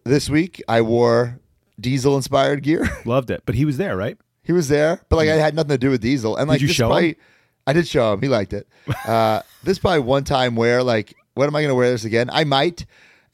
this 0.03 0.29
week, 0.29 0.61
I 0.67 0.81
wore 0.81 1.39
Diesel 1.79 2.15
inspired 2.15 2.63
gear. 2.63 2.89
loved 3.05 3.29
it. 3.31 3.43
But 3.45 3.55
he 3.55 3.65
was 3.65 3.77
there, 3.77 3.95
right? 3.95 4.17
He 4.43 4.51
was 4.51 4.67
there, 4.67 5.01
but 5.09 5.17
like 5.17 5.29
I 5.29 5.35
had 5.35 5.53
nothing 5.53 5.69
to 5.69 5.77
do 5.77 5.91
with 5.91 6.01
Diesel. 6.01 6.35
And 6.35 6.47
Did 6.47 6.53
like 6.53 6.61
you 6.61 6.67
show 6.67 6.87
probably, 6.87 7.09
him? 7.09 7.15
I 7.67 7.73
did 7.73 7.87
show 7.87 8.13
him. 8.13 8.21
He 8.21 8.27
liked 8.27 8.53
it. 8.53 8.67
Uh, 9.05 9.41
this 9.63 9.77
probably 9.77 9.99
one 9.99 10.23
time 10.23 10.55
wear. 10.55 10.81
like, 10.83 11.13
what 11.35 11.47
am 11.47 11.55
I 11.55 11.61
going 11.61 11.69
to 11.69 11.75
wear 11.75 11.91
this 11.91 12.05
again? 12.05 12.29
I 12.31 12.43
might. 12.43 12.85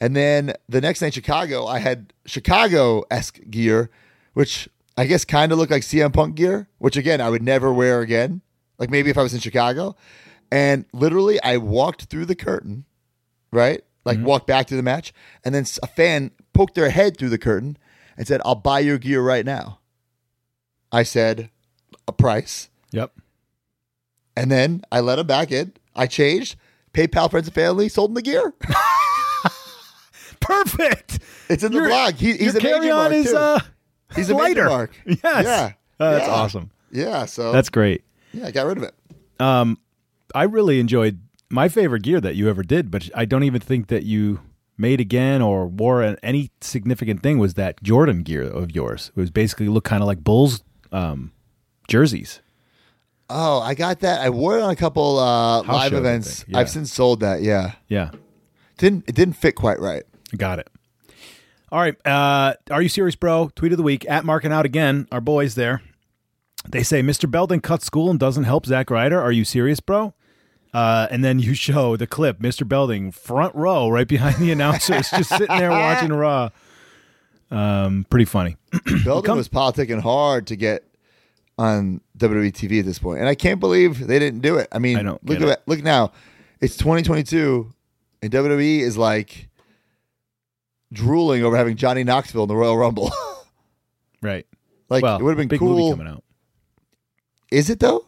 And 0.01 0.15
then 0.15 0.53
the 0.67 0.81
next 0.81 1.01
night, 1.01 1.13
Chicago, 1.13 1.65
I 1.65 1.79
had 1.79 2.13
Chicago 2.25 3.03
esque 3.09 3.39
gear, 3.49 3.89
which 4.33 4.67
I 4.97 5.05
guess 5.05 5.25
kind 5.25 5.51
of 5.51 5.57
looked 5.57 5.71
like 5.71 5.81
CM 5.83 6.13
Punk 6.13 6.35
gear, 6.35 6.67
which 6.77 6.95
again 6.97 7.19
I 7.21 7.29
would 7.29 7.43
never 7.43 7.73
wear 7.73 8.01
again. 8.01 8.41
Like 8.77 8.89
maybe 8.89 9.09
if 9.09 9.17
I 9.17 9.23
was 9.23 9.33
in 9.33 9.39
Chicago, 9.39 9.95
and 10.51 10.85
literally 10.93 11.41
I 11.41 11.57
walked 11.57 12.03
through 12.05 12.25
the 12.25 12.35
curtain, 12.35 12.85
right? 13.51 13.81
Like 14.05 14.19
walked 14.19 14.45
back 14.47 14.67
to 14.67 14.75
the 14.75 14.83
match, 14.83 15.13
and 15.43 15.55
then 15.55 15.65
a 15.81 15.87
fan 15.87 16.31
poked 16.53 16.75
their 16.75 16.89
head 16.91 17.17
through 17.17 17.29
the 17.29 17.37
curtain 17.37 17.77
and 18.17 18.27
said, 18.27 18.41
"I'll 18.45 18.55
buy 18.55 18.79
your 18.79 18.97
gear 18.97 19.21
right 19.21 19.45
now." 19.45 19.79
I 20.91 21.03
said, 21.03 21.49
"A 22.07 22.11
price." 22.13 22.69
Yep. 22.91 23.11
And 24.37 24.51
then 24.51 24.83
I 24.91 24.99
let 24.99 25.17
him 25.19 25.27
back 25.27 25.51
in. 25.51 25.73
I 25.95 26.07
changed. 26.07 26.55
PayPal 26.93 27.29
friends 27.31 27.47
and 27.47 27.55
family 27.55 27.89
sold 27.89 28.11
him 28.11 28.15
the 28.15 28.21
gear. 28.21 28.53
Perfect. 30.39 31.19
It's 31.49 31.63
in 31.63 31.71
the 31.71 31.79
Your- 31.79 31.87
blog. 31.87 32.15
He, 32.15 32.33
he's 32.37 32.51
a 32.55 32.59
major 32.59 32.67
carry-on 32.67 32.97
mark 33.11 33.13
is, 33.13 33.33
uh, 33.33 33.59
he's 34.15 34.29
a 34.29 34.35
lighter. 34.35 34.65
mark. 34.65 34.91
Yes. 35.05 35.19
Yeah. 35.23 35.71
Oh, 35.99 36.11
that's 36.11 36.27
Yeah. 36.27 36.33
awesome. 36.33 36.71
Yeah. 36.91 37.25
So 37.25 37.51
That's 37.51 37.69
great. 37.69 38.03
Yeah, 38.33 38.47
I 38.47 38.51
got 38.51 38.65
rid 38.65 38.77
of 38.77 38.83
it. 38.83 38.93
Um, 39.39 39.77
I 40.33 40.43
really 40.43 40.79
enjoyed 40.79 41.19
my 41.49 41.69
favorite 41.69 42.01
gear 42.03 42.19
that 42.21 42.35
you 42.35 42.49
ever 42.49 42.63
did, 42.63 42.91
but 42.91 43.09
I 43.15 43.25
don't 43.25 43.43
even 43.43 43.61
think 43.61 43.87
that 43.87 44.03
you 44.03 44.41
made 44.77 44.99
again 44.99 45.41
or 45.41 45.67
wore 45.67 46.01
an, 46.01 46.17
any 46.21 46.51
significant 46.59 47.23
thing 47.23 47.37
was 47.39 47.53
that 47.53 47.81
Jordan 47.81 48.23
gear 48.23 48.43
of 48.43 48.75
yours. 48.75 49.11
It 49.15 49.19
was 49.19 49.31
basically 49.31 49.69
looked 49.69 49.87
kind 49.87 50.01
of 50.03 50.07
like 50.07 50.23
Bulls 50.23 50.63
um, 50.91 51.31
jerseys. 51.87 52.41
Oh, 53.29 53.59
I 53.59 53.73
got 53.73 54.01
that. 54.01 54.21
I 54.21 54.29
wore 54.29 54.57
it 54.57 54.61
on 54.61 54.69
a 54.69 54.75
couple 54.75 55.17
uh, 55.17 55.63
live 55.63 55.93
events. 55.93 56.43
Yeah. 56.47 56.59
I've 56.59 56.69
since 56.69 56.91
sold 56.93 57.21
that. 57.21 57.41
Yeah. 57.41 57.71
Yeah. 57.87 58.11
Didn't 58.77 59.05
it 59.07 59.15
didn't 59.15 59.35
fit 59.35 59.53
quite 59.55 59.79
right. 59.79 60.03
Got 60.35 60.59
it. 60.59 60.69
All 61.71 61.79
right. 61.79 61.95
Uh, 62.05 62.53
are 62.71 62.81
you 62.81 62.89
serious, 62.89 63.15
bro? 63.15 63.49
Tweet 63.55 63.71
of 63.73 63.77
the 63.77 63.83
week 63.83 64.05
at 64.09 64.23
marking 64.25 64.51
out 64.51 64.65
again. 64.65 65.07
Our 65.11 65.21
boys 65.21 65.55
there. 65.55 65.81
They 66.69 66.83
say 66.83 67.01
Mr. 67.01 67.29
Belding 67.29 67.61
cuts 67.61 67.85
school 67.85 68.09
and 68.09 68.19
doesn't 68.19 68.43
help 68.45 68.65
Zack 68.65 68.89
Ryder. 68.89 69.19
Are 69.21 69.31
you 69.31 69.43
serious, 69.45 69.79
bro? 69.79 70.13
Uh, 70.73 71.07
and 71.09 71.23
then 71.23 71.39
you 71.39 71.53
show 71.55 71.95
the 71.97 72.07
clip, 72.07 72.39
Mr. 72.39 72.67
Belding 72.67 73.11
front 73.11 73.55
row, 73.55 73.89
right 73.89 74.07
behind 74.07 74.37
the 74.37 74.51
announcers, 74.53 75.09
just 75.09 75.29
sitting 75.29 75.57
there 75.57 75.71
watching 75.71 76.11
Raw. 76.13 76.49
Um, 77.51 78.05
pretty 78.09 78.25
funny. 78.25 78.57
Belding 79.03 79.35
was 79.35 79.49
politicking 79.49 80.01
hard 80.01 80.47
to 80.47 80.55
get 80.55 80.83
on 81.57 82.01
WWE 82.17 82.51
TV 82.51 82.79
at 82.79 82.85
this 82.85 82.99
point, 82.99 83.19
and 83.19 83.29
I 83.29 83.35
can't 83.35 83.59
believe 83.59 84.05
they 84.07 84.19
didn't 84.19 84.41
do 84.41 84.57
it. 84.57 84.67
I 84.71 84.79
mean, 84.79 84.97
I 84.97 85.11
look 85.23 85.41
at 85.41 85.47
it. 85.47 85.61
look 85.65 85.83
now. 85.83 86.11
It's 86.59 86.75
2022, 86.77 87.71
and 88.21 88.31
WWE 88.31 88.79
is 88.79 88.97
like 88.97 89.47
drooling 90.95 91.43
over 91.43 91.55
having 91.55 91.75
Johnny 91.75 92.03
Knoxville 92.03 92.43
in 92.43 92.49
the 92.49 92.55
Royal 92.55 92.77
Rumble. 92.77 93.11
Right. 94.21 94.47
like 94.89 95.03
well, 95.03 95.19
it 95.19 95.21
would 95.21 95.37
have 95.37 95.47
been 95.47 95.59
cool. 95.59 95.91
coming 95.91 96.07
out. 96.07 96.23
Is 97.51 97.69
it 97.69 97.79
though? 97.79 98.07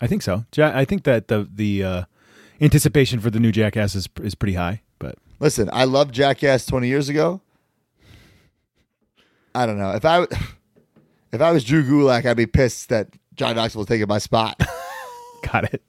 I 0.00 0.06
think 0.06 0.22
so. 0.22 0.46
I 0.56 0.86
think 0.86 1.04
that 1.04 1.28
the 1.28 1.46
the 1.52 1.84
uh, 1.84 2.02
anticipation 2.58 3.20
for 3.20 3.28
the 3.28 3.38
new 3.38 3.52
Jackass 3.52 3.94
is 3.94 4.08
is 4.22 4.34
pretty 4.34 4.54
high. 4.54 4.80
But 4.98 5.16
Listen, 5.38 5.68
I 5.74 5.84
loved 5.84 6.14
Jackass 6.14 6.64
20 6.64 6.88
years 6.88 7.10
ago. 7.10 7.42
I 9.54 9.66
don't 9.66 9.78
know 9.78 9.90
if 9.90 10.06
I 10.06 10.22
if 11.32 11.40
I 11.40 11.50
was 11.50 11.64
Drew 11.64 11.82
Gulak, 11.84 12.24
I'd 12.24 12.36
be 12.36 12.46
pissed 12.46 12.88
that 12.88 13.08
John 13.34 13.56
Knoxville 13.56 13.80
was 13.80 13.88
taking 13.88 14.08
my 14.08 14.18
spot. 14.18 14.58
Got 15.52 15.74
it. 15.74 15.82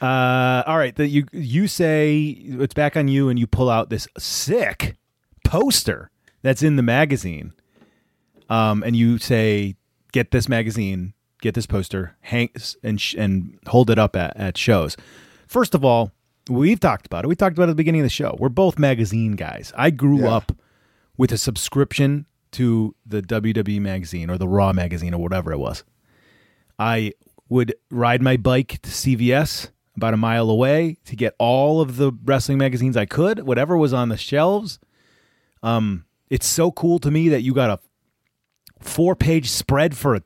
Uh, 0.00 0.62
all 0.66 0.78
right. 0.78 0.94
That 0.94 1.08
you 1.08 1.26
you 1.32 1.66
say 1.66 2.20
it's 2.20 2.74
back 2.74 2.96
on 2.96 3.08
you, 3.08 3.28
and 3.28 3.38
you 3.38 3.46
pull 3.48 3.68
out 3.68 3.90
this 3.90 4.06
sick 4.16 4.96
poster 5.48 6.10
that's 6.42 6.62
in 6.62 6.76
the 6.76 6.82
magazine. 6.82 7.52
Um, 8.50 8.82
and 8.82 8.94
you 8.96 9.18
say, 9.18 9.76
"Get 10.12 10.30
this 10.30 10.48
magazine, 10.48 11.14
get 11.42 11.54
this 11.54 11.66
poster, 11.66 12.16
hang 12.20 12.50
and 12.82 13.00
sh- 13.00 13.14
and 13.18 13.58
hold 13.66 13.90
it 13.90 13.98
up 13.98 14.16
at, 14.16 14.36
at 14.36 14.56
shows." 14.56 14.96
First 15.46 15.74
of 15.74 15.84
all, 15.84 16.12
we've 16.48 16.80
talked 16.80 17.06
about 17.06 17.24
it. 17.24 17.28
We 17.28 17.34
talked 17.36 17.56
about 17.56 17.64
it 17.64 17.70
at 17.70 17.76
the 17.76 17.82
beginning 17.82 18.00
of 18.02 18.06
the 18.06 18.10
show. 18.10 18.36
We're 18.38 18.48
both 18.48 18.78
magazine 18.78 19.32
guys. 19.32 19.72
I 19.76 19.90
grew 19.90 20.20
Yeah. 20.20 20.34
up 20.36 20.52
with 21.16 21.32
a 21.32 21.38
subscription 21.38 22.26
to 22.52 22.94
the 23.04 23.20
WWE 23.22 23.80
magazine 23.80 24.30
or 24.30 24.38
the 24.38 24.48
Raw 24.48 24.72
magazine 24.72 25.12
or 25.12 25.20
whatever 25.20 25.52
it 25.52 25.58
was. 25.58 25.84
I 26.78 27.12
would 27.48 27.74
ride 27.90 28.22
my 28.22 28.36
bike 28.36 28.78
to 28.82 28.90
CVS 28.90 29.70
about 29.96 30.14
a 30.14 30.18
mile 30.18 30.48
away 30.48 30.96
to 31.06 31.16
get 31.16 31.34
all 31.38 31.80
of 31.80 31.96
the 31.96 32.12
wrestling 32.24 32.56
magazines 32.58 32.96
I 32.96 33.04
could, 33.04 33.40
whatever 33.40 33.76
was 33.76 33.92
on 33.92 34.08
the 34.10 34.16
shelves. 34.16 34.78
Um, 35.62 36.04
it's 36.30 36.46
so 36.46 36.70
cool 36.72 36.98
to 37.00 37.10
me 37.10 37.28
that 37.30 37.42
you 37.42 37.54
got 37.54 37.70
a 37.70 37.80
four-page 38.82 39.48
spread 39.50 39.96
for 39.96 40.14
a 40.14 40.22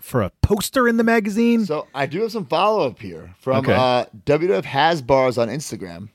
for 0.00 0.22
a 0.22 0.30
poster 0.42 0.88
in 0.88 0.96
the 0.96 1.04
magazine. 1.04 1.66
So 1.66 1.86
I 1.94 2.06
do 2.06 2.22
have 2.22 2.32
some 2.32 2.46
follow 2.46 2.86
up 2.86 2.98
here 3.00 3.34
from 3.38 3.58
Okay. 3.58 3.74
uh, 3.74 4.06
WWF 4.24 4.64
Has 4.64 5.02
Bars 5.02 5.36
on 5.36 5.48
Instagram. 5.48 6.08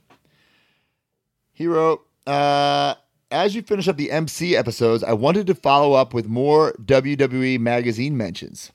He 1.53 1.67
wrote, 1.67 2.01
uh, 2.25 2.95
"As 3.31 3.53
you 3.55 3.61
finish 3.61 3.88
up 3.88 3.97
the 3.97 4.09
MC 4.11 4.55
episodes, 4.55 5.03
I 5.03 5.13
wanted 5.13 5.45
to 5.47 5.55
follow 5.55 5.93
up 5.93 6.13
with 6.15 6.27
more 6.27 6.73
WWE 6.83 7.59
magazine 7.59 8.17
mentions. 8.17 8.71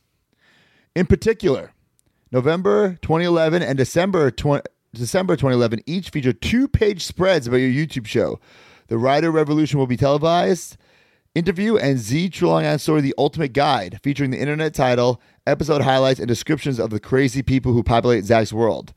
In 0.95 1.07
particular, 1.07 1.73
November 2.31 2.97
2011 3.03 3.63
and 3.63 3.77
December 3.77 4.31
20, 4.31 4.63
December 4.95 5.35
2011 5.35 5.83
each 5.87 6.11
feature 6.11 6.33
two 6.33 6.69
page 6.69 7.05
spreads 7.05 7.47
about 7.49 7.57
your 7.59 7.71
YouTube 7.71 8.07
show. 8.07 8.39
The 8.91 8.99
Ryder 8.99 9.31
Revolution 9.31 9.79
will 9.79 9.87
be 9.87 9.97
televised." 9.97 10.77
interview 11.37 11.77
and 11.77 11.97
Z 11.97 12.29
True 12.31 12.49
Long 12.49 12.65
Island 12.65 12.81
Story: 12.81 13.01
The 13.03 13.15
Ultimate 13.17 13.53
Guide, 13.53 14.01
featuring 14.03 14.31
the 14.33 14.41
internet 14.41 14.75
title, 14.75 15.21
episode 15.47 15.81
highlights, 15.83 16.19
and 16.19 16.27
descriptions 16.27 16.81
of 16.81 16.91
the 16.91 16.99
crazy 16.99 17.41
people 17.41 17.73
who 17.73 17.85
populate 17.85 18.25
Zack's 18.25 18.53
world. 18.53 18.93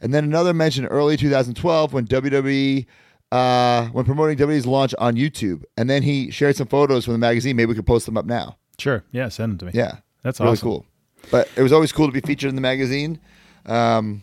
And 0.00 0.12
then 0.12 0.24
another 0.24 0.52
mention 0.52 0.86
early 0.86 1.16
2012 1.16 1.92
when 1.92 2.06
WWE, 2.08 2.84
uh, 3.30 3.86
when 3.88 4.04
promoting 4.04 4.36
WWE's 4.38 4.66
launch 4.66 4.92
on 4.98 5.14
YouTube, 5.14 5.62
and 5.76 5.88
then 5.88 6.02
he 6.02 6.30
shared 6.32 6.56
some 6.56 6.66
photos 6.66 7.04
from 7.04 7.12
the 7.14 7.18
magazine. 7.18 7.54
Maybe 7.54 7.68
we 7.68 7.74
could 7.76 7.86
post 7.86 8.06
them 8.06 8.16
up 8.16 8.26
now. 8.26 8.58
Sure, 8.80 9.04
yeah, 9.12 9.28
send 9.28 9.52
them 9.52 9.58
to 9.58 9.64
me. 9.66 9.72
Yeah, 9.74 9.98
That's 10.22 10.40
really 10.40 10.52
awesome. 10.54 10.68
cool. 10.68 10.86
But 11.30 11.48
it 11.56 11.62
was 11.62 11.72
always 11.72 11.92
cool 11.92 12.06
to 12.06 12.12
be 12.12 12.20
featured 12.20 12.48
in 12.48 12.54
the 12.56 12.60
magazine. 12.60 13.20
Um, 13.66 14.22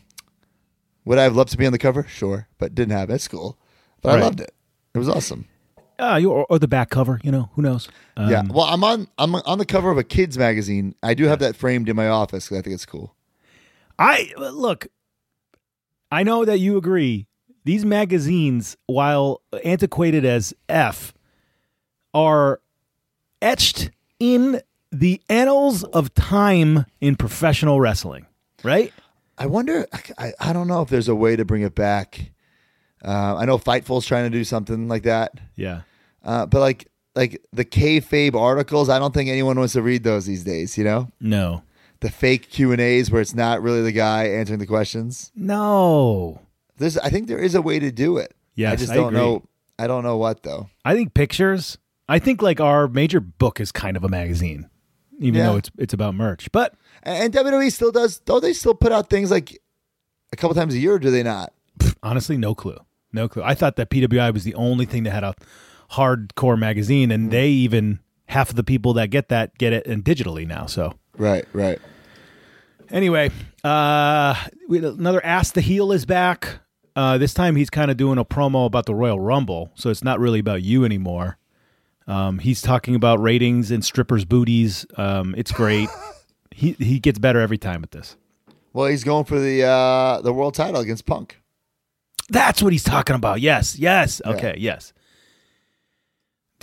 would 1.05 1.17
I 1.19 1.23
have 1.23 1.35
loved 1.35 1.51
to 1.51 1.57
be 1.57 1.65
on 1.65 1.71
the 1.71 1.77
cover? 1.77 2.03
Sure, 2.03 2.47
but 2.57 2.73
didn't 2.73 2.97
have 2.97 3.09
it. 3.09 3.13
It's 3.15 3.27
cool, 3.29 3.57
but 4.01 4.09
Right. 4.09 4.19
I 4.19 4.23
loved 4.23 4.41
it. 4.41 4.53
It 4.95 4.99
was 4.99 5.09
awesome. 5.09 5.45
Uh, 5.99 6.17
you, 6.21 6.31
or, 6.31 6.45
or 6.49 6.57
the 6.57 6.67
back 6.67 6.89
cover, 6.89 7.19
you 7.23 7.31
know, 7.31 7.49
who 7.55 7.61
knows? 7.61 7.87
Um, 8.17 8.29
yeah. 8.29 8.43
Well, 8.49 8.65
I'm 8.65 8.83
on 8.83 9.07
I'm 9.17 9.35
on 9.35 9.57
the 9.57 9.65
cover 9.65 9.91
of 9.91 9.97
a 9.97 10.03
kids 10.03 10.37
magazine. 10.37 10.95
I 11.03 11.13
do 11.13 11.25
have 11.25 11.39
that 11.39 11.55
framed 11.55 11.87
in 11.89 11.95
my 11.95 12.07
office 12.07 12.51
I 12.51 12.61
think 12.61 12.73
it's 12.73 12.85
cool. 12.85 13.13
I 13.99 14.33
look. 14.37 14.87
I 16.11 16.23
know 16.23 16.45
that 16.45 16.59
you 16.59 16.77
agree. 16.77 17.27
These 17.63 17.83
magazines, 17.85 18.77
while 18.87 19.41
antiquated 19.63 20.23
as 20.23 20.53
F, 20.69 21.13
are 22.13 22.61
etched 23.41 23.89
in 24.19 24.61
the 24.91 25.21
annals 25.29 25.83
of 25.83 26.13
time 26.13 26.85
in 27.01 27.15
professional 27.15 27.79
wrestling. 27.79 28.27
Right? 28.63 28.93
I 29.37 29.47
wonder. 29.47 29.87
I, 30.17 30.33
I 30.39 30.53
don't 30.53 30.67
know 30.67 30.81
if 30.81 30.89
there's 30.89 31.09
a 31.09 31.15
way 31.15 31.35
to 31.35 31.43
bring 31.43 31.63
it 31.63 31.75
back. 31.75 32.31
Uh, 33.05 33.35
I 33.35 33.45
know 33.45 33.57
Fightful's 33.57 34.05
trying 34.05 34.23
to 34.31 34.35
do 34.35 34.43
something 34.43 34.87
like 34.87 35.03
that. 35.03 35.33
Yeah. 35.55 35.81
Uh, 36.23 36.45
but 36.47 36.59
like 36.59 36.87
like 37.15 37.41
the 37.53 37.63
kayfabe 37.63 38.33
articles, 38.35 38.89
I 38.89 38.99
don't 38.99 39.13
think 39.13 39.29
anyone 39.29 39.57
wants 39.57 39.73
to 39.73 39.81
read 39.81 40.03
those 40.03 40.25
these 40.25 40.43
days. 40.43 40.77
You 40.77 40.83
know, 40.85 41.09
No. 41.21 41.61
the 42.01 42.09
fake 42.09 42.49
Q 42.49 42.71
and 42.71 42.81
A's 42.81 43.11
where 43.11 43.21
it's 43.21 43.35
not 43.35 43.61
really 43.61 43.81
the 43.83 43.91
guy 43.91 44.25
answering 44.27 44.59
the 44.59 44.65
questions. 44.65 45.31
No. 45.35 46.41
There's, 46.77 46.97
I 46.97 47.09
think 47.09 47.27
there 47.27 47.37
is 47.39 47.55
a 47.55 47.61
way 47.61 47.79
to 47.79 47.91
do 47.91 48.17
it. 48.17 48.33
Yes, 48.55 48.73
I 48.73 48.75
just 48.75 48.91
I 48.91 48.95
don't 48.95 49.07
agree. 49.15 49.19
know. 49.19 49.43
I 49.79 49.87
don't 49.87 50.03
know 50.03 50.17
what 50.17 50.43
though. 50.43 50.69
I 50.83 50.93
think 50.95 51.13
pictures. 51.13 51.77
I 52.09 52.19
think 52.19 52.41
like 52.41 52.59
our 52.59 52.87
major 52.87 53.19
book 53.19 53.59
is 53.59 53.71
kind 53.71 53.95
of 53.97 54.03
a 54.03 54.09
magazine, 54.09 54.69
even 55.19 55.35
Yeah. 55.35 55.51
though 55.51 55.57
it's 55.57 55.71
it's 55.77 55.93
about 55.93 56.15
merch. 56.15 56.51
But 56.51 56.73
And, 57.03 57.33
and 57.35 57.45
WWE 57.45 57.71
still 57.71 57.91
does. 57.91 58.19
Don't 58.19 58.41
they 58.41 58.53
still 58.53 58.73
put 58.75 58.91
out 58.91 59.09
things 59.09 59.29
like 59.31 59.61
a 60.33 60.35
couple 60.35 60.55
times 60.55 60.73
a 60.73 60.79
year? 60.79 60.95
Or 60.95 60.99
do 60.99 61.11
they 61.11 61.23
not? 61.23 61.53
honestly, 62.03 62.37
no 62.37 62.55
clue. 62.55 62.77
No 63.15 63.27
clue. 63.27 63.43
I 63.43 63.55
thought 63.55 63.75
that 63.77 63.89
PWI 63.89 64.31
was 64.33 64.43
the 64.43 64.53
only 64.55 64.85
thing 64.85 65.03
that 65.03 65.11
had 65.11 65.23
a 65.23 65.33
hardcore 65.91 66.57
magazine, 66.59 67.11
and 67.11 67.31
they 67.31 67.49
even 67.49 67.99
half 68.27 68.49
of 68.49 68.55
the 68.55 68.63
people 68.63 68.93
that 68.93 69.09
get 69.09 69.29
that 69.29 69.57
get 69.57 69.73
it 69.73 69.87
and 69.87 70.03
digitally 70.03 70.45
now. 70.47 70.65
So 70.65 70.93
Right, 71.17 71.45
right. 71.53 71.79
anyway, 72.91 73.31
uh, 73.63 74.35
we, 74.67 74.79
another 74.85 75.23
Ask 75.25 75.53
the 75.53 75.61
Heel 75.61 75.91
is 75.91 76.05
back. 76.05 76.59
Uh, 76.95 77.17
this 77.17 77.33
time 77.33 77.55
he's 77.55 77.69
kind 77.69 77.91
of 77.91 77.97
doing 77.97 78.17
a 78.17 78.25
promo 78.25 78.65
about 78.65 78.85
the 78.85 78.95
Royal 78.95 79.19
Rumble, 79.19 79.71
so 79.75 79.89
it's 79.89 80.03
not 80.03 80.19
really 80.19 80.39
about 80.39 80.61
you 80.61 80.85
anymore. 80.85 81.37
Um, 82.07 82.39
he's 82.39 82.61
talking 82.61 82.95
about 82.95 83.19
ratings 83.19 83.71
and 83.71 83.83
strippers' 83.83 84.25
booties. 84.25 84.85
Um, 84.97 85.33
it's 85.37 85.51
great. 85.51 85.89
he 86.51 86.73
he 86.73 86.99
gets 86.99 87.19
better 87.19 87.39
every 87.39 87.57
time 87.57 87.83
at 87.83 87.91
this. 87.91 88.15
Well, 88.73 88.87
he's 88.87 89.03
going 89.03 89.25
for 89.25 89.39
the 89.39 89.63
uh, 89.63 90.21
the 90.21 90.33
world 90.33 90.53
title 90.53 90.81
against 90.81 91.05
Punk. 91.05 91.41
That's 92.29 92.61
what 92.61 92.73
he's 92.73 92.83
talking 92.83 93.15
about. 93.15 93.41
Yes, 93.41 93.77
yes. 93.77 94.21
Okay, 94.25 94.55
yes. 94.57 94.93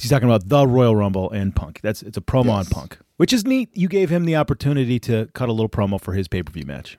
He's 0.00 0.10
talking 0.10 0.28
about 0.28 0.48
the 0.48 0.66
Royal 0.66 0.96
Rumble 0.96 1.30
and 1.30 1.54
Punk. 1.54 1.80
That's 1.82 2.02
it's 2.02 2.16
a 2.16 2.20
promo 2.20 2.50
on 2.50 2.66
Punk, 2.66 2.98
which 3.18 3.32
is 3.32 3.46
neat. 3.46 3.68
You 3.74 3.88
gave 3.88 4.10
him 4.10 4.24
the 4.24 4.36
opportunity 4.36 4.98
to 5.00 5.28
cut 5.34 5.48
a 5.48 5.52
little 5.52 5.68
promo 5.68 6.00
for 6.00 6.14
his 6.14 6.26
pay 6.28 6.42
per 6.42 6.52
view 6.52 6.66
match. 6.66 6.98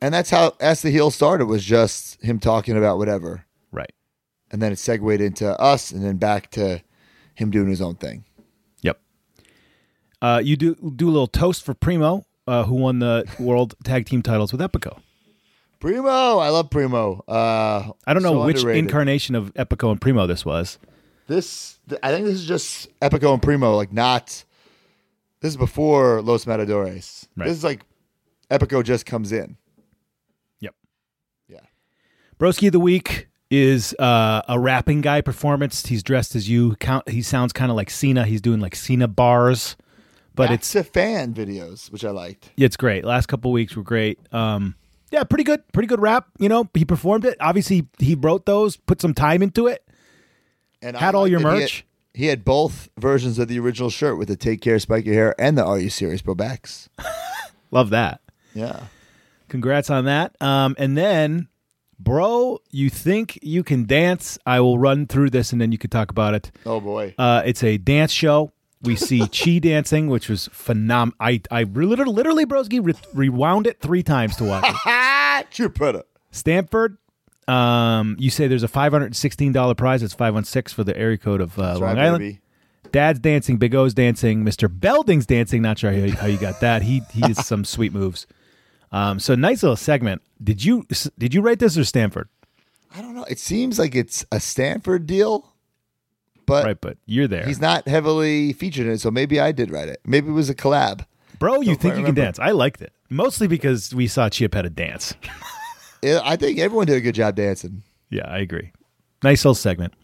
And 0.00 0.14
that's 0.14 0.30
how 0.30 0.54
Ask 0.60 0.82
the 0.82 0.90
Heel 0.90 1.10
started 1.10 1.46
was 1.46 1.64
just 1.64 2.22
him 2.22 2.38
talking 2.38 2.76
about 2.76 2.98
whatever. 2.98 3.44
Right. 3.72 3.92
And 4.50 4.62
then 4.62 4.72
it 4.72 4.78
segued 4.78 5.20
into 5.20 5.58
us 5.60 5.90
and 5.90 6.04
then 6.04 6.16
back 6.16 6.50
to 6.52 6.82
him 7.34 7.50
doing 7.50 7.68
his 7.68 7.80
own 7.80 7.96
thing. 7.96 8.24
Yep. 8.82 9.00
Uh, 10.22 10.40
you 10.42 10.56
do 10.56 10.74
do 10.74 11.08
a 11.08 11.12
little 11.12 11.26
toast 11.26 11.64
for 11.64 11.74
Primo, 11.74 12.24
uh, 12.46 12.64
who 12.64 12.74
won 12.74 12.98
the 13.00 13.24
World 13.38 13.74
Tag 13.84 14.06
Team 14.06 14.22
titles 14.22 14.52
with 14.52 14.60
Epico. 14.60 15.00
Primo, 15.80 16.38
I 16.38 16.48
love 16.48 16.70
Primo. 16.70 17.22
Uh, 17.28 17.90
I 18.06 18.14
don't 18.14 18.22
know 18.22 18.32
so 18.32 18.44
which 18.46 18.58
underrated. 18.58 18.84
incarnation 18.84 19.34
of 19.34 19.52
Epico 19.54 19.90
and 19.90 20.00
Primo 20.00 20.26
this 20.26 20.44
was. 20.44 20.78
This, 21.28 21.78
th- 21.88 22.00
I 22.02 22.12
think 22.12 22.24
this 22.26 22.34
is 22.36 22.46
just 22.46 22.88
Epico 23.00 23.32
and 23.32 23.42
Primo, 23.42 23.74
like 23.76 23.92
not. 23.92 24.44
This 25.40 25.50
is 25.50 25.56
before 25.56 26.22
Los 26.22 26.46
Matadores. 26.46 27.28
Right. 27.36 27.46
This 27.46 27.58
is 27.58 27.64
like 27.64 27.82
Epico 28.50 28.82
just 28.82 29.06
comes 29.06 29.32
in. 29.32 29.56
Yep. 30.60 30.74
Yeah. 31.48 31.60
Broski 32.38 32.68
of 32.68 32.72
the 32.72 32.80
week 32.80 33.28
is 33.50 33.94
uh, 33.98 34.42
a 34.48 34.58
rapping 34.58 35.02
guy 35.02 35.20
performance. 35.20 35.86
He's 35.86 36.02
dressed 36.02 36.34
as 36.34 36.48
you. 36.48 36.74
Count. 36.76 37.08
He 37.08 37.22
sounds 37.22 37.52
kind 37.52 37.70
of 37.70 37.76
like 37.76 37.90
Cena. 37.90 38.24
He's 38.24 38.40
doing 38.40 38.60
like 38.60 38.74
Cena 38.74 39.08
bars, 39.08 39.76
but 40.34 40.50
it's 40.50 40.72
to 40.72 40.82
fan 40.82 41.34
videos, 41.34 41.92
which 41.92 42.04
I 42.04 42.10
liked. 42.10 42.50
Yeah, 42.56 42.66
it's 42.66 42.76
great. 42.76 43.04
Last 43.04 43.26
couple 43.26 43.52
weeks 43.52 43.76
were 43.76 43.82
great. 43.82 44.18
Um, 44.32 44.74
yeah, 45.10 45.24
pretty 45.24 45.44
good, 45.44 45.62
pretty 45.72 45.86
good 45.86 46.00
rap. 46.00 46.26
You 46.38 46.48
know, 46.48 46.68
he 46.74 46.84
performed 46.84 47.24
it. 47.24 47.36
Obviously, 47.40 47.86
he 47.98 48.14
wrote 48.14 48.46
those, 48.46 48.76
put 48.76 49.00
some 49.00 49.14
time 49.14 49.42
into 49.42 49.66
it. 49.66 49.82
And 50.82 50.96
Had 50.96 51.14
I 51.14 51.18
all 51.18 51.26
your 51.28 51.40
that 51.40 51.48
he 51.48 51.54
had- 51.54 51.60
merch? 51.62 51.84
He 52.14 52.26
had, 52.26 52.46
both 52.46 52.88
versions 52.98 53.38
of 53.38 53.46
the 53.48 53.58
original 53.58 53.90
shirt 53.90 54.16
with 54.16 54.28
the 54.28 54.36
"Take 54.36 54.62
Care, 54.62 54.78
Spike 54.78 55.04
Your 55.04 55.14
Hair" 55.14 55.34
and 55.38 55.58
the 55.58 55.62
"Are 55.64 55.78
You 55.78 55.90
Serious, 55.90 56.22
Bro?" 56.22 56.36
backs. 56.36 56.88
Love 57.70 57.90
that. 57.90 58.22
Yeah. 58.54 58.84
Congrats 59.48 59.90
on 59.90 60.06
that. 60.06 60.34
Um, 60.40 60.74
and 60.78 60.96
then, 60.96 61.48
bro, 62.00 62.60
you 62.70 62.88
think 62.88 63.38
you 63.42 63.62
can 63.62 63.84
dance? 63.84 64.38
I 64.46 64.60
will 64.60 64.78
run 64.78 65.06
through 65.06 65.28
this, 65.28 65.52
and 65.52 65.60
then 65.60 65.72
you 65.72 65.78
can 65.78 65.90
talk 65.90 66.10
about 66.10 66.32
it. 66.32 66.50
Oh 66.64 66.80
boy. 66.80 67.14
Uh, 67.18 67.42
it's 67.44 67.62
a 67.62 67.76
dance 67.76 68.12
show. 68.12 68.50
We 68.86 68.96
see 68.96 69.26
Chi 69.28 69.58
dancing, 69.58 70.08
which 70.08 70.28
was 70.28 70.48
phenomenal. 70.52 71.16
I 71.20 71.40
I 71.50 71.64
literally, 71.64 72.12
literally, 72.14 72.46
broski, 72.46 72.84
re- 72.84 72.94
rewound 73.12 73.66
it 73.66 73.80
three 73.80 74.02
times 74.02 74.36
to 74.36 74.44
watch 74.44 74.64
it. 74.86 75.46
True 75.50 75.68
put 75.68 75.94
it. 75.96 76.06
Stanford. 76.30 76.98
Um, 77.48 78.16
you 78.18 78.30
say 78.30 78.48
there's 78.48 78.62
a 78.62 78.68
five 78.68 78.92
hundred 78.92 79.06
and 79.06 79.16
sixteen 79.16 79.52
dollar 79.52 79.74
prize. 79.74 80.02
It's 80.02 80.14
five 80.14 80.34
one 80.34 80.44
six 80.44 80.72
for 80.72 80.84
the 80.84 80.96
area 80.96 81.18
code 81.18 81.40
of 81.40 81.58
uh, 81.58 81.74
Long 81.74 81.82
right, 81.82 81.98
Island. 81.98 82.20
baby. 82.22 82.40
Dad's 82.92 83.18
dancing, 83.18 83.56
Big 83.56 83.74
O's 83.74 83.94
dancing, 83.94 84.42
Mister 84.44 84.68
Belding's 84.68 85.26
dancing. 85.26 85.60
Not 85.62 85.78
sure 85.78 85.92
how, 85.92 86.16
how 86.16 86.26
you 86.26 86.38
got 86.38 86.60
that. 86.60 86.82
He 86.82 87.02
he 87.12 87.20
did 87.20 87.36
some 87.36 87.64
sweet 87.76 87.92
moves. 87.92 88.26
Um, 88.92 89.18
so 89.18 89.34
nice 89.34 89.62
little 89.62 89.76
segment. 89.76 90.22
Did 90.42 90.64
you 90.64 90.86
did 91.18 91.34
you 91.34 91.40
write 91.42 91.58
this 91.58 91.76
or 91.76 91.84
Stanford? 91.84 92.28
I 92.94 93.02
don't 93.02 93.14
know. 93.14 93.24
It 93.24 93.38
seems 93.38 93.78
like 93.78 93.94
it's 93.94 94.24
a 94.32 94.40
Stanford 94.40 95.06
deal, 95.06 95.52
But 96.46 96.64
right, 96.64 96.80
but 96.80 96.96
you're 97.06 97.28
there. 97.28 97.44
He's 97.44 97.60
not 97.60 97.86
heavily 97.88 98.52
featured 98.52 98.86
in 98.86 98.92
it, 98.92 99.00
so 99.00 99.10
maybe 99.10 99.40
I 99.40 99.52
did 99.52 99.70
write 99.70 99.88
it. 99.88 100.00
Maybe 100.06 100.28
it 100.28 100.32
was 100.32 100.48
a 100.48 100.54
collab. 100.54 101.04
Bro, 101.38 101.60
you 101.60 101.66
Don't 101.66 101.80
think 101.80 101.96
you 101.98 102.04
can 102.04 102.14
dance? 102.14 102.38
I 102.38 102.52
liked 102.52 102.80
it. 102.80 102.92
Mostly 103.10 103.46
because 103.46 103.94
we 103.94 104.06
saw 104.06 104.28
Chiapetta 104.28 104.74
dance. 104.74 105.14
Yeah, 106.02 106.20
I 106.22 106.36
think 106.36 106.58
everyone 106.58 106.86
did 106.86 106.96
a 106.96 107.00
good 107.00 107.14
job 107.14 107.34
dancing. 107.34 107.82
Yeah, 108.10 108.28
I 108.28 108.38
agree. 108.38 108.70
Nice 109.24 109.44
little 109.44 109.54
segment. 109.54 109.94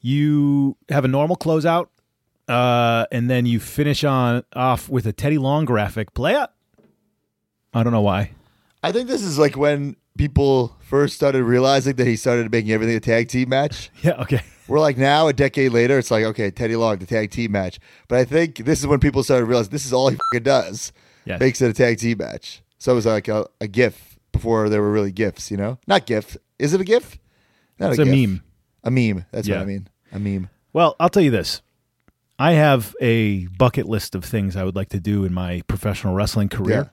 You 0.00 0.76
have 0.90 1.04
a 1.04 1.08
normal 1.08 1.36
closeout, 1.36 1.88
uh, 2.46 3.06
and 3.10 3.28
then 3.28 3.46
you 3.46 3.58
finish 3.58 4.04
on 4.04 4.44
off 4.54 4.88
with 4.88 5.06
a 5.06 5.12
Teddy 5.12 5.38
Long 5.38 5.64
graphic. 5.64 6.14
Play 6.14 6.34
up. 6.34 6.54
I 7.72 7.82
don't 7.82 7.92
know 7.92 8.02
why. 8.02 8.32
I 8.82 8.92
think 8.92 9.08
this 9.08 9.22
is 9.22 9.38
like 9.38 9.56
when 9.56 9.96
people 10.16 10.76
first 10.80 11.16
started 11.16 11.42
realizing 11.42 11.96
that 11.96 12.06
he 12.06 12.16
started 12.16 12.52
making 12.52 12.70
everything 12.70 12.94
a 12.94 13.00
tag 13.00 13.28
team 13.28 13.48
match. 13.48 13.90
Yeah, 14.02 14.20
okay. 14.22 14.42
We're 14.66 14.80
like 14.80 14.96
now, 14.96 15.28
a 15.28 15.32
decade 15.32 15.72
later, 15.72 15.98
it's 15.98 16.10
like, 16.10 16.24
okay, 16.24 16.50
Teddy 16.50 16.74
Long, 16.76 16.96
the 16.98 17.06
tag 17.06 17.30
team 17.30 17.52
match. 17.52 17.78
But 18.08 18.18
I 18.18 18.24
think 18.24 18.58
this 18.58 18.80
is 18.80 18.86
when 18.86 18.98
people 19.00 19.22
started 19.22 19.44
realizing 19.44 19.70
this 19.72 19.84
is 19.86 19.92
all 19.92 20.08
he 20.32 20.40
does. 20.40 20.92
Yes. 21.26 21.40
Makes 21.40 21.60
it 21.62 21.70
a 21.70 21.74
tag 21.74 21.98
team 21.98 22.18
match. 22.18 22.62
So 22.78 22.92
it 22.92 22.94
was 22.96 23.06
like 23.06 23.28
a, 23.28 23.46
a 23.60 23.68
GIF 23.68 24.18
before 24.32 24.68
there 24.68 24.80
were 24.82 24.90
really 24.92 25.12
GIFs, 25.12 25.50
you 25.50 25.56
know? 25.56 25.78
Not 25.86 26.06
GIF. 26.06 26.36
Is 26.58 26.74
it 26.74 26.80
a 26.80 26.84
GIF? 26.84 27.18
Not 27.78 27.90
It's 27.90 27.98
a 27.98 28.04
GIF. 28.04 28.14
meme. 28.28 28.42
A 28.84 28.90
meme. 28.90 29.24
That's 29.32 29.46
Yeah. 29.48 29.56
what 29.56 29.62
I 29.62 29.66
mean. 29.66 29.88
A 30.12 30.18
meme. 30.18 30.48
Well, 30.72 30.96
I'll 31.00 31.08
tell 31.08 31.22
you 31.22 31.30
this. 31.30 31.62
I 32.38 32.52
have 32.52 32.94
a 33.00 33.46
bucket 33.46 33.86
list 33.86 34.14
of 34.14 34.24
things 34.24 34.56
I 34.56 34.64
would 34.64 34.74
like 34.76 34.88
to 34.90 35.00
do 35.00 35.24
in 35.24 35.32
my 35.32 35.62
professional 35.68 36.14
wrestling 36.14 36.48
career. 36.48 36.90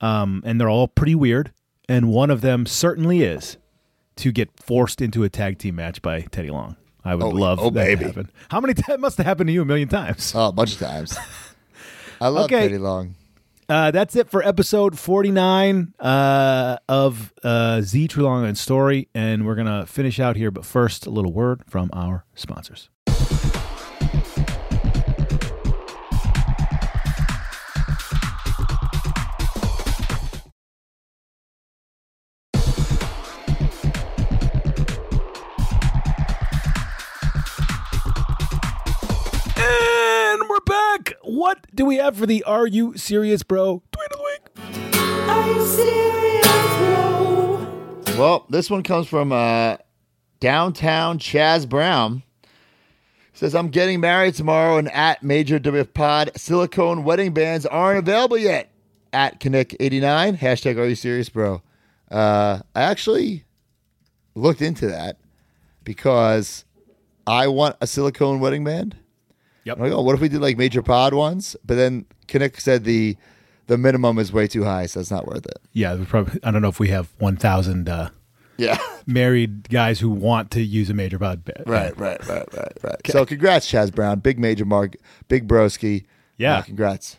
Um, 0.00 0.42
and 0.46 0.60
they're 0.60 0.68
all 0.70 0.88
pretty 0.88 1.14
weird. 1.14 1.52
And 1.88 2.08
one 2.08 2.30
of 2.30 2.40
them 2.40 2.66
certainly 2.66 3.22
is 3.22 3.56
to 4.16 4.32
get 4.32 4.48
forced 4.60 5.00
into 5.02 5.24
a 5.24 5.28
tag 5.28 5.58
team 5.58 5.74
match 5.76 6.00
by 6.02 6.20
Teddy 6.22 6.50
Long. 6.50 6.76
I 7.04 7.14
would 7.14 7.24
Oh, 7.24 7.28
love 7.30 7.58
oh, 7.60 7.70
that 7.70 7.84
baby. 7.84 8.00
to 8.00 8.06
happen. 8.06 8.30
How 8.50 8.60
many 8.60 8.74
times 8.74 9.00
must 9.00 9.16
have 9.18 9.26
happened 9.26 9.48
to 9.48 9.52
you 9.52 9.62
a 9.62 9.64
million 9.64 9.88
times? 9.88 10.32
Oh, 10.34 10.48
a 10.48 10.52
bunch 10.52 10.72
of 10.74 10.78
times. 10.80 11.16
I 12.20 12.28
love 12.28 12.44
Okay. 12.46 12.62
Teddy 12.62 12.78
Long. 12.78 13.14
Uh, 13.68 13.90
that's 13.92 14.16
it 14.16 14.28
for 14.28 14.42
episode 14.42 14.98
49 14.98 15.94
uh, 16.00 16.76
of 16.88 17.32
uh, 17.44 17.80
Z 17.82 18.08
True 18.08 18.24
Long 18.24 18.40
Island 18.42 18.58
Story. 18.58 19.08
And 19.14 19.46
we're 19.46 19.54
going 19.54 19.68
to 19.68 19.86
finish 19.86 20.18
out 20.18 20.34
here. 20.36 20.50
But 20.50 20.64
first, 20.64 21.06
a 21.06 21.10
little 21.10 21.32
word 21.32 21.62
from 21.68 21.88
our 21.92 22.24
sponsors. 22.34 22.90
What 41.30 41.64
do 41.72 41.84
we 41.84 41.94
have 41.98 42.16
for 42.16 42.26
the 42.26 42.42
Are 42.42 42.66
You 42.66 42.98
Serious 42.98 43.44
Bro? 43.44 43.84
Tweet 43.92 44.10
of 44.10 44.18
the 44.18 44.24
week. 44.24 45.28
Are 45.28 45.46
you 45.48 45.64
serious, 45.64 46.44
bro? 46.76 48.18
Well, 48.18 48.46
this 48.48 48.68
one 48.68 48.82
comes 48.82 49.06
from 49.06 49.30
uh, 49.30 49.76
downtown 50.40 51.20
Chaz 51.20 51.68
Brown. 51.68 52.24
Says, 53.32 53.54
I'm 53.54 53.68
getting 53.68 54.00
married 54.00 54.34
tomorrow 54.34 54.76
and 54.76 54.90
at 54.90 55.22
Major 55.22 55.60
WF 55.60 55.94
Pod. 55.94 56.32
Silicone 56.34 57.04
wedding 57.04 57.32
bands 57.32 57.64
aren't 57.64 58.00
available 58.00 58.36
yet. 58.36 58.72
At 59.12 59.38
Connect89. 59.38 60.36
Hashtag 60.36 60.78
Are 60.78 60.86
You 60.86 60.96
Serious, 60.96 61.28
Bro? 61.28 61.62
Uh, 62.10 62.58
I 62.74 62.82
actually 62.82 63.44
looked 64.34 64.62
into 64.62 64.88
that 64.88 65.16
because 65.84 66.64
I 67.24 67.46
want 67.46 67.76
a 67.80 67.86
silicone 67.86 68.40
wedding 68.40 68.64
band. 68.64 68.96
Yep. 69.64 69.76
I'm 69.76 69.82
like, 69.82 69.92
oh, 69.92 70.02
what 70.02 70.14
if 70.14 70.20
we 70.20 70.28
did 70.28 70.40
like 70.40 70.56
Major 70.56 70.82
Pod 70.82 71.14
ones? 71.14 71.56
But 71.64 71.74
then 71.74 72.06
Connect 72.28 72.60
said 72.60 72.84
the 72.84 73.16
the 73.66 73.76
minimum 73.78 74.18
is 74.18 74.32
way 74.32 74.46
too 74.48 74.64
high, 74.64 74.86
so 74.86 75.00
it's 75.00 75.10
not 75.10 75.26
worth 75.26 75.46
it. 75.46 75.58
Yeah, 75.72 75.94
we 75.94 76.04
probably. 76.04 76.40
I 76.42 76.50
don't 76.50 76.62
know 76.62 76.68
if 76.68 76.80
we 76.80 76.88
have 76.88 77.08
1,000 77.18 77.88
uh, 77.88 78.10
Yeah. 78.56 78.78
married 79.06 79.68
guys 79.68 80.00
who 80.00 80.10
want 80.10 80.50
to 80.52 80.60
use 80.62 80.90
a 80.90 80.94
major 80.94 81.18
pod. 81.20 81.42
Right, 81.66 81.96
right, 81.98 82.26
right, 82.26 82.52
right, 82.54 82.72
right. 82.82 82.96
So 83.06 83.24
congrats, 83.24 83.70
Chaz 83.70 83.94
Brown. 83.94 84.18
Big 84.20 84.38
major 84.40 84.64
mark, 84.64 84.96
big 85.28 85.46
broski. 85.46 86.04
Yeah. 86.36 86.56
Uh, 86.58 86.62
congrats. 86.62 87.18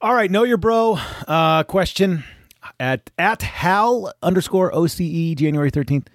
All 0.00 0.14
right, 0.14 0.30
know 0.30 0.44
your 0.44 0.56
bro. 0.56 0.98
Uh, 1.28 1.62
question 1.64 2.24
at 2.78 3.10
at 3.18 3.42
Hal 3.42 4.12
underscore 4.22 4.72
OCE 4.72 5.36
January 5.36 5.70
thirteenth. 5.70 6.08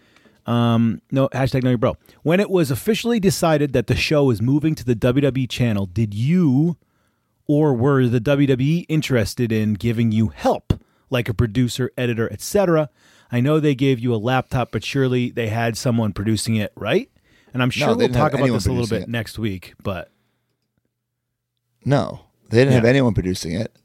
Um, 0.45 1.01
no 1.11 1.27
hashtag 1.29 1.63
know 1.63 1.71
your 1.71 1.77
bro. 1.77 1.97
When 2.21 2.39
it 2.39 2.49
was 2.49 2.69
officially 2.69 3.19
decided 3.19 3.73
that 3.73 3.87
the 3.87 3.95
show 3.95 4.25
was 4.25 4.41
moving 4.41 4.75
to 4.75 4.85
the 4.85 4.95
WWE 4.95 5.49
channel, 5.49 5.85
did 5.85 6.13
you 6.13 6.77
or 7.47 7.73
were 7.73 8.07
the 8.07 8.21
WWE 8.21 8.85
interested 8.89 9.51
in 9.51 9.73
giving 9.73 10.11
you 10.11 10.29
help, 10.29 10.73
like 11.09 11.29
a 11.29 11.33
producer, 11.33 11.91
editor, 11.97 12.31
etc.? 12.31 12.89
I 13.31 13.41
know 13.41 13.59
they 13.59 13.75
gave 13.75 13.99
you 13.99 14.13
a 14.13 14.17
laptop, 14.17 14.71
but 14.71 14.83
surely 14.83 15.31
they 15.31 15.47
had 15.47 15.77
someone 15.77 16.13
producing 16.13 16.55
it, 16.55 16.71
right? 16.75 17.09
And 17.53 17.63
I'm 17.63 17.69
sure 17.69 17.95
they 17.95 18.05
we'll 18.05 18.13
talk 18.13 18.33
about 18.33 18.47
this 18.47 18.65
a 18.65 18.71
little 18.71 18.87
bit 18.87 19.03
it. 19.03 19.09
next 19.09 19.39
week, 19.39 19.73
but 19.81 20.11
No, 21.83 22.25
they 22.49 22.59
didn't 22.59 22.73
have 22.73 22.85
anyone 22.85 23.13
producing 23.13 23.53
it. 23.53 23.75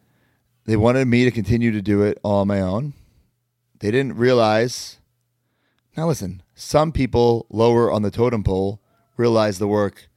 They 0.67 0.77
wanted 0.77 1.07
me 1.07 1.25
to 1.25 1.31
continue 1.31 1.73
to 1.73 1.83
do 1.83 2.03
it 2.03 2.19
all 2.23 2.41
on 2.41 2.49
my 2.49 2.61
own. 2.61 2.93
They 3.81 3.91
didn't 3.91 4.17
realize. 4.17 5.00
Now, 5.97 6.07
listen, 6.07 6.43
some 6.55 6.93
people 6.93 7.47
lower 7.51 7.91
on 7.91 8.03
the 8.03 8.11
totem 8.11 8.43
pole 8.45 8.81
realized 9.17 9.59
the 9.61 9.69
work 9.69 10.09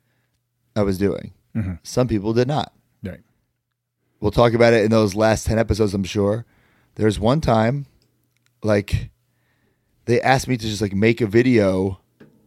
I 0.76 0.84
was 0.84 0.98
doing. 0.98 1.34
Mhm. 1.56 1.80
Some 1.84 2.08
people 2.08 2.34
did 2.34 2.48
not. 2.48 2.74
Right. 3.04 3.22
We'll 4.20 4.32
talk 4.32 4.54
about 4.54 4.74
it 4.74 4.84
in 4.86 4.92
those 4.92 5.16
last 5.16 5.46
10 5.46 5.60
episodes, 5.60 5.94
I'm 5.94 6.04
sure. 6.04 6.46
There's 6.96 7.20
one 7.20 7.42
time, 7.42 7.86
like, 8.64 9.10
they 10.06 10.22
asked 10.22 10.48
me 10.48 10.58
to 10.58 10.66
just, 10.66 10.82
like, 10.82 10.94
make 10.94 11.22
a 11.22 11.28
video, 11.28 12.00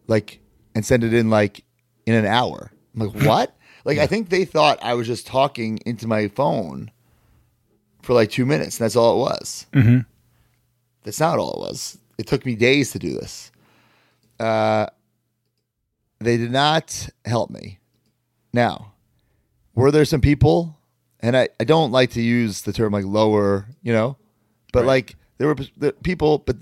like, 0.06 0.40
and 0.74 0.84
send 0.84 1.04
it 1.04 1.12
in, 1.12 1.28
like, 1.30 1.64
in 2.06 2.14
an 2.14 2.26
hour. 2.26 2.70
I'm 2.94 3.06
like, 3.08 3.22
what? 3.26 3.56
like, 3.84 3.98
I 3.98 4.06
think 4.06 4.28
they 4.30 4.44
thought 4.44 4.78
I 4.82 4.94
was 4.94 5.06
just 5.06 5.26
talking 5.26 5.78
into 5.86 6.06
my 6.08 6.28
phone 6.28 6.90
for, 8.02 8.14
like, 8.14 8.30
two 8.30 8.46
minutes. 8.46 8.78
And 8.78 8.84
that's 8.84 8.96
all 8.96 9.16
it 9.16 9.30
was. 9.30 9.66
Mhm. 9.72 10.06
That's 11.04 11.20
not 11.20 11.38
all 11.38 11.52
it 11.54 11.58
was. 11.70 11.98
It 12.18 12.26
took 12.26 12.46
me 12.46 12.54
days 12.54 12.90
to 12.92 12.98
do 12.98 13.14
this. 13.14 13.50
Uh, 14.40 14.86
they 16.18 16.36
did 16.36 16.50
not 16.50 17.08
help 17.24 17.50
me. 17.50 17.78
Now, 18.52 18.92
were 19.74 19.90
there 19.90 20.04
some 20.04 20.20
people, 20.20 20.78
and 21.20 21.36
I, 21.36 21.48
I 21.60 21.64
don't 21.64 21.92
like 21.92 22.10
to 22.12 22.22
use 22.22 22.62
the 22.62 22.72
term 22.72 22.92
like 22.92 23.04
lower, 23.04 23.66
you 23.82 23.92
know, 23.92 24.16
but 24.72 24.84
like 24.86 25.16
there 25.38 25.46
were 25.46 25.54
p- 25.54 25.72
the 25.76 25.92
people, 25.92 26.38
but 26.38 26.56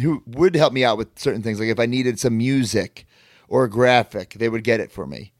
who 0.00 0.22
would 0.26 0.54
help 0.54 0.72
me 0.72 0.84
out 0.84 0.98
with 0.98 1.18
certain 1.18 1.42
things. 1.42 1.58
Like 1.58 1.68
if 1.68 1.80
I 1.80 1.86
needed 1.86 2.20
some 2.20 2.36
music 2.36 3.06
or 3.48 3.64
a 3.64 3.70
graphic, 3.70 4.34
they 4.34 4.48
would 4.48 4.64
get 4.64 4.80
it 4.80 4.92
for 4.92 5.06
me. 5.06 5.32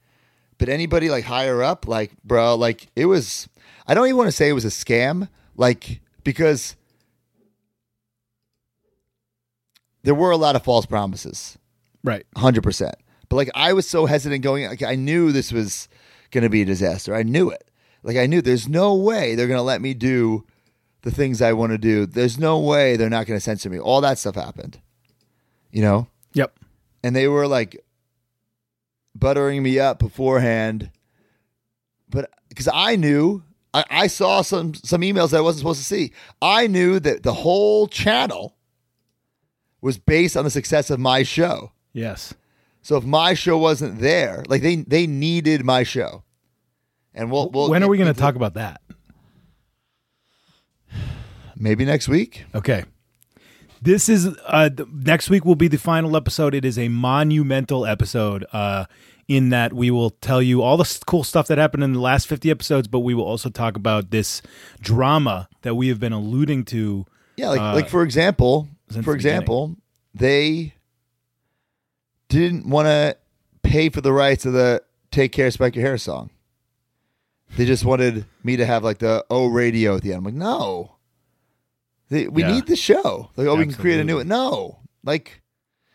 But 0.56 0.68
anybody 0.68 1.08
like 1.08 1.24
higher 1.24 1.62
up, 1.62 1.86
like 1.86 2.12
bro, 2.24 2.54
like 2.56 2.88
it 2.96 3.06
was. 3.06 3.48
I 3.86 3.94
don't 3.94 4.06
even 4.06 4.16
want 4.16 4.28
to 4.28 4.32
say 4.32 4.48
it 4.48 4.54
was 4.54 4.64
a 4.64 4.68
scam, 4.68 5.28
like 5.56 6.00
because 6.24 6.76
there 10.09 10.14
were 10.14 10.30
a 10.30 10.38
lot 10.38 10.56
of 10.56 10.64
false 10.64 10.86
promises. 10.86 11.59
Right. 12.02 12.24
Hundred 12.34 12.62
percent. 12.62 12.94
But 13.28 13.36
like 13.36 13.50
I 13.54 13.74
was 13.74 13.86
so 13.86 14.06
hesitant 14.06 14.42
going 14.42 14.66
like 14.66 14.82
I 14.82 14.94
knew 14.94 15.32
this 15.32 15.52
was 15.52 15.86
gonna 16.30 16.48
be 16.48 16.62
a 16.62 16.64
disaster. 16.64 17.14
I 17.14 17.24
knew 17.24 17.50
it. 17.50 17.70
Like 18.02 18.16
I 18.16 18.24
knew 18.24 18.40
there's 18.40 18.66
no 18.66 18.94
way 18.94 19.34
they're 19.34 19.46
gonna 19.46 19.61
let 19.61 19.82
me 19.82 19.92
do 19.92 20.46
the 21.02 21.11
things 21.11 21.42
I 21.42 21.52
want 21.52 21.72
to 21.72 21.78
do. 21.78 22.06
There's 22.06 22.38
no 22.38 22.59
way 22.59 22.96
they're 22.96 23.11
not 23.11 23.26
gonna 23.26 23.38
censor 23.38 23.68
me. 23.68 23.78
All 23.78 24.00
that 24.00 24.18
stuff 24.18 24.34
happened. 24.34 24.80
You 25.72 25.82
know? 25.82 26.06
Yep. 26.32 26.59
And 27.04 27.14
they 27.14 27.28
were 27.28 27.46
like 27.46 27.84
buttering 29.14 29.62
me 29.62 29.78
up 29.78 29.98
beforehand. 29.98 30.90
But 32.09 32.30
because 32.48 32.70
I 32.72 32.96
knew 32.96 33.42
I, 33.74 33.84
I 33.90 34.06
saw 34.06 34.40
some 34.40 34.72
some 34.72 35.02
emails 35.02 35.32
that 35.32 35.38
I 35.38 35.42
wasn't 35.42 35.59
supposed 35.59 35.80
to 35.80 35.84
see. 35.84 36.14
I 36.40 36.66
knew 36.66 36.98
that 36.98 37.24
the 37.24 37.34
whole 37.34 37.88
channel 37.88 38.54
was 39.80 39.98
based 39.98 40.36
on 40.36 40.44
the 40.44 40.50
success 40.50 40.90
of 40.90 40.98
my 40.98 41.22
show. 41.22 41.72
Yes. 41.92 42.34
So 42.82 42.96
if 42.96 43.04
my 43.04 43.34
show 43.34 43.58
wasn't 43.58 44.00
there, 44.00 44.44
like 44.48 44.62
they 44.62 44.76
they 44.76 45.06
needed 45.06 45.64
my 45.64 45.82
show. 45.82 46.24
And 47.14 47.30
we'll, 47.30 47.50
we'll 47.50 47.70
when 47.70 47.82
are 47.82 47.88
we 47.88 47.98
going 47.98 48.12
to 48.12 48.18
talk 48.18 48.36
about 48.36 48.54
that? 48.54 48.80
maybe 51.58 51.84
next 51.84 52.08
week. 52.08 52.44
Okay. 52.54 52.84
This 53.80 54.08
is 54.08 54.28
uh 54.46 54.70
th- 54.70 54.88
next 54.92 55.30
week 55.30 55.44
will 55.44 55.54
be 55.54 55.68
the 55.68 55.78
final 55.78 56.16
episode. 56.16 56.54
It 56.54 56.64
is 56.64 56.78
a 56.78 56.88
monumental 56.88 57.86
episode 57.86 58.44
uh 58.52 58.86
in 59.28 59.50
that 59.50 59.74
we 59.74 59.90
will 59.90 60.10
tell 60.10 60.40
you 60.40 60.62
all 60.62 60.78
the 60.78 61.00
cool 61.06 61.22
stuff 61.22 61.46
that 61.48 61.58
happened 61.58 61.84
in 61.84 61.92
the 61.92 62.00
last 62.00 62.26
50 62.26 62.50
episodes, 62.50 62.88
but 62.88 63.00
we 63.00 63.12
will 63.12 63.26
also 63.26 63.50
talk 63.50 63.76
about 63.76 64.10
this 64.10 64.40
drama 64.80 65.48
that 65.62 65.74
we 65.74 65.88
have 65.88 66.00
been 66.00 66.14
alluding 66.14 66.64
to. 66.64 67.04
Yeah, 67.36 67.50
like 67.50 67.60
uh, 67.60 67.74
like 67.74 67.88
for 67.88 68.02
example, 68.02 68.68
for 68.89 68.95
the 68.95 69.01
beginning. 69.03 69.14
example, 69.16 69.76
they 70.14 70.74
didn't 72.28 72.68
want 72.68 72.86
to 72.86 73.16
pay 73.62 73.89
for 73.89 74.01
the 74.01 74.12
rights 74.12 74.45
of 74.47 74.53
the 74.53 74.82
"Take 75.11 75.32
Care, 75.32 75.51
Spike 75.51 75.76
Your 75.76 75.84
Hair" 75.86 75.99
song. 75.99 76.30
They 77.57 77.64
just 77.64 77.84
wanted 77.84 78.26
me 78.45 78.57
to 78.57 78.66
have 78.66 78.84
like 78.84 78.99
the 78.99 79.24
O 79.30 79.47
radio 79.47 79.97
at 79.97 80.03
the 80.03 80.11
end. 80.12 80.18
I'm 80.18 80.24
like, 80.24 80.34
no, 80.34 80.93
They- 82.11 82.28
we 82.28 82.43
Yeah. 82.43 82.53
need 82.53 82.66
the 82.66 82.76
show. 82.76 83.30
Like, 83.36 83.47
oh, 83.47 83.55
we 83.57 83.64
can 83.66 83.74
create 83.74 84.01
a 84.01 84.05
new. 84.05 84.16
One. 84.16 84.28
No, 84.28 84.78
like, 85.05 85.43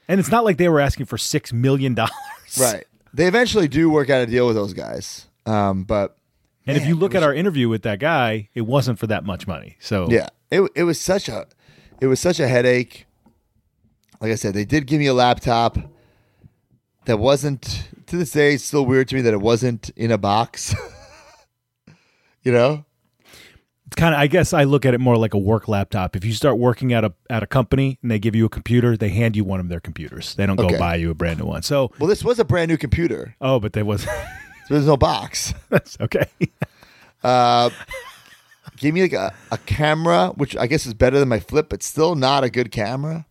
And 0.07 0.19
it's 0.19 0.29
not 0.29 0.43
like 0.43 0.57
they 0.57 0.69
were 0.69 0.79
asking 0.79 1.07
for 1.07 1.17
six 1.17 1.51
million 1.53 1.93
dollars. 1.95 2.11
right. 2.59 2.85
They 3.15 3.27
eventually 3.27 3.67
do 3.67 3.89
work 3.89 4.09
out 4.09 4.21
a 4.21 4.25
deal 4.27 4.45
with 4.47 4.55
those 4.55 4.73
guys, 4.73 5.27
um, 5.45 5.83
but 5.83 6.17
And 6.67 6.77
if 6.77 6.85
you 6.87 6.95
look 6.95 7.13
at 7.15 7.21
our 7.23 7.33
interview 7.33 7.67
with 7.69 7.81
that 7.83 7.99
guy, 7.99 8.49
it 8.53 8.61
wasn't 8.61 8.97
for 8.99 9.07
that 9.07 9.23
much 9.25 9.47
money. 9.47 9.75
So 9.79 10.07
Yeah, 10.09 10.29
it 10.51 10.61
it 10.75 10.83
was 10.83 10.99
such 10.99 11.29
a 11.29 11.47
it 12.03 12.07
was 12.07 12.19
such 12.19 12.39
a 12.41 12.47
headache. 12.49 13.05
Like 14.19 14.31
I 14.31 14.35
said, 14.35 14.53
they 14.53 14.65
did 14.65 14.87
give 14.87 14.99
me 14.99 15.07
a 15.07 15.13
laptop 15.13 15.77
that 17.05 17.17
wasn't 17.17 17.87
to 18.07 18.17
this 18.17 18.31
day. 18.31 18.55
It's 18.55 18.63
still 18.65 18.85
weird 18.85 19.07
to 19.09 19.15
me 19.15 19.21
that 19.21 19.33
it 19.33 19.39
wasn't 19.41 19.89
in 19.95 20.11
a 20.11 20.17
box. 20.17 20.75
you 22.43 22.51
know, 22.51 22.83
it's 23.87 23.95
kind 23.95 24.13
of. 24.13 24.19
I 24.19 24.27
guess 24.27 24.51
I 24.53 24.65
look 24.65 24.85
at 24.85 24.93
it 24.93 24.99
more 24.99 25.15
like 25.17 25.33
a 25.33 25.37
work 25.37 25.67
laptop. 25.69 26.15
If 26.17 26.25
you 26.25 26.33
start 26.33 26.57
working 26.57 26.91
at 26.91 27.05
a 27.05 27.13
at 27.29 27.41
a 27.41 27.47
company 27.47 27.99
and 28.01 28.11
they 28.11 28.19
give 28.19 28.35
you 28.35 28.45
a 28.45 28.49
computer, 28.49 28.97
they 28.97 29.09
hand 29.09 29.35
you 29.37 29.45
one 29.45 29.59
of 29.61 29.69
their 29.69 29.79
computers. 29.79 30.35
They 30.35 30.45
don't 30.45 30.57
go 30.57 30.65
Okay. 30.65 30.77
buy 30.77 30.95
you 30.95 31.09
a 31.09 31.13
brand 31.13 31.39
new 31.39 31.45
one. 31.45 31.61
So 31.63 31.91
well, 31.99 32.07
this 32.09 32.23
was 32.23 32.37
a 32.39 32.45
brand 32.45 32.69
new 32.69 32.77
computer. 32.77 33.35
oh, 33.39 33.59
but 33.59 33.71
there 33.73 33.85
was. 33.85 34.03
So 34.03 34.75
there's 34.75 34.87
no 34.87 34.97
box. 34.97 35.53
That's 35.69 35.97
okay. 35.99 36.27
uh, 37.23 37.69
gave 38.77 38.93
me 38.93 39.01
like 39.01 39.13
a, 39.13 39.33
a 39.51 39.57
camera, 39.59 40.29
which 40.29 40.55
I 40.55 40.67
guess 40.67 40.85
is 40.85 40.93
better 40.93 41.19
than 41.19 41.29
my 41.29 41.39
flip, 41.39 41.69
but 41.69 41.83
still 41.83 42.15
not 42.15 42.43
a 42.43 42.49
good 42.49 42.71
camera. 42.71 43.25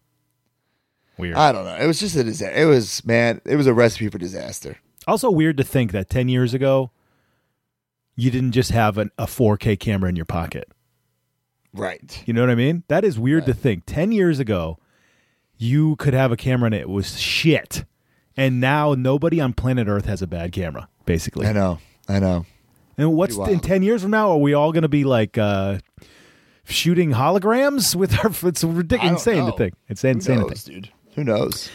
Weird. 1.19 1.37
I 1.37 1.53
don't 1.53 1.65
know. 1.65 1.77
It 1.77 1.87
was 1.87 2.01
just 2.01 2.17
a 2.17 2.25
disaster. 2.25 2.55
It 2.55 2.65
was 2.67 3.05
man. 3.05 3.41
It 3.45 3.57
was 3.57 3.67
a 3.67 3.75
recipe 3.75 4.09
for 4.09 4.19
disaster. 4.19 4.79
Also 5.07 5.31
weird 5.31 5.57
to 5.59 5.65
think 5.65 5.93
that 5.93 6.09
ten 6.09 6.29
years 6.29 6.55
ago, 6.55 6.91
you 8.17 8.31
didn't 8.31 8.53
just 8.53 8.71
have 8.71 8.99
an, 8.99 9.11
a 9.19 9.27
4K 9.27 9.79
camera 9.79 10.09
in 10.09 10.17
your 10.17 10.25
pocket. 10.25 10.71
Right. 11.75 12.23
You 12.27 12.35
know 12.35 12.41
what 12.43 12.51
I 12.51 12.55
mean? 12.55 12.85
That 12.89 13.05
is 13.05 13.19
weird 13.19 13.47
to 13.47 13.55
think. 13.55 13.85
Ten 13.87 14.13
years 14.13 14.39
ago, 14.39 14.79
you 15.57 15.97
could 15.97 16.15
have 16.15 16.33
a 16.33 16.37
camera 16.37 16.67
and 16.67 16.75
it 16.75 16.89
was 16.89 17.19
shit, 17.19 17.85
and 18.37 18.61
now 18.61 18.95
nobody 18.95 19.41
on 19.41 19.53
planet 19.53 19.89
Earth 19.89 20.07
has 20.07 20.23
a 20.23 20.27
bad 20.27 20.53
camera. 20.53 20.89
Basically, 21.05 21.47
I 21.47 21.53
know. 21.53 21.79
I 22.09 22.19
know. 22.19 22.47
And 22.99 23.15
what's 23.15 23.37
in 23.37 23.61
ten 23.61 23.83
years 23.83 24.03
from 24.03 24.11
now? 24.11 24.31
Are 24.33 24.39
we 24.39 24.55
all 24.55 24.73
going 24.73 24.83
to 24.83 24.89
be 24.89 25.05
like 25.05 25.39
uh, 25.39 25.79
shooting 26.65 27.11
holograms 27.13 27.95
with 27.97 28.13
our? 28.25 28.31
It's 28.49 28.63
ridiculous, 28.65 29.27
insane 29.27 29.47
to 29.51 29.57
think. 29.57 29.75
It's 29.89 30.05
insane 30.05 30.39
to 30.39 30.43
knows, 30.43 30.63
think. 30.63 30.85
dude? 30.85 30.93
Who 31.15 31.25
knows? 31.25 31.71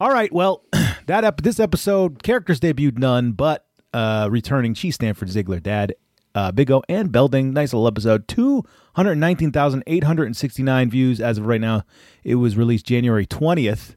All 0.00 0.10
right. 0.10 0.32
Well, 0.32 0.64
that 1.06 1.24
ep- 1.24 1.42
this 1.42 1.60
episode 1.60 2.22
characters 2.22 2.60
debuted 2.60 2.98
none, 2.98 3.32
but 3.32 3.66
uh, 3.92 4.28
returning 4.30 4.74
Chief 4.74 4.94
Stanford 4.94 5.28
Ziggler, 5.28 5.62
Dad, 5.62 5.94
uh, 6.34 6.50
Big 6.52 6.70
O, 6.70 6.82
and 6.88 7.12
Belding. 7.12 7.52
Nice 7.52 7.72
little 7.72 7.86
episode. 7.86 8.26
Two 8.26 8.64
hundred 8.94 9.16
nineteen 9.16 9.52
thousand 9.52 9.82
eight 9.86 10.04
hundred 10.04 10.34
sixty 10.36 10.62
nine 10.62 10.90
views 10.90 11.20
as 11.20 11.38
of 11.38 11.46
right 11.46 11.60
now. 11.60 11.82
It 12.24 12.36
was 12.36 12.56
released 12.56 12.86
January 12.86 13.26
twentieth, 13.26 13.96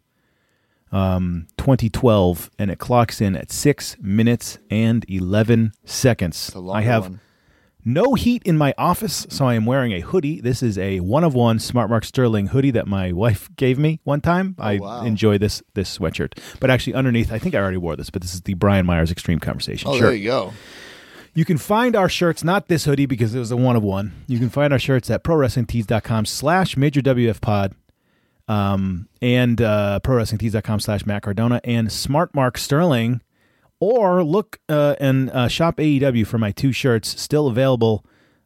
um, 0.92 1.48
twenty 1.58 1.90
twelve, 1.90 2.50
and 2.58 2.72
it 2.72 2.80
clocks 2.80 3.22
in 3.22 3.36
at 3.36 3.52
six 3.52 3.98
minutes 4.02 4.58
and 4.70 5.06
eleven 5.10 5.74
seconds. 5.86 6.56
I 6.72 6.82
have. 6.82 7.04
one. 7.04 7.20
No 7.86 8.16
heat 8.16 8.44
in 8.44 8.58
my 8.58 8.74
office, 8.78 9.26
so 9.30 9.46
I 9.46 9.54
am 9.54 9.66
wearing 9.66 9.94
a 9.94 10.02
hoodie. 10.02 10.42
This 10.42 10.62
is 10.62 10.78
a 10.78 11.00
one 11.00 11.24
of 11.24 11.34
one 11.34 11.58
Smart 11.58 11.90
Mark 11.90 12.04
Sterling 12.04 12.48
hoodie 12.48 12.72
that 12.72 12.86
my 12.86 13.14
wife 13.14 13.50
gave 13.56 13.80
me 13.80 14.02
one 14.04 14.20
time. 14.20 14.56
I 14.60 14.78
wow. 14.80 15.06
enjoy 15.06 15.38
this 15.38 15.64
this 15.74 15.98
sweatshirt. 15.98 16.38
But 16.60 16.70
actually, 16.70 16.96
underneath, 16.96 17.32
I 17.32 17.40
think 17.40 17.56
I 17.56 17.60
already 17.60 17.78
wore 17.78 17.96
this, 17.96 18.10
but 18.10 18.22
this 18.22 18.34
is 18.34 18.42
the 18.42 18.56
Brian 18.56 18.86
Myers 18.86 19.10
Extreme 19.10 19.40
Conversation 19.40 19.90
Oh, 19.90 19.94
shirt. 19.94 20.02
there 20.02 20.14
you 20.16 20.26
go. 20.26 20.54
You 21.34 21.46
can 21.46 21.58
find 21.58 21.96
our 21.96 22.10
shirts, 22.10 22.44
not 22.44 22.68
this 22.68 22.84
hoodie 22.84 23.06
because 23.06 23.34
it 23.34 23.40
was 23.40 23.52
a 23.52 23.58
one 23.58 23.78
of 23.78 23.84
one. 23.84 24.12
You 24.28 24.38
can 24.40 24.50
find 24.50 24.74
our 24.74 24.80
shirts 24.80 25.10
at 25.10 25.24
prowrestlingtees.com 25.24 26.26
slash 26.26 26.76
major 26.76 27.00
WF 27.00 27.40
pod 27.40 27.74
um, 28.48 29.08
and 29.22 29.62
uh, 29.62 30.00
prowrestlingtees.com 30.04 30.80
slash 30.80 31.06
Matt 31.06 31.24
Cardona 31.24 31.62
and 31.64 31.92
Smart 31.92 32.34
Mark 32.34 32.58
Sterling. 32.58 33.22
Or 33.80 34.24
look 34.24 34.60
uh, 34.70 34.96
and 35.00 35.30
uh, 35.30 35.48
shop 35.48 35.78
AEW 35.78 36.26
for 36.26 36.40
my 36.40 36.52
two 36.52 36.72
shirts 36.72 37.22
still 37.22 37.48
available. 37.48 38.04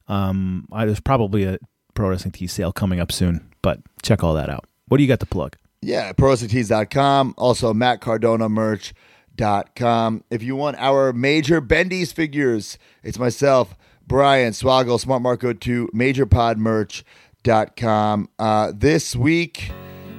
Um, 0.07 0.67
I, 0.73 0.85
there's 0.85 0.99
probably 0.99 1.45
a 1.45 1.57
Pro 1.93 2.09
Wrestling 2.09 2.33
Tees 2.33 2.51
sale 2.51 2.73
coming 2.73 2.99
up 2.99 3.13
soon, 3.13 3.49
but 3.61 3.79
check 4.03 4.23
all 4.23 4.33
that 4.33 4.49
out. 4.49 4.65
What 4.87 4.97
do 4.97 5.03
you 5.03 5.07
got 5.07 5.21
to 5.21 5.25
plug? 5.25 5.55
Yeah, 5.81 6.13
ProWrestlingTees.com. 6.13 7.33
Also, 7.37 7.73
MattCardonaMerch.com. 7.73 10.23
If 10.29 10.43
you 10.43 10.55
want 10.55 10.77
our 10.77 11.11
major 11.11 11.59
Bendy's 11.59 12.11
figures, 12.11 12.77
it's 13.03 13.17
myself, 13.17 13.75
Brian 14.05 14.53
Swaggle, 14.53 14.99
Smart 14.99 15.23
Mark. 15.23 15.39
Go 15.39 15.53
to 15.53 15.87
MajorPodMerch.com. 15.87 18.29
Uh, 18.37 18.71
this 18.75 19.15
week, 19.15 19.71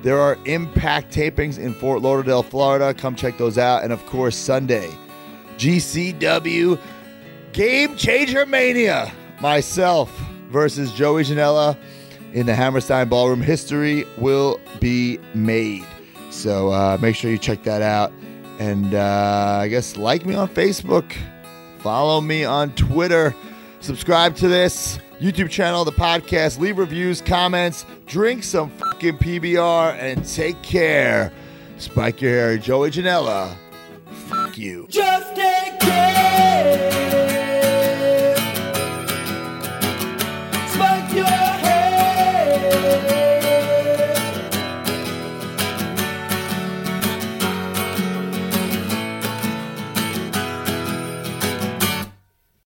there 0.02 0.18
are 0.18 0.36
Impact 0.44 1.14
tapings 1.14 1.58
in 1.58 1.74
Fort 1.74 2.02
Lauderdale, 2.02 2.42
Florida. 2.42 2.92
Come 2.92 3.14
check 3.14 3.38
those 3.38 3.56
out. 3.56 3.84
And 3.84 3.92
of 3.92 4.04
course, 4.06 4.36
Sunday, 4.36 4.90
GCW 5.56 6.78
Game 7.52 7.96
Changer 7.96 8.44
Mania. 8.46 9.12
Myself 9.40 10.10
versus 10.50 10.92
Joey 10.92 11.24
Janela 11.24 11.76
in 12.32 12.46
the 12.46 12.54
Hammerstein 12.54 13.08
Ballroom. 13.08 13.42
History 13.42 14.04
will 14.18 14.60
be 14.80 15.18
made. 15.34 15.86
So 16.30 16.70
uh, 16.70 16.98
make 17.00 17.14
sure 17.14 17.30
you 17.30 17.38
check 17.38 17.62
that 17.64 17.82
out. 17.82 18.12
And 18.58 18.94
uh, 18.94 19.58
I 19.62 19.68
guess 19.68 19.96
like 19.96 20.24
me 20.26 20.34
on 20.34 20.48
Facebook, 20.48 21.12
follow 21.78 22.20
me 22.20 22.44
on 22.44 22.74
Twitter, 22.74 23.34
subscribe 23.80 24.36
to 24.36 24.48
this 24.48 24.98
YouTube 25.22 25.50
channel, 25.50 25.84
the 25.84 25.92
podcast, 25.92 26.58
leave 26.58 26.78
reviews, 26.78 27.20
comments, 27.20 27.86
drink 28.06 28.42
some 28.42 28.70
fucking 28.70 29.18
PBR, 29.18 29.94
and 29.94 30.26
take 30.28 30.60
care. 30.62 31.32
Spike 31.78 32.20
your 32.20 32.32
hair, 32.32 32.58
Joey 32.58 32.90
Janela. 32.90 33.54
Fuck 34.26 34.58
you. 34.58 34.88
Just 34.90 35.36
take 35.36 35.78
care. 35.78 37.31